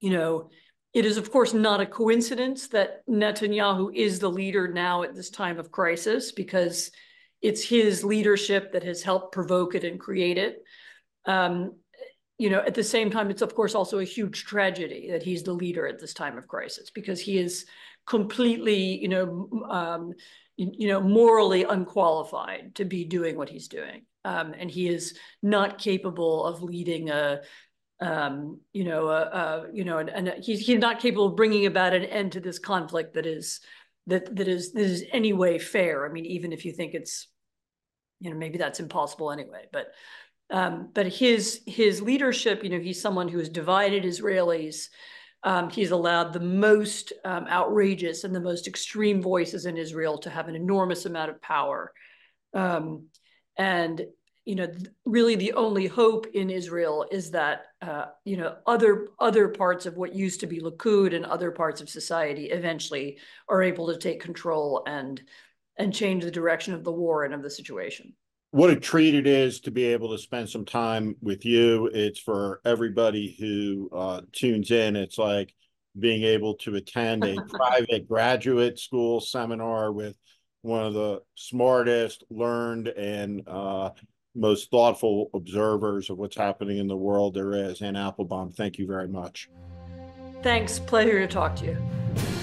you 0.00 0.10
know 0.10 0.50
it 0.94 1.06
is, 1.06 1.16
of 1.16 1.30
course, 1.30 1.54
not 1.54 1.80
a 1.80 1.86
coincidence 1.86 2.68
that 2.68 3.06
Netanyahu 3.08 3.94
is 3.94 4.18
the 4.18 4.30
leader 4.30 4.68
now 4.68 5.02
at 5.02 5.14
this 5.14 5.30
time 5.30 5.58
of 5.58 5.70
crisis 5.70 6.32
because 6.32 6.90
it's 7.40 7.64
his 7.64 8.04
leadership 8.04 8.72
that 8.72 8.84
has 8.84 9.02
helped 9.02 9.32
provoke 9.32 9.74
it 9.74 9.84
and 9.84 9.98
create 9.98 10.38
it. 10.38 10.62
Um, 11.24 11.74
you 12.38 12.50
know, 12.50 12.60
at 12.60 12.74
the 12.74 12.84
same 12.84 13.10
time, 13.10 13.30
it's 13.30 13.42
of 13.42 13.54
course 13.54 13.74
also 13.74 14.00
a 14.00 14.04
huge 14.04 14.44
tragedy 14.44 15.08
that 15.12 15.22
he's 15.22 15.42
the 15.42 15.52
leader 15.52 15.86
at 15.86 15.98
this 15.98 16.12
time 16.12 16.36
of 16.36 16.48
crisis 16.48 16.90
because 16.90 17.20
he 17.20 17.38
is 17.38 17.66
completely, 18.06 18.98
you 18.98 19.08
know, 19.08 19.48
um, 19.70 20.12
you 20.56 20.88
know, 20.88 21.00
morally 21.00 21.64
unqualified 21.64 22.74
to 22.74 22.84
be 22.84 23.04
doing 23.04 23.36
what 23.36 23.48
he's 23.48 23.68
doing. 23.68 24.02
Um, 24.24 24.54
and 24.56 24.70
he 24.70 24.88
is 24.88 25.16
not 25.42 25.78
capable 25.78 26.44
of 26.44 26.62
leading 26.62 27.10
a, 27.10 27.40
um, 28.02 28.60
you 28.72 28.84
know, 28.84 29.08
a, 29.08 29.20
a 29.22 29.66
you 29.72 29.84
know, 29.84 29.98
and, 29.98 30.10
and 30.10 30.34
he's 30.42 30.66
he's 30.66 30.80
not 30.80 30.98
capable 30.98 31.26
of 31.26 31.36
bringing 31.36 31.66
about 31.66 31.94
an 31.94 32.04
end 32.04 32.32
to 32.32 32.40
this 32.40 32.58
conflict 32.58 33.14
that 33.14 33.26
is 33.26 33.60
that 34.08 34.34
that 34.34 34.48
is 34.48 34.72
that 34.72 34.82
is 34.82 35.04
any 35.12 35.32
way 35.32 35.58
fair. 35.58 36.04
I 36.04 36.12
mean, 36.12 36.26
even 36.26 36.52
if 36.52 36.64
you 36.64 36.72
think 36.72 36.94
it's, 36.94 37.28
you 38.18 38.30
know, 38.30 38.36
maybe 38.36 38.58
that's 38.58 38.80
impossible 38.80 39.30
anyway. 39.30 39.66
But 39.72 39.92
um, 40.50 40.90
but 40.92 41.06
his 41.06 41.60
his 41.64 42.02
leadership, 42.02 42.64
you 42.64 42.70
know, 42.70 42.80
he's 42.80 43.00
someone 43.00 43.28
who 43.28 43.38
has 43.38 43.48
divided 43.48 44.02
Israelis. 44.02 44.88
Um, 45.44 45.70
he's 45.70 45.92
allowed 45.92 46.32
the 46.32 46.40
most 46.40 47.12
um, 47.24 47.46
outrageous 47.48 48.24
and 48.24 48.34
the 48.34 48.40
most 48.40 48.66
extreme 48.66 49.22
voices 49.22 49.66
in 49.66 49.76
Israel 49.76 50.18
to 50.18 50.30
have 50.30 50.48
an 50.48 50.56
enormous 50.56 51.04
amount 51.04 51.30
of 51.30 51.40
power. 51.40 51.92
Um, 52.54 53.06
and 53.56 54.02
you 54.44 54.56
know, 54.56 54.68
really 55.04 55.36
the 55.36 55.52
only 55.52 55.86
hope 55.86 56.26
in 56.34 56.50
Israel 56.50 57.06
is 57.10 57.30
that 57.30 57.66
uh, 57.80 58.06
you 58.24 58.36
know 58.36 58.56
other 58.66 59.08
other 59.20 59.48
parts 59.48 59.86
of 59.86 59.96
what 59.96 60.14
used 60.14 60.40
to 60.40 60.46
be 60.46 60.60
Likud 60.60 61.14
and 61.14 61.24
other 61.24 61.50
parts 61.50 61.80
of 61.80 61.88
society 61.88 62.46
eventually 62.46 63.18
are 63.48 63.62
able 63.62 63.86
to 63.88 63.98
take 63.98 64.20
control 64.20 64.82
and 64.86 65.22
and 65.78 65.94
change 65.94 66.24
the 66.24 66.30
direction 66.30 66.74
of 66.74 66.84
the 66.84 66.92
war 66.92 67.24
and 67.24 67.34
of 67.34 67.42
the 67.42 67.50
situation 67.50 68.14
what 68.52 68.68
a 68.68 68.76
treat 68.76 69.14
it 69.14 69.26
is 69.26 69.60
to 69.60 69.70
be 69.70 69.84
able 69.84 70.10
to 70.10 70.18
spend 70.18 70.48
some 70.48 70.66
time 70.66 71.16
with 71.22 71.46
you. 71.46 71.86
It's 71.86 72.20
for 72.20 72.60
everybody 72.66 73.34
who 73.40 73.88
uh, 73.90 74.20
tunes 74.30 74.70
in. 74.70 74.94
It's 74.94 75.16
like 75.16 75.54
being 75.98 76.22
able 76.22 76.54
to 76.56 76.74
attend 76.74 77.24
a 77.24 77.36
private 77.48 78.06
graduate 78.06 78.78
school 78.78 79.20
seminar 79.22 79.90
with 79.90 80.18
one 80.60 80.84
of 80.84 80.92
the 80.92 81.22
smartest, 81.34 82.24
learned, 82.28 82.88
and 82.88 83.42
uh, 83.48 83.90
most 84.34 84.70
thoughtful 84.70 85.30
observers 85.34 86.10
of 86.10 86.18
what's 86.18 86.36
happening 86.36 86.78
in 86.78 86.86
the 86.86 86.96
world 86.96 87.34
there 87.34 87.52
is. 87.52 87.82
Anne 87.82 87.96
Applebaum, 87.96 88.52
thank 88.52 88.78
you 88.78 88.86
very 88.86 89.08
much. 89.08 89.48
Thanks. 90.42 90.78
Pleasure 90.78 91.26
to 91.26 91.32
talk 91.32 91.54
to 91.56 91.66
you. 91.66 92.41